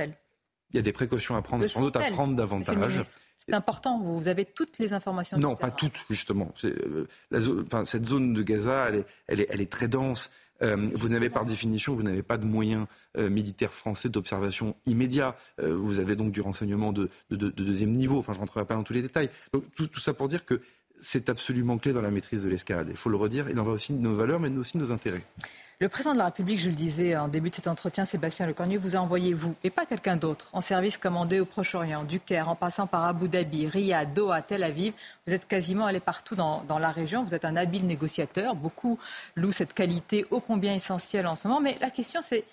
[0.70, 3.02] Il y a des précautions à prendre, sans doute à prendre davantage.
[3.38, 5.36] C'est important, vous avez toutes les informations.
[5.36, 6.54] Non, pas toutes, justement.
[6.64, 9.88] Euh, la zone, enfin, cette zone de Gaza, elle est, elle est, elle est très
[9.88, 10.30] dense.
[10.64, 12.86] Euh, vous n'avez par définition, vous n'avez pas de moyens
[13.16, 15.36] euh, militaires français d'observation immédiat.
[15.60, 18.18] Euh, vous avez donc du renseignement de, de, de, de, deuxième niveau.
[18.18, 19.30] Enfin, je ne rentrerai pas dans tous les détails.
[19.52, 20.60] Tout ça pour dire que
[21.04, 22.88] c'est absolument clé dans la maîtrise de l'escalade.
[22.90, 24.90] Il faut le redire, il en va aussi de nos valeurs, mais aussi de nos
[24.90, 25.22] intérêts.
[25.80, 28.78] Le président de la République, je le disais en début de cet entretien, Sébastien Lecornu,
[28.78, 32.48] vous a envoyé, vous, et pas quelqu'un d'autre, en service commandé au Proche-Orient, du Caire,
[32.48, 34.94] en passant par Abu Dhabi, Riyad, Doha, Tel Aviv.
[35.26, 37.22] Vous êtes quasiment allé partout dans, dans, la région.
[37.22, 38.54] Vous êtes un habile négociateur.
[38.54, 38.98] Beaucoup
[39.34, 41.60] louent cette qualité ô combien essentielle en ce moment.
[41.60, 42.44] Mais la question, c'est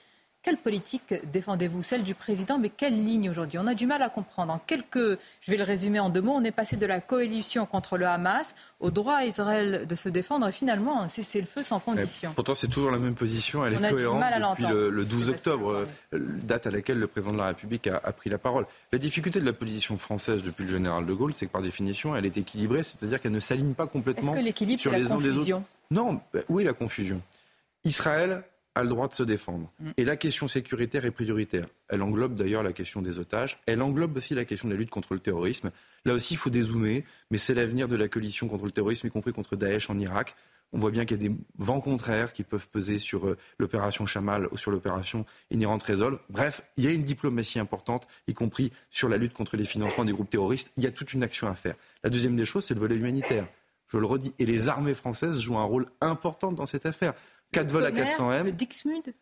[0.44, 3.60] Quelle politique défendez-vous Celle du président, mais quelle ligne aujourd'hui?
[3.60, 4.52] On a du mal à comprendre.
[4.52, 7.68] En quelques, je vais le résumer en deux mots, on est passé de la coalition
[7.68, 11.80] contre le Hamas au droit à Israël de se défendre et finalement un cessez-le-feu sans
[11.80, 12.34] condition.
[12.34, 14.24] pourtant, c'est toujours la même position, elle est cohérente
[14.58, 18.12] depuis le, 12 octobre, euh, date à laquelle le président de la République a, a,
[18.12, 18.66] pris la parole.
[18.92, 22.16] La difficulté de la position française depuis le général de Gaulle, c'est que par définition,
[22.16, 24.34] elle est équilibrée, c'est-à-dire qu'elle ne s'aligne pas complètement
[24.78, 25.62] sur les uns des autres?
[25.92, 27.22] Non, bah, où est la confusion?
[27.84, 28.44] Israël
[28.76, 29.72] a le droit de se défendre.
[29.80, 29.89] Mm.
[29.98, 31.68] Et la question sécuritaire est prioritaire.
[31.89, 33.60] Elle englobe d'ailleurs la question des otages.
[33.65, 35.72] Elle englobe aussi la question de la lutte contre le terrorisme.
[36.06, 39.11] Là aussi, il faut dézoomer, mais c'est l'avenir de la coalition contre le terrorisme, y
[39.11, 40.35] compris contre Daesh en Irak.
[40.73, 44.06] On voit bien qu'il y a des vents contraires qui peuvent peser sur euh, l'opération
[44.06, 46.19] Chamal ou sur l'opération Inherent Resolve.
[46.30, 50.06] Bref, il y a une diplomatie importante, y compris sur la lutte contre les financements
[50.06, 50.72] des groupes terroristes.
[50.77, 51.76] Il y a toute une action à faire.
[52.03, 53.48] La deuxième des choses, c'est le volet humanitaire.
[53.89, 54.34] Je le redis.
[54.39, 57.14] Et les armées françaises jouent un rôle important dans cette affaire.
[57.52, 58.52] 4 vols à 400 M.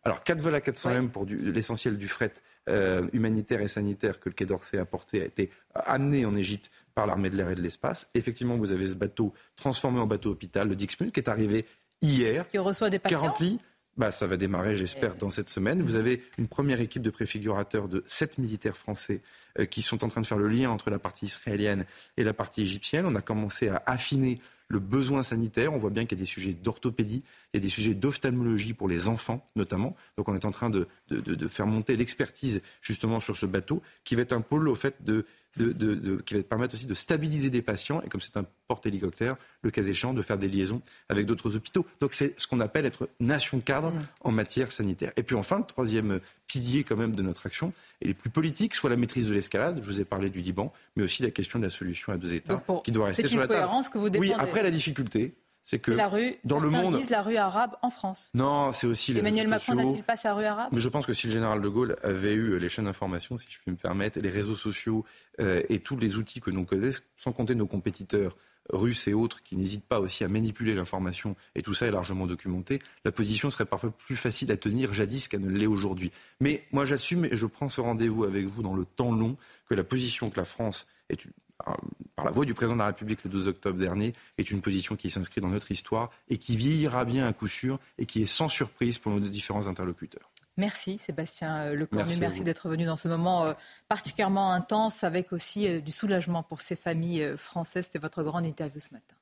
[0.03, 2.33] Alors 4 vols à 400 M pour l'essentiel du fret
[2.69, 6.69] euh, humanitaire et sanitaire que le Quai d'Orsay a porté a été amené en Égypte
[6.93, 8.07] par l'armée de l'air et de l'espace.
[8.13, 11.65] Effectivement, vous avez ce bateau transformé en bateau hôpital, le Dixmude, qui est arrivé
[12.01, 12.47] hier.
[12.47, 13.21] Qui reçoit des patients.
[13.21, 13.59] 40 lits.
[13.97, 15.81] Bah, ça va démarrer, j'espère, dans cette semaine.
[15.81, 19.21] Vous avez une première équipe de préfigurateurs de sept militaires français
[19.59, 21.85] euh, qui sont en train de faire le lien entre la partie israélienne
[22.15, 23.05] et la partie égyptienne.
[23.05, 24.37] On a commencé à affiner
[24.69, 25.73] le besoin sanitaire.
[25.73, 27.23] On voit bien qu'il y a des sujets d'orthopédie,
[27.53, 29.95] il y a des sujets d'ophtalmologie pour les enfants notamment.
[30.17, 34.15] Donc on est en train de, de faire monter l'expertise justement sur ce bateau qui
[34.15, 35.25] va être un pôle au fait de
[35.57, 39.83] qui va permettre aussi de stabiliser des patients et comme c'est un porte-hélicoptère, le cas
[39.83, 41.85] échéant, de faire des liaisons avec d'autres hôpitaux.
[42.01, 44.07] Donc c'est ce qu'on appelle être nation cadre mmh.
[44.21, 45.11] en matière sanitaire.
[45.17, 48.75] Et puis enfin, le troisième pilier quand même de notre action, et les plus politiques,
[48.75, 51.59] soit la maîtrise de l'escalade, je vous ai parlé du Liban, mais aussi la question
[51.59, 53.69] de la solution à deux États qui doit rester sur la table.
[53.91, 54.29] Que vous défendez.
[54.29, 55.33] oui, après la difficulté,
[55.63, 58.31] c'est que la rue, dans le monde, disent la rue arabe en France.
[58.33, 60.69] Non, c'est aussi Emmanuel Macron n'a-t-il pas sa rue arabe?
[60.71, 63.47] Mais je pense que si le général de Gaulle avait eu les chaînes d'information, si
[63.49, 65.05] je puis me permettre, les réseaux sociaux
[65.39, 68.35] euh, et tous les outils que nous connaissons, sans compter nos compétiteurs
[68.71, 72.27] russes et autres qui n'hésitent pas aussi à manipuler l'information, et tout ça est largement
[72.27, 76.11] documenté, la position serait parfois plus facile à tenir jadis qu'elle ne l'est aujourd'hui.
[76.39, 79.37] Mais moi j'assume et je prends ce rendez-vous avec vous dans le temps long
[79.67, 81.27] que la position que la France est
[82.19, 84.97] par la voix du président de la République le 12 octobre dernier, est une position
[84.97, 88.25] qui s'inscrit dans notre histoire et qui vieillira bien à coup sûr et qui est
[88.25, 90.29] sans surprise pour nos différents interlocuteurs.
[90.57, 93.53] Merci Sébastien Lecornu, merci, merci d'être venu dans ce moment euh,
[93.87, 97.85] particulièrement intense avec aussi euh, du soulagement pour ces familles euh, françaises.
[97.85, 99.15] C'était votre grande interview ce matin.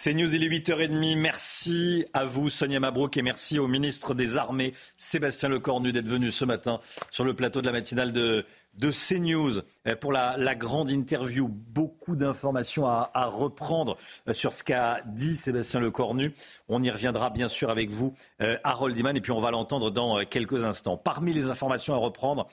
[0.00, 1.18] C'est News, il est 8h30.
[1.18, 6.30] Merci à vous, Sonia Mabrouk, et merci au ministre des Armées, Sébastien Lecornu, d'être venu
[6.30, 6.78] ce matin
[7.10, 8.44] sur le plateau de la matinale de,
[8.78, 9.58] CNews
[9.88, 11.48] euh, pour la, grande interview.
[11.48, 13.96] Beaucoup d'informations à, reprendre
[14.28, 16.32] euh, sur ce qu'a dit Sébastien Lecornu.
[16.68, 19.90] On y reviendra bien sûr avec vous, euh, Harold Iman, et puis on va l'entendre
[19.90, 20.96] dans quelques instants.
[20.96, 22.46] Parmi les informations à reprendre,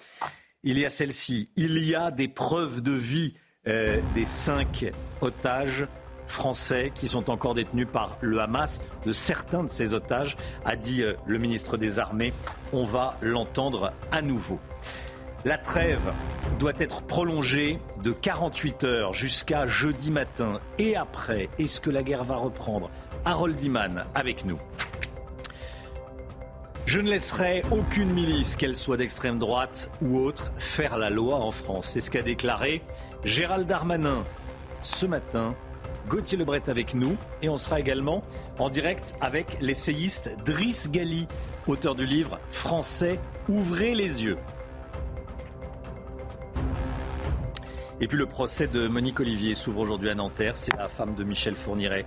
[0.63, 1.51] il y a celle-ci.
[1.57, 3.35] Il y a des preuves de vie
[3.65, 4.85] des cinq
[5.22, 5.88] otages
[6.27, 8.81] français qui sont encore détenus par le Hamas.
[9.06, 12.34] De certains de ces otages, a dit euh, le ministre des Armées.
[12.73, 14.60] On va l'entendre à nouveau.
[15.45, 16.11] La trêve
[16.57, 20.60] doit être prolongée de 48 heures jusqu'à jeudi matin.
[20.80, 22.89] Et après, est-ce que la guerre va reprendre?
[23.26, 24.60] Harold Iman avec nous.
[26.88, 31.52] Je ne laisserai aucune milice, qu'elle soit d'extrême droite ou autre, faire la loi en
[31.52, 31.89] France.
[31.91, 32.81] C'est ce qu'a déclaré
[33.23, 34.23] Gérald Darmanin
[34.81, 35.56] ce matin
[36.07, 38.23] Gauthier Lebret avec nous et on sera également
[38.60, 41.27] en direct avec l'essayiste Driss Gali,
[41.68, 43.19] auteur du livre Français,
[43.49, 44.38] ouvrez les yeux.
[48.02, 50.57] Et puis le procès de Monique Olivier s'ouvre aujourd'hui à Nanterre.
[50.57, 52.06] C'est la femme de Michel Fourniret,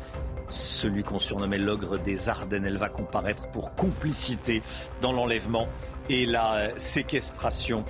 [0.48, 2.66] celui qu'on surnommait l'ogre des Ardennes.
[2.66, 4.62] Elle va comparaître pour complicité
[5.00, 5.66] dans l'enlèvement
[6.10, 7.84] et la séquestration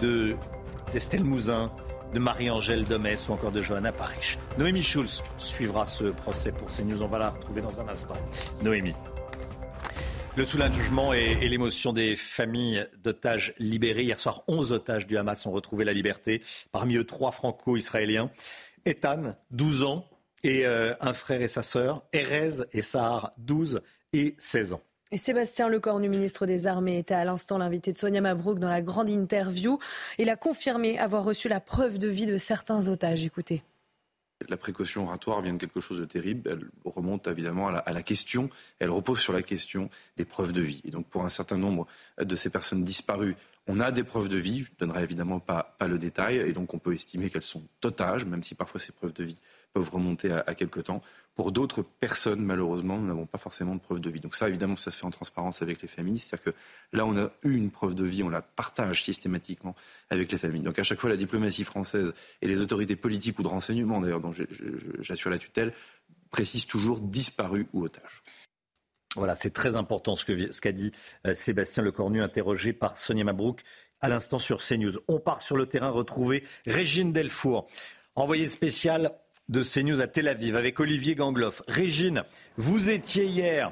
[0.00, 0.34] de
[0.92, 1.70] d'Estelle Mouzin,
[2.12, 4.38] de Marie-Angèle Domès ou encore de Johanna Parich.
[4.58, 7.02] Noémie Schulz suivra ce procès pour CNews.
[7.02, 8.16] On va la retrouver dans un instant.
[8.62, 8.94] Noémie.
[10.34, 14.04] Le soulagement et, l'émotion des familles d'otages libérés.
[14.04, 16.42] Hier soir, 11 otages du Hamas ont retrouvé la liberté.
[16.70, 18.30] Parmi eux, trois franco-israéliens.
[18.86, 20.08] Ethan, 12 ans,
[20.42, 22.02] et euh, un frère et sa sœur.
[22.12, 23.82] Erez et Sahar, 12
[24.14, 24.80] et 16 ans.
[25.18, 29.08] Sébastien Lecornu, ministre des Armées, était à l'instant l'invité de Sonia Mabrouk dans la grande
[29.08, 29.78] interview.
[30.18, 33.24] Il a confirmé avoir reçu la preuve de vie de certains otages.
[33.24, 33.62] Écoutez.
[34.48, 36.50] La précaution oratoire vient de quelque chose de terrible.
[36.50, 40.80] Elle remonte évidemment à la, question, elle repose sur la question des preuves de vie.
[40.84, 41.86] Et donc pour un certain nombre
[42.20, 43.36] de ces personnes disparues
[43.68, 46.52] On a des preuves de vie, je ne donnerai évidemment pas, pas le détail, et
[46.52, 49.38] donc on peut estimer qu'elles sont d'otages, même si parfois ces preuves de vie
[49.72, 51.02] peuvent remonter à, à quelque temps.
[51.34, 54.20] Pour d'autres personnes, malheureusement, nous n'avons pas forcément de preuve de vie.
[54.20, 56.18] Donc ça, évidemment, ça se fait en transparence avec les familles.
[56.18, 56.58] C'est-à-dire que
[56.92, 59.74] là, on a eu une preuve de vie, on la partage systématiquement
[60.10, 60.62] avec les familles.
[60.62, 64.20] Donc à chaque fois, la diplomatie française et les autorités politiques ou de renseignement, d'ailleurs,
[64.20, 64.32] dont
[65.00, 65.72] j'assure la tutelle,
[66.30, 68.22] précisent toujours disparu ou otage.
[69.16, 70.92] Voilà, c'est très important ce qu'a ce dit
[71.26, 73.62] euh, Sébastien Lecornu, interrogé par Sonia Mabrouk
[74.00, 74.98] à l'instant sur CNews.
[75.06, 77.68] On part sur le terrain retrouver Régine Delfour,
[78.14, 79.12] envoyée spéciale
[79.52, 81.60] de CNews à Tel Aviv avec Olivier Gangloff.
[81.68, 82.24] Régine,
[82.56, 83.70] vous étiez hier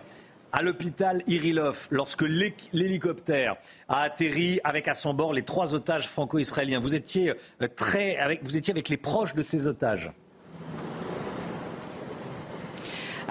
[0.53, 3.57] à l'hôpital Irilov lorsque l'hélicoptère
[3.89, 6.81] a atterri avec à son bord les trois otages franco-israéliens.
[6.81, 7.31] Vous étiez
[7.63, 10.11] euh, vous étiez avec les proches de ces otages.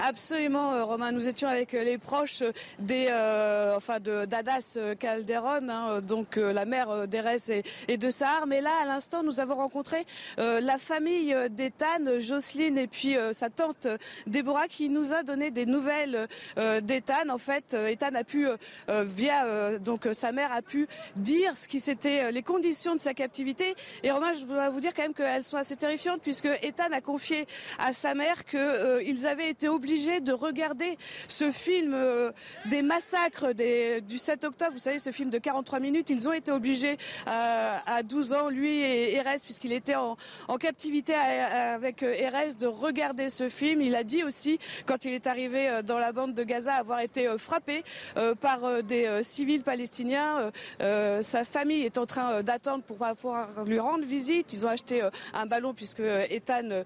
[0.02, 1.12] Absolument, euh, Romain.
[1.12, 2.42] Nous étions avec euh, les proches
[2.78, 7.50] des, euh, enfin de d'Adas Calderon, hein, donc la mère d'Erès
[7.88, 8.46] et, de Sahar.
[8.46, 10.04] Mais là, à l'instant, nous avons rencontré
[10.38, 13.86] la famille d'Ethan, Jocelyne et puis sa tante
[14.26, 17.28] Déborah, qui nous a donné des nouvelles d'Ethan.
[17.28, 18.46] En fait, Ethan a pu,
[18.88, 20.86] via donc sa mère, a pu
[21.16, 23.74] dire ce qui c'était les conditions de sa captivité.
[24.02, 27.00] Et Romain, je dois vous dire quand même qu'elles sont assez terrifiantes, puisque Ethan a
[27.00, 27.46] confié
[27.78, 30.96] à sa mère qu'ils avaient été obligés de regarder
[31.26, 32.30] ce film euh,
[32.66, 34.70] des massacres du 7 octobre.
[34.72, 36.96] Vous savez, ce film de 43 minutes, ils ont été obligés
[37.26, 40.16] euh, à 12 ans, lui et Erez, puisqu'il était en,
[40.60, 43.82] captivité avec Erez, de regarder ce film.
[43.82, 47.00] Il a dit aussi, quand il est arrivé euh, dans la bande de Gaza, avoir
[47.00, 47.82] été frappé
[48.40, 50.52] par des civils palestiniens.
[50.78, 54.52] sa famille est en train d'attendre pour pouvoir lui rendre visite.
[54.52, 55.02] Ils ont acheté
[55.34, 56.84] un ballon puisque Ethan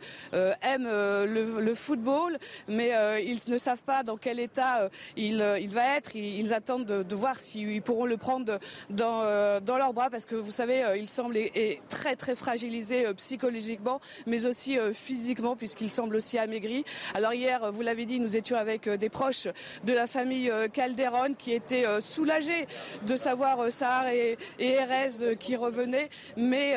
[0.62, 4.88] aime le, football, mais euh, ils ne savent pas dans quel état euh,
[5.18, 6.14] euh, il, va être.
[6.14, 8.58] Ils, attendent de, voir s'ils pourront le prendre
[8.90, 14.00] dans, dans leurs bras parce que vous savez, il semble est, très très fragilisé psychologiquement,
[14.26, 16.84] mais aussi physiquement puisqu'il semble aussi amaigri.
[17.14, 19.48] Alors hier, vous l'avez dit, nous étions avec des proches
[19.84, 22.66] de la famille Calderon qui étaient soulagés
[23.06, 26.76] de savoir Sahar et, et Erez qui revenaient, mais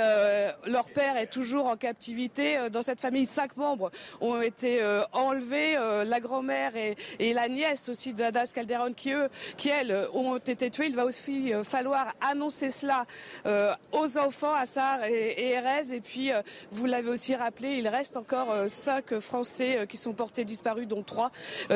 [0.65, 2.69] leur père est toujours en captivité.
[2.71, 3.91] Dans cette famille, cinq membres
[4.21, 4.81] ont été
[5.13, 6.95] enlevés la grand-mère et,
[7.33, 10.87] la nièce aussi d'Adas Calderon qui, eux, qui elles ont été tuées.
[10.87, 13.05] Il va aussi euh, falloir annoncer cela
[13.45, 14.65] euh, aux enfants, à
[15.09, 15.93] et, et Erez.
[15.93, 16.41] Et puis, euh,
[16.71, 21.31] vous l'avez aussi rappelé, il reste encore cinq Français qui sont portés disparus, dont trois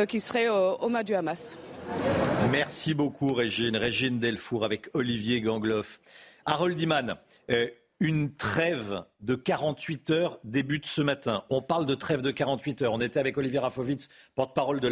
[0.07, 1.57] qui seraient aux mains du Hamas.
[2.51, 3.75] Merci beaucoup, Régine.
[3.75, 5.99] Régine Delfour avec Olivier Gangloff.
[6.45, 7.15] Harold Iman,
[8.01, 11.43] une trêve de 48 heures débute ce matin.
[11.51, 12.93] On parle de trêve de 48 heures.
[12.93, 14.87] On était avec Olivier Rafovitz, porte-parole de,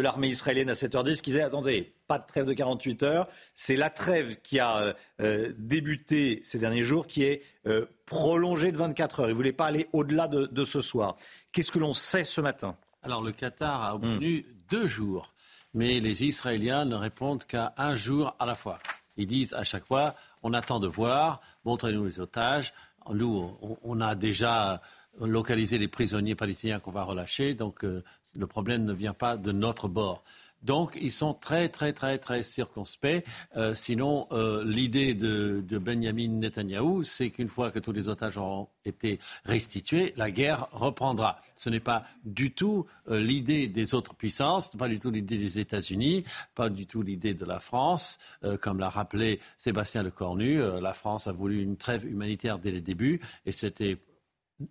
[0.00, 3.28] l'armée israélienne à 7h10, qui disait attendez, pas de trêve de 48 heures.
[3.54, 8.76] C'est la trêve qui a euh, débuté ces derniers jours, qui est euh, prolongée de
[8.76, 9.26] 24 heures.
[9.28, 11.14] Il ne voulait pas aller au-delà de, ce soir.
[11.52, 12.76] Qu'est-ce que l'on sait ce matin?
[13.04, 14.52] Alors le Qatar a obtenu hmm.
[14.68, 15.32] deux jours,
[15.74, 18.80] mais les Israéliens ne répondent qu'à un jour à la fois.
[19.16, 22.72] Ils disent à chaque fois on attend de voir, montrez-nous les otages.
[23.06, 24.80] On, a déjà
[25.20, 28.02] localisé les prisonniers palestiniens qu'on va relâcher, donc euh,
[28.36, 30.22] le problème ne vient pas de notre bord.
[30.62, 33.24] Donc, ils sont très, très, très, très circonspects.
[33.56, 38.68] Euh, sinon, euh, l'idée de, Benjamin Netanyahou, c'est qu'une fois que tous les otages auront
[38.84, 41.38] été restitués, la guerre reprendra.
[41.54, 45.60] Ce n'est pas du tout euh, l'idée des autres puissances, pas du tout l'idée des
[45.60, 46.24] États-Unis,
[46.54, 48.18] pas du tout l'idée de la France.
[48.60, 53.20] comme l'a rappelé Sébastien Lecornu, la France a voulu une trêve humanitaire dès le début,
[53.46, 53.98] et c'était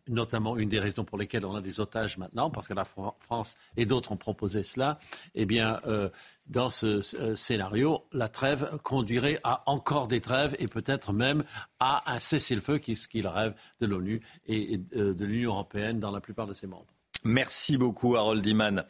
[0.07, 3.55] notamment une des raisons pour lesquelles on a des otages maintenant, parce que la France
[3.75, 4.99] et d'autres ont proposé cela,
[5.35, 6.09] eh bien, euh,
[6.49, 7.01] dans ce
[7.35, 11.43] scénario, la trêve conduirait à encore des trêves et peut-être même
[11.79, 16.11] à un cessez-le-feu qui ce qu'il rêve de l'ONU et euh, de l'Union européenne dans
[16.11, 16.87] la plupart de ses membres.
[17.23, 18.85] Merci beaucoup, Harold Iman.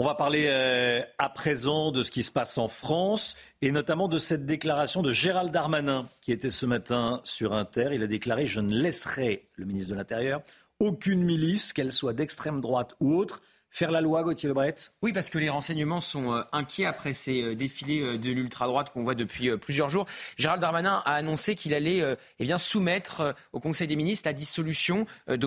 [0.00, 4.06] On va parler euh, à présent de ce qui se passe en France et notamment
[4.06, 7.88] de cette déclaration de Gérald Darmanin qui était ce matin sur Inter.
[7.92, 10.42] Il a déclaré Je ne laisserai, le ministre de l'Intérieur,
[10.78, 15.30] aucune milice, qu'elle soit d'extrême droite ou autre, faire la loi, Gauthier Lebret Oui, parce
[15.30, 19.14] que les renseignements sont euh, inquiets après ces euh, défilés euh, de l'ultra-droite qu'on voit
[19.14, 20.06] depuis plusieurs jours.
[20.36, 22.02] Gérald Darmanin a annoncé qu'il allait
[22.38, 25.46] eh bien, soumettre au Conseil des ministres la dissolution de,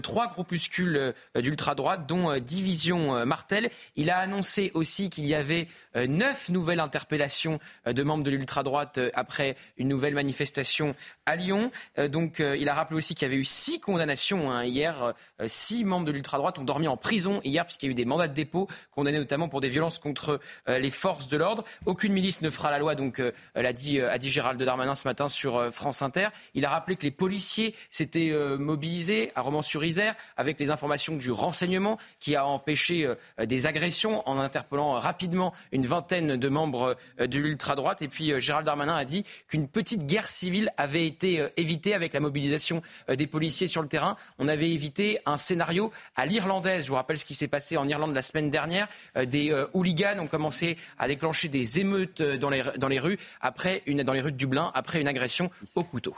[0.00, 3.70] trois groupuscules d'ultra-droite, dont Division Martel.
[3.96, 9.56] Il a annoncé aussi qu'il y avait neuf nouvelles interpellations de membres de l'ultra-droite après
[9.76, 10.94] une nouvelle manifestation
[11.24, 11.70] à Lyon.
[12.08, 15.14] Donc, il a rappelé aussi qu'il y avait eu six condamnations hein, hier.
[15.46, 18.34] Six membres de l'ultra-droite ont dormi en prison puisqu'il y a eu des mandats de
[18.34, 21.64] dépôt condamnés notamment pour des violences contre les forces de l'ordre.
[21.86, 23.22] Aucune milice ne fera la loi, donc
[23.54, 26.28] l'a dit, a dit Gérald Darmanin ce matin sur France Inter.
[26.54, 31.98] Il a rappelé que les policiers s'étaient mobilisés à Romans-sur-Isère avec les informations du renseignement
[32.20, 38.02] qui a empêché des agressions en interpellant rapidement une vingtaine de membres de l'ultra-droite.
[38.02, 42.20] Et puis Gérald Darmanin a dit qu'une petite guerre civile avait été évitée avec la
[42.20, 44.16] mobilisation des policiers sur le terrain.
[44.38, 46.84] On avait évité un scénario à l'irlandaise.
[46.84, 48.88] Je vous rappelle ce qui s'est passé en Irlande la semaine dernière.
[49.16, 54.02] Des hooligans ont commencé à déclencher des émeutes dans les, dans les rues après une,
[54.02, 56.14] dans les rues de Dublin après une agression au couteau.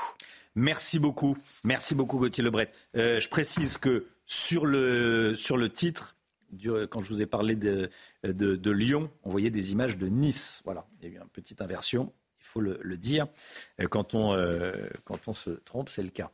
[0.59, 1.37] Merci beaucoup.
[1.63, 2.73] Merci beaucoup, Gauthier Lebret.
[2.97, 6.17] Euh, je précise que sur le, sur le titre,
[6.91, 7.91] quand je vous ai parlé de,
[8.25, 10.63] de, Lyon, on voyait des images de Nice.
[10.65, 13.29] Voilà, il y a eu une petite inversion, il faut le, dire.
[13.81, 16.33] Euh, quand on, euh, quand on se trompe, c'est le cas.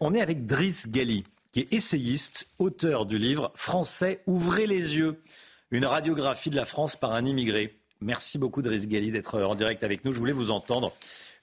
[0.00, 1.22] on est avec Driss Gali,
[1.56, 5.22] qui est essayiste, auteur du livre Français, ouvrez les yeux,
[5.70, 7.78] une radiographie de la France par un immigré.
[8.02, 10.12] Merci beaucoup, Driss Gali, d'être en direct avec nous.
[10.12, 10.92] Je voulais vous entendre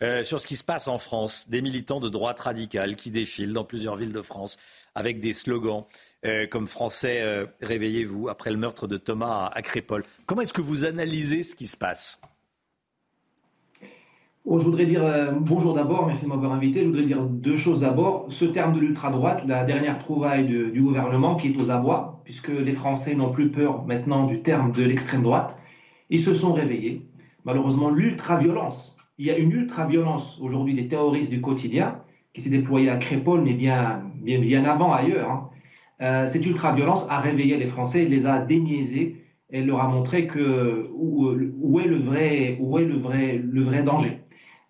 [0.04, 1.50] euh, sur ce qui se passe en France.
[1.50, 4.58] Des militants de droite radicale qui défilent dans plusieurs villes de France
[4.94, 5.86] avec des slogans
[6.26, 10.04] euh, comme Français, euh, réveillez-vous, après le meurtre de Thomas à, Crépole.
[10.28, 12.22] Comment est-ce que vous analysez ce qui se passe?
[14.46, 15.04] Oh, je voudrais dire
[15.40, 16.82] bonjour d'abord, merci de m'avoir invité.
[16.82, 18.26] Je voudrais dire deux choses d'abord.
[18.30, 22.74] Ce terme de l'ultra-droite, la dernière trouvaille du gouvernement qui est aux abois, puisque les
[22.74, 25.60] Français n'ont plus peur maintenant du terme de l'extrême droite.
[26.10, 27.02] Ils se sont réveillés.
[27.46, 32.00] Malheureusement, l'ultra-violence il y a une ultra-violence aujourd'hui des terroristes du quotidien
[32.34, 35.30] qui s'est déployée à Crépole, mais bien, bien, bien avant ailleurs.
[35.30, 35.50] Hein.
[36.02, 40.90] Euh, cette ultra-violence a réveillé les Français, les a déniaisés et leur a montré que,
[40.96, 44.23] où, est, le vrai, où est le vrai, le vrai danger.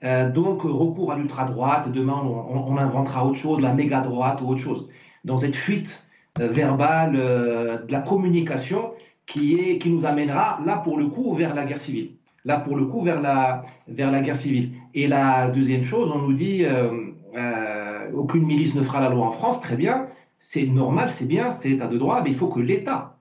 [0.04, 4.90] Euh, donc, recours à l'ultra-droite, demain on, inventera autre chose, la méga-droite ou autre chose.
[5.24, 6.06] Dans cette fuite
[6.40, 8.92] euh, verbale de la communication
[9.26, 12.12] qui, est, qui nous amènera, là pour le coup, vers la guerre civile
[12.46, 14.72] là pour le coup vers la, vers la guerre civile.
[14.94, 16.92] Et la deuxième chose, on nous dit euh,
[17.36, 20.08] euh, aucune milice ne fera la loi en France, très bien,
[20.38, 23.18] c'est normal, c'est bien, c'est l'état de droit, mais il faut que l'État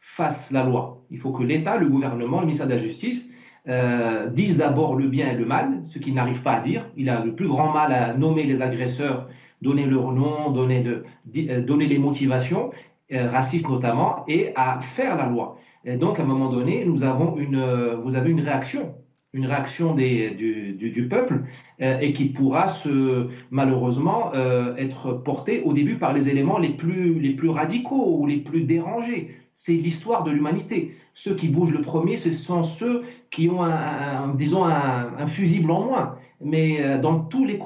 [0.00, 1.02] fasse la loi.
[1.10, 3.25] Il faut que l'État, le gouvernement, le ministère de la Justice
[3.68, 6.88] euh, disent d'abord le bien et le mal, ce qu'il n'arrive pas à dire.
[6.96, 9.28] Il a le plus grand mal à nommer les agresseurs,
[9.62, 10.84] donner leur nom, donner,
[11.24, 12.70] donner les motivations,
[13.10, 15.56] racistes notamment, et à faire la loi.
[15.86, 18.96] Et donc, à un moment donné, nous avons une, euh, vous avez une réaction,
[19.32, 21.44] une réaction du, peuple,
[21.80, 26.70] euh, et qui pourra se, malheureusement euh, être portée au début par les éléments les
[26.70, 29.30] plus radicaux ou les plus dérangés.
[29.58, 30.94] C'est l'histoire de l'humanité.
[31.14, 35.80] Ceux qui bougent le premier, ce sont ceux qui ont, un, disons, un, fusible en
[35.80, 37.56] moins mais euh, dans tous les,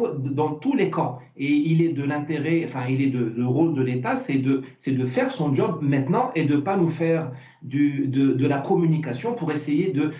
[0.90, 1.18] camps.
[1.36, 4.62] Et il est de l'intérêt, enfin, il est de, le rôle de l'État, c'est de,
[4.86, 9.50] de faire son job maintenant et de ne pas nous faire de, la communication pour
[9.50, 10.12] essayer de,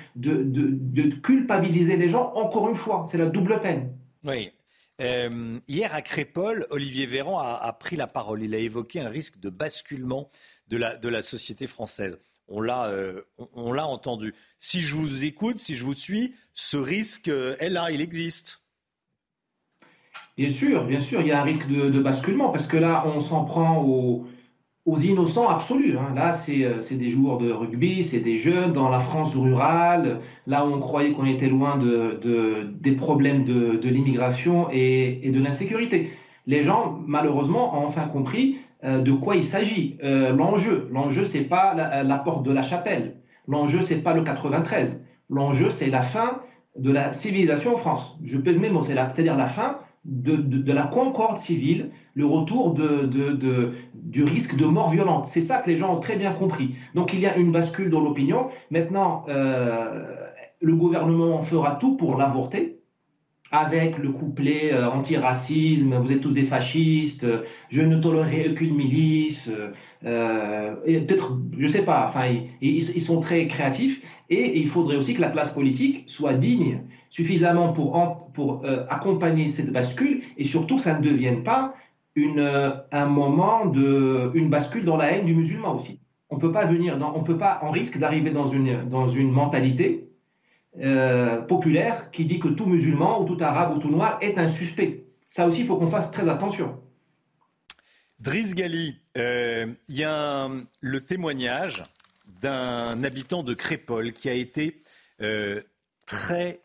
[1.23, 2.33] culpabiliser les gens.
[2.35, 3.93] Encore une fois, c'est la double peine.
[4.25, 4.51] Oui.
[5.01, 8.43] Euh, hier à Crépole, Olivier Véran a, pris la parole.
[8.43, 10.29] Il a évoqué un risque de basculement
[10.71, 12.19] de la, de la société française.
[12.49, 13.23] On l'a, euh,
[13.55, 14.35] on l'a entendu.
[14.59, 18.63] Si je vous écoute, si je vous suis, ce risque euh, est là, il existe.
[20.37, 23.21] Bien sûr, bien sûr, il y a un risque de, basculement parce que là, on
[23.21, 24.27] s'en prend aux,
[24.87, 25.97] innocents absolus.
[25.97, 26.13] Hein.
[26.17, 30.67] Là, euh, c'est des joueurs de rugby, c'est des jeunes dans la France rurale, là
[30.67, 36.11] où on croyait qu'on était loin de, des problèmes de, l'immigration et, et de l'insécurité.
[36.47, 39.99] Les gens, malheureusement, ont enfin compris de quoi il s'agit.
[40.03, 43.17] Euh, l'enjeu, l'enjeu, c'est pas la, porte de la chapelle.
[43.47, 45.05] L'enjeu, c'est pas le 93.
[45.29, 46.41] L'enjeu, c'est la fin
[46.77, 48.19] de la civilisation en France.
[48.23, 54.25] Je pèse mes mots, c'est-à-dire la fin de, la concorde civile, le retour de, du
[54.25, 55.27] risque de mort violente.
[55.27, 56.75] C'est ça que les gens ont très bien compris.
[56.95, 58.49] Donc il y a une bascule dans l'opinion.
[58.71, 60.05] Maintenant, euh,
[60.61, 62.80] le gouvernement en fera tout pour l'avorter
[63.51, 68.75] avec le couplet euh, anti-racisme, vous êtes tous des fascistes, euh, je ne tolérerai aucune
[68.75, 69.49] milice,
[70.05, 72.33] euh, et peut-être, je sais pas, enfin,
[72.63, 77.73] ils, sont très créatifs, et il faudrait aussi que la place politique soit digne suffisamment
[77.73, 81.75] pour, pour accompagner cette bascule, et surtout que ça ne devienne pas
[82.93, 86.01] un moment de, une bascule dans la haine du musulman aussi.
[86.29, 89.33] On peut pas venir, dans, on peut pas, en risque d'arriver dans une, dans une
[89.33, 90.10] mentalité
[90.79, 94.47] euh, populaire qui dit que tout musulman ou tout arabe ou tout noir est un
[94.47, 95.05] suspect.
[95.27, 96.81] Ça aussi, il faut qu'on fasse très attention.
[98.21, 100.49] Driss Gali, euh, il y a
[100.81, 101.83] le témoignage
[102.41, 104.81] d'un habitant de Crépole qui a été
[105.21, 105.61] euh,
[106.07, 106.61] très,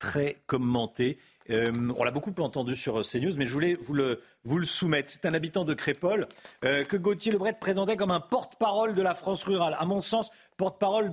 [0.00, 1.18] très commenté.
[1.48, 4.20] on l'a beaucoup entendu sur CNews, mais je voulais vous le,
[4.64, 5.10] soumettre.
[5.10, 6.26] C'est un habitant de Crépole
[6.62, 9.76] que Gauthier Lebret présentait comme un porte-parole de la France rurale.
[9.78, 11.12] À mon sens, porte-parole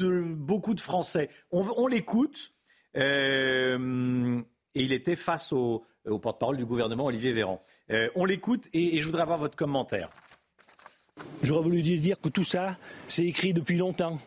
[0.00, 1.30] beaucoup de Français.
[1.50, 2.52] On, l'écoute.
[2.94, 3.76] et
[4.74, 5.84] il était face au,
[6.22, 7.62] porte-parole du gouvernement, Olivier Véran.
[8.14, 10.10] on l'écoute et, et je voudrais avoir votre commentaire.
[11.42, 12.76] J'aurais voulu dire que tout ça,
[13.06, 14.18] c'est écrit depuis longtemps.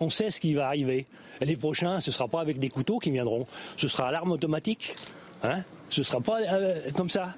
[0.00, 1.04] On, sait ce qui va arriver.
[1.40, 3.46] les prochains, ce ne sera pas avec des couteaux qui viendront.
[3.76, 4.96] Ce sera à l'arme automatique.
[5.42, 7.34] Hein ce ne sera pas euh, comme ça.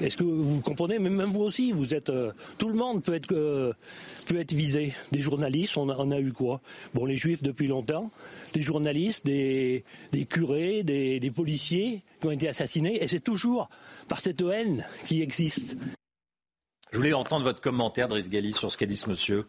[0.00, 2.10] Est-ce que vous comprenez Même vous aussi, vous êtes.
[2.10, 3.72] Euh, tout le monde peut être, euh,
[4.26, 4.92] peut être visé.
[5.10, 6.60] Des journalistes, on a, eu quoi?
[6.94, 8.10] Bon, les juifs depuis longtemps,
[8.52, 9.84] des journalistes, des,
[10.28, 13.68] curés, des, des policiers qui ont été assassinés, et c'est toujours
[14.06, 15.76] par cette haine qui existe.
[16.92, 19.46] Je voulais entendre votre commentaire, Driss Gali, sur ce qu'a dit ce monsieur.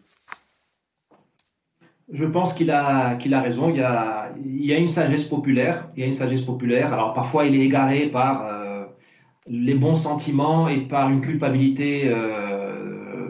[2.12, 3.70] Je pense qu'il a, qu'il a raison.
[3.70, 5.88] Il y a, il y a une sagesse populaire.
[5.96, 6.92] Il y a une sagesse populaire.
[6.92, 8.59] Alors parfois, il est égaré par euh,
[9.46, 12.02] les bons sentiments et par une culpabilité.
[12.06, 13.28] Euh,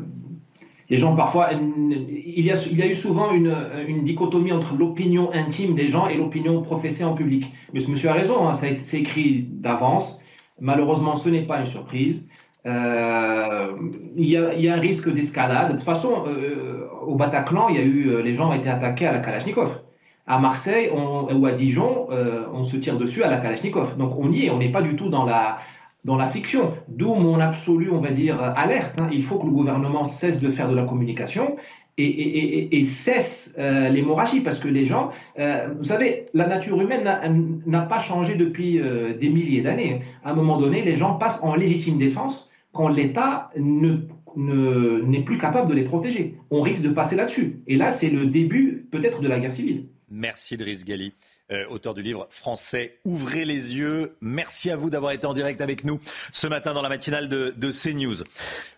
[0.88, 6.08] les gens, parfois, il y a, eu souvent une, dichotomie entre l'opinion intime des gens
[6.08, 7.52] et l'opinion professée en public.
[7.72, 8.48] Mais ce monsieur a raison.
[8.48, 10.20] Hein, été écrit d'avance.
[10.60, 12.28] Malheureusement, ce n'est pas une surprise.
[12.66, 13.72] Euh,
[14.16, 15.68] il, y a, un risque d'escalade.
[15.68, 19.06] De toute façon, euh, au Bataclan, il y a eu, les gens ont été attaqués
[19.06, 19.82] à la Kalachnikov.
[20.26, 22.08] À Marseille ou à Dijon,
[22.52, 23.96] on se tire dessus à la Kalachnikov.
[23.96, 25.58] Donc on y est, on n'est pas du tout dans la,
[26.04, 26.72] dans la fiction.
[26.88, 28.98] D'où mon absolu, on va dire, alerte.
[28.98, 29.08] Hein.
[29.12, 31.56] Il faut que le gouvernement cesse de faire de la communication
[31.98, 37.06] et, cesse l'hémorragie parce que les gens, vous savez, la nature humaine
[37.66, 38.80] n'a pas changé depuis
[39.20, 40.00] des milliers d'années.
[40.24, 43.98] À un moment donné, les gens passent en légitime défense quand l'État ne
[44.36, 46.36] n'est plus capable de les protéger.
[46.50, 47.62] On risque de passer là-dessus.
[47.66, 49.86] Et là, c'est le début peut-être de la guerre civile.
[50.10, 51.12] Merci Driss Gali,
[51.50, 54.16] euh, auteur du livre Français, ouvrez les yeux.
[54.20, 56.00] Merci à vous d'avoir été en direct avec nous
[56.32, 58.24] ce matin dans la matinale de, de CNews.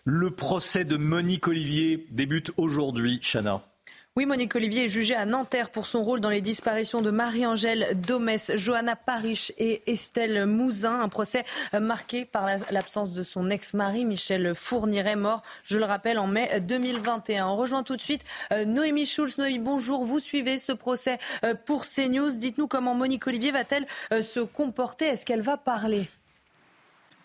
[0.05, 3.72] Le procès de Monique Olivier débute aujourd'hui, Chana.
[4.15, 7.99] Oui, Monique Olivier est jugée à Nanterre pour son rôle dans les disparitions de Marie-Angèle
[7.99, 11.01] Domès, Johanna Parish et Estelle Mouzin.
[11.01, 11.45] Un procès
[11.81, 17.47] marqué par l'absence de son ex-mari Michel Fourniret, mort, je le rappelle, en mai 2021.
[17.47, 19.39] On rejoint tout de suite euh, Noémie Schulz.
[19.39, 20.05] Noémie, bonjour.
[20.05, 22.37] Vous suivez ce procès euh, pour CNews.
[22.37, 25.05] Dites-nous comment Monique Olivier va-t-elle euh, se comporter?
[25.05, 26.07] Est-ce qu'elle va parler?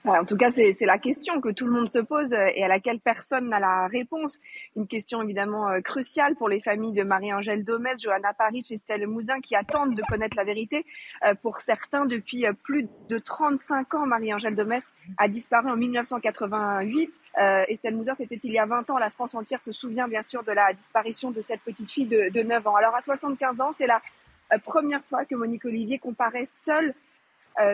[0.05, 2.69] En tout cas, c'est la question que tout le monde se pose euh, et à
[2.69, 4.39] laquelle personne n'a la réponse.
[4.77, 9.41] Une question évidemment euh, cruciale pour les familles de Marie-Angèle Domès, Johanna Paris Estelle Mouzin
[9.41, 10.87] qui attendent de connaître la vérité.
[11.27, 14.85] Euh, pour certains, depuis plus de 35 ans, Marie-Angèle Domès
[15.19, 17.11] a disparu en 1988.
[17.69, 18.99] Estelle Mouzin, c'était il y a 20 ans.
[18.99, 22.31] La France entière se souvient bien sûr de la disparition de cette petite fille de,
[22.31, 22.75] de 9 ans.
[22.75, 24.01] Alors à 75 ans, c'est la
[24.65, 26.95] première fois que Monique Olivier comparaît seule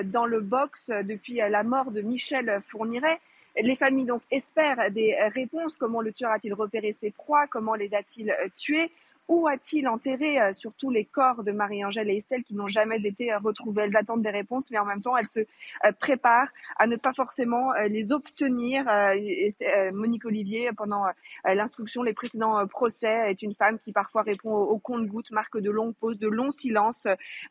[0.04, 3.20] dans le box depuis la mort de Michel Fourniret.
[3.56, 5.76] Les familles donc espèrent des réponses.
[5.76, 7.46] Comment le tueur a-t-il repéré ses proies?
[7.46, 8.90] Comment les a-t-il tués?
[9.28, 13.32] Où a-t-il enterré euh, surtout les corps de Marie-Angèle et Estelle qui n'ont jamais été
[13.32, 13.82] euh, retrouvés?
[13.82, 17.12] Elles attendent des réponses, mais en même temps, elles se euh, préparent à ne pas
[17.14, 18.84] forcément les obtenir.
[19.92, 21.04] Monique Olivier, pendant
[21.44, 25.94] l'instruction, les précédents procès, est une femme qui parfois répond au compte-gouttes, marque de longues
[25.94, 27.06] pauses, de longs silences,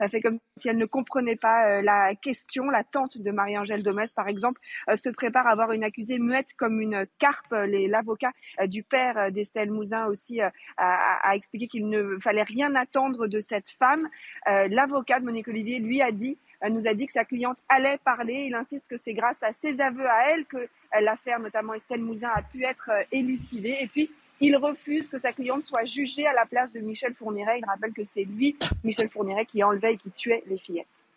[0.08, 2.70] fait comme si elle ne comprenait pas la question.
[2.70, 4.60] La tante de Marie-Angèle Domès, par exemple,
[4.95, 7.52] se prépare à avoir une accusée muette comme une carpe.
[7.52, 8.32] L'avocat
[8.66, 13.69] du père d'Estelle Mouzin aussi a, a expliqué qu'il ne fallait rien attendre de cette
[13.69, 14.07] femme.
[14.48, 17.60] Euh, l'avocat de Monique Olivier, lui, a dit euh, nous a dit que sa cliente
[17.69, 18.45] allait parler.
[18.48, 20.68] Il insiste que c'est grâce à ses aveux à elle que euh,
[21.02, 23.77] l'affaire, notamment Estelle Mouzin, a pu être élucidée.
[23.81, 27.60] Et puis, il refuse que sa cliente soit jugée à la place de Michel Fourniret.
[27.60, 31.07] Il rappelle que c'est lui, Michel Fourniret, qui enlevait et qui tuait les fillettes.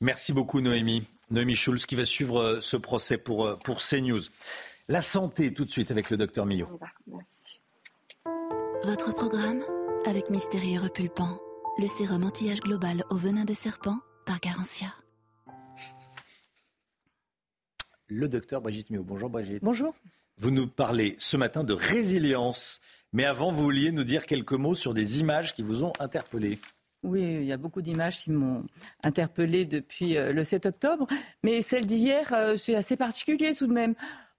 [0.00, 1.06] Merci beaucoup, Noémie.
[1.30, 4.20] Noémie Schulz qui va suivre ce procès pour, pour CNews.
[4.88, 6.68] La santé, tout de suite, avec le docteur Millot.
[7.08, 7.45] Merci.
[8.84, 9.62] Votre programme
[10.06, 11.40] avec Mystérieux Repulpant,
[11.78, 14.88] le sérum anti-âge global au venin de serpent par Garantia.
[18.08, 19.02] Le docteur Brigitte Mio.
[19.02, 19.62] Bonjour Brigitte.
[19.62, 19.94] Bonjour.
[20.38, 22.80] Vous nous parlez ce matin de résilience.
[23.12, 26.58] Mais avant, vous vouliez nous dire quelques mots sur des images qui vous ont interpellé.
[27.02, 28.64] Oui, il y a beaucoup d'images qui m'ont
[29.02, 31.06] interpellé depuis euh, le 7 octobre.
[31.42, 33.94] Mais celle d'hier, euh, c'est assez particulier tout de même.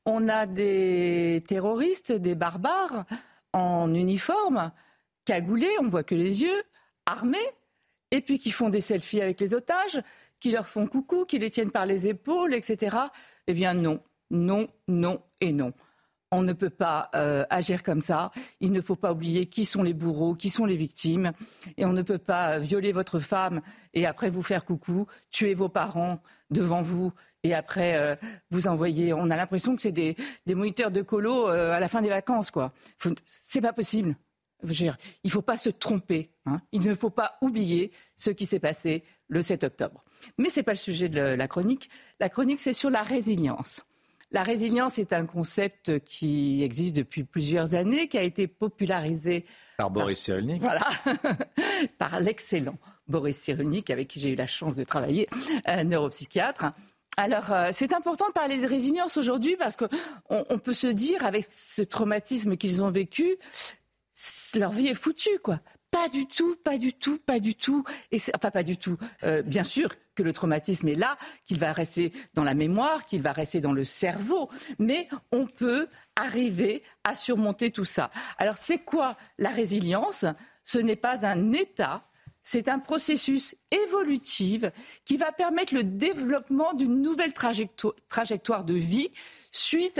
[0.05, 3.05] On a des terroristes, des barbares
[3.57, 4.71] en uniforme,
[5.25, 6.63] cagoulés, on voit que les yeux,
[7.05, 7.37] armés,
[8.11, 10.01] et puis qui font des selfies avec les otages,
[10.39, 12.95] qui leur font coucou, qui les tiennent par les épaules, etc.
[13.47, 15.73] Eh bien non, non, non et non.
[16.31, 18.31] on ne peut pas euh, agir comme ça.
[18.59, 21.31] Il ne faut pas oublier qui sont les bourreaux, qui sont les victimes.
[21.77, 23.61] Et on ne peut pas violer votre femme
[23.93, 26.19] et après vous faire coucou, tuer vos parents
[26.51, 27.11] devant vous
[27.47, 28.15] et après euh,
[28.51, 29.13] vous envoyer.
[29.13, 30.15] On a l'impression que c'est des,
[30.47, 32.73] moniteurs de colo euh, à la fin des vacances, quoi.
[33.25, 34.15] C'est pas possible.
[34.63, 34.93] il
[35.23, 36.31] ne faut pas se tromper.
[36.45, 36.61] Hein.
[36.71, 40.03] Il ne faut pas oublier ce qui s'est passé le 7 octobre.
[40.37, 41.89] Mais ce n'est pas le sujet de la chronique.
[42.19, 43.83] La chronique, c'est sur la résilience.
[44.31, 49.45] La résilience est un concept qui existe depuis plusieurs années, qui a été popularisé
[49.77, 50.61] par Boris Cyrulnik.
[50.61, 50.85] Voilà,
[51.97, 55.29] par l'excellent Boris Cyrulnik, avec qui j'ai eu la chance de travailler,
[55.65, 56.73] un neuropsychiatre.
[57.17, 59.87] Alors, euh, c'est important de parler de résilience aujourd'hui parce qu'on
[60.29, 63.37] on peut se dire, avec ce traumatisme qu'ils ont vécu,
[64.55, 65.59] leur vie est foutue, quoi.
[65.89, 67.83] Pas du tout, pas du tout, pas du tout.
[68.35, 68.97] Enfin, pas du tout.
[69.23, 73.21] Euh, bien sûr que le traumatisme est là, qu'il va rester dans la mémoire, qu'il
[73.21, 74.49] va rester dans le cerveau.
[74.79, 78.11] Mais on peut arriver à surmonter tout ça.
[78.37, 80.25] Alors, c'est quoi la résilience?
[80.63, 82.06] Ce n'est pas un état,
[82.49, 84.63] c'est un processus évolutif
[85.03, 89.11] qui va permettre le développement d'une nouvelle trajectoire de vie
[89.51, 89.99] suite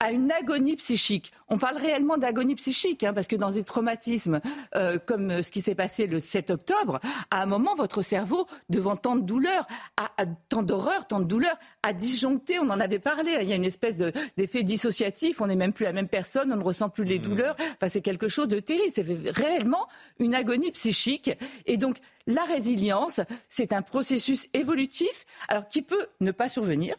[0.00, 1.32] à une agonie psychique.
[1.48, 4.40] On parle réellement d'agonie psychique, hein, parce que dans des traumatismes
[4.76, 8.96] euh, comme ce qui s'est passé le 7 octobre, à un moment, votre cerveau, devant
[8.96, 12.58] tant de douleurs, a, tant d'horreur, tant de douleurs, a disjoncté.
[12.58, 13.34] On en avait parlé.
[13.34, 13.40] Hein.
[13.42, 13.96] Il y a une espèce
[14.36, 15.40] d'effet dissociatif.
[15.40, 16.52] On n'est même plus la même personne.
[16.52, 17.22] On ne ressent plus les mmh.
[17.22, 17.56] douleurs.
[17.58, 18.92] Enfin, c'est quelque chose de terrible.
[18.94, 21.30] C'est réellement une agonie psychique.
[21.66, 26.94] Et donc, la résilience, c'est un processus évolutif, alors qui peut ne pas survenir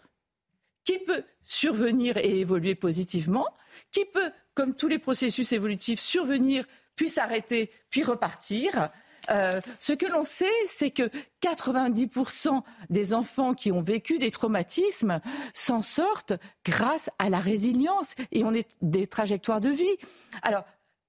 [0.83, 3.48] qui peut survenir et évoluer positivement,
[3.91, 8.90] qui peut, comme tous les processus évolutifs, survenir, puis s'arrêter, puis repartir.
[9.30, 11.09] Euh, ce que l'on sait, c'est que
[11.41, 15.22] 90% des enfants qui ont vécu des traumatismes
[15.53, 16.33] s'en sortent
[16.66, 19.98] grâce à la résilience et on des trajectoires de vie.
[20.41, 20.66] Alors,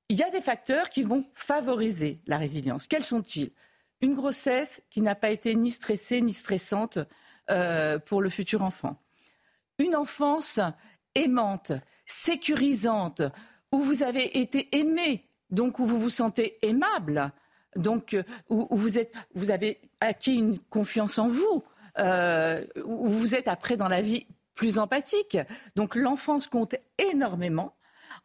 [0.08, 2.86] il y a des facteurs qui vont favoriser la résilience.
[2.86, 3.52] Quels sont-ils?
[4.00, 6.98] Une grossesse qui n'a pas été ni stressée ni stressante
[7.50, 9.00] euh, pour le futur enfant
[9.80, 10.60] une enfance
[11.14, 11.72] aimante,
[12.06, 13.22] sécurisante,
[13.72, 17.32] où vous avez été aimé, donc où vous vous sentez aimable,
[17.76, 21.62] donc euh, où, vous, êtes, vous avez acquis une confiance en vous,
[21.98, 25.38] euh, où vous êtes après dans la vie plus empathique.
[25.76, 27.74] Donc l'enfance compte énormément.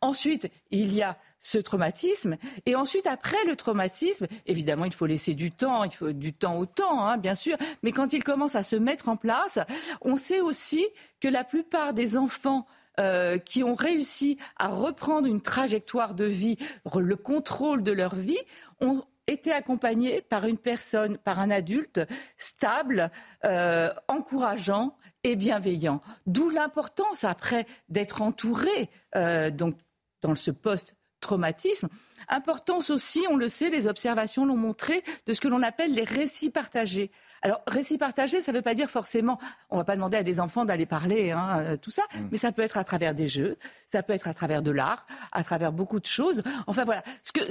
[0.02, 2.38] Ensuite, il y a ce traumatisme.
[2.66, 6.58] Et ensuite, après le traumatisme, évidemment, il faut laisser du temps, il faut du temps
[6.58, 7.56] au temps, hein, bien sûr.
[7.84, 9.60] Mais quand il commence à se mettre en place,
[10.02, 10.84] on sait aussi
[11.20, 12.66] que la plupart des enfants
[13.00, 16.58] euh, qui ont réussi à reprendre une trajectoire de vie,
[16.96, 18.42] le contrôle de leur vie,
[18.82, 22.02] ont été accompagnés par une personne, par un adulte
[22.38, 23.12] stable,
[23.44, 26.02] euh, encourageant et bienveillant.
[26.26, 29.78] D'où l'importance après d'être entouré euh, donc
[30.22, 31.90] dans ce poste traumatisme.
[32.30, 36.04] Importance aussi, on le sait, les observations l'ont montré, de ce que l'on appelle les
[36.04, 37.12] récits partagés.
[37.42, 39.40] Alors, récits partagés, ça ne veut pas dire forcément,
[39.70, 42.30] on ne va pas demander à des enfants d'aller parler, hein, euh, tout ça, mm.
[42.32, 45.06] mais ça peut être à travers des jeux, ça peut être à travers de l'art,
[45.32, 46.42] à travers beaucoup de choses.
[46.68, 47.42] Enfin voilà, ce que,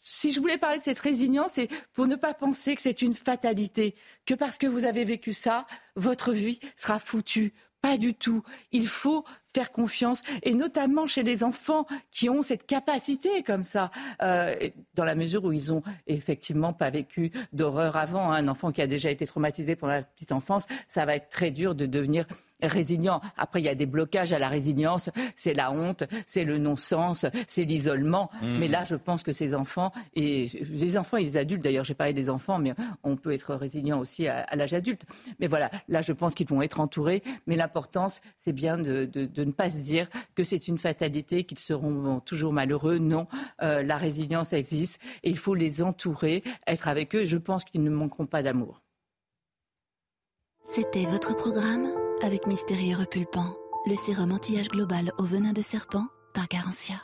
[0.00, 3.14] si je voulais parler de cette résilience, c'est pour ne pas penser que c'est une
[3.14, 3.94] fatalité,
[4.26, 7.52] que parce que vous avez vécu ça, votre vie sera foutue.
[7.82, 8.42] Pas du tout.
[8.72, 13.90] Il faut faire confiance, et notamment chez les enfants qui ont cette capacité comme ça,
[14.22, 14.54] euh,
[14.94, 18.30] dans la mesure où ils ont effectivement pas vécu d'horreur avant.
[18.30, 18.44] Hein.
[18.44, 21.50] Un enfant qui a déjà été traumatisé pendant la petite enfance, ça va être très
[21.50, 22.26] dur de devenir
[22.62, 23.20] résilient.
[23.36, 25.10] Après, il y a des blocages à la résilience.
[25.36, 28.30] C'est la honte, c'est le non-sens, c'est l'isolement.
[28.42, 28.58] Mmh.
[28.58, 31.94] Mais là, je pense que ces enfants, et les enfants et les adultes, d'ailleurs, j'ai
[31.94, 35.04] parlé des enfants, mais on peut être résilient aussi à, l'âge adulte.
[35.38, 37.22] Mais voilà, là, je pense qu'ils vont être entourés.
[37.46, 38.78] Mais l'importance, c'est bien
[39.40, 42.98] de, ne pas se dire que c'est une fatalité, qu'ils seront toujours malheureux.
[42.98, 43.26] Non,
[43.62, 47.24] euh, la résilience existe et il faut les entourer, être avec eux.
[47.24, 48.82] Je pense qu'ils ne manqueront pas d'amour.
[50.64, 51.88] C'était votre programme
[52.22, 57.00] avec Mystérieux Repulpant, le sérum anti-âge global au venin de serpent par Garantia.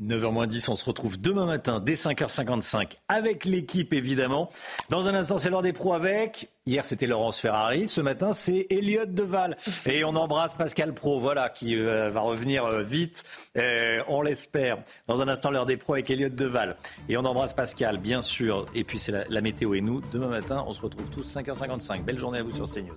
[0.00, 4.48] 9h10, on se retrouve demain matin dès 5h55 avec l'équipe évidemment.
[4.88, 6.48] Dans un instant, c'est l'heure des pros avec.
[6.66, 7.88] Hier, c'était Laurence Ferrari.
[7.88, 9.56] Ce matin, c'est Elliot Deval.
[9.86, 13.24] Et on embrasse Pascal Pro, voilà, qui euh, va revenir euh, vite.
[13.56, 14.78] Euh, on l'espère.
[15.06, 16.76] Dans un instant, l'heure des pros avec Elliot Deval.
[17.08, 18.66] Et on embrasse Pascal, bien sûr.
[18.74, 20.00] Et puis, c'est la, la météo et nous.
[20.12, 22.02] Demain matin, on se retrouve tous 5h55.
[22.02, 22.94] Belle journée à vous sur CNews.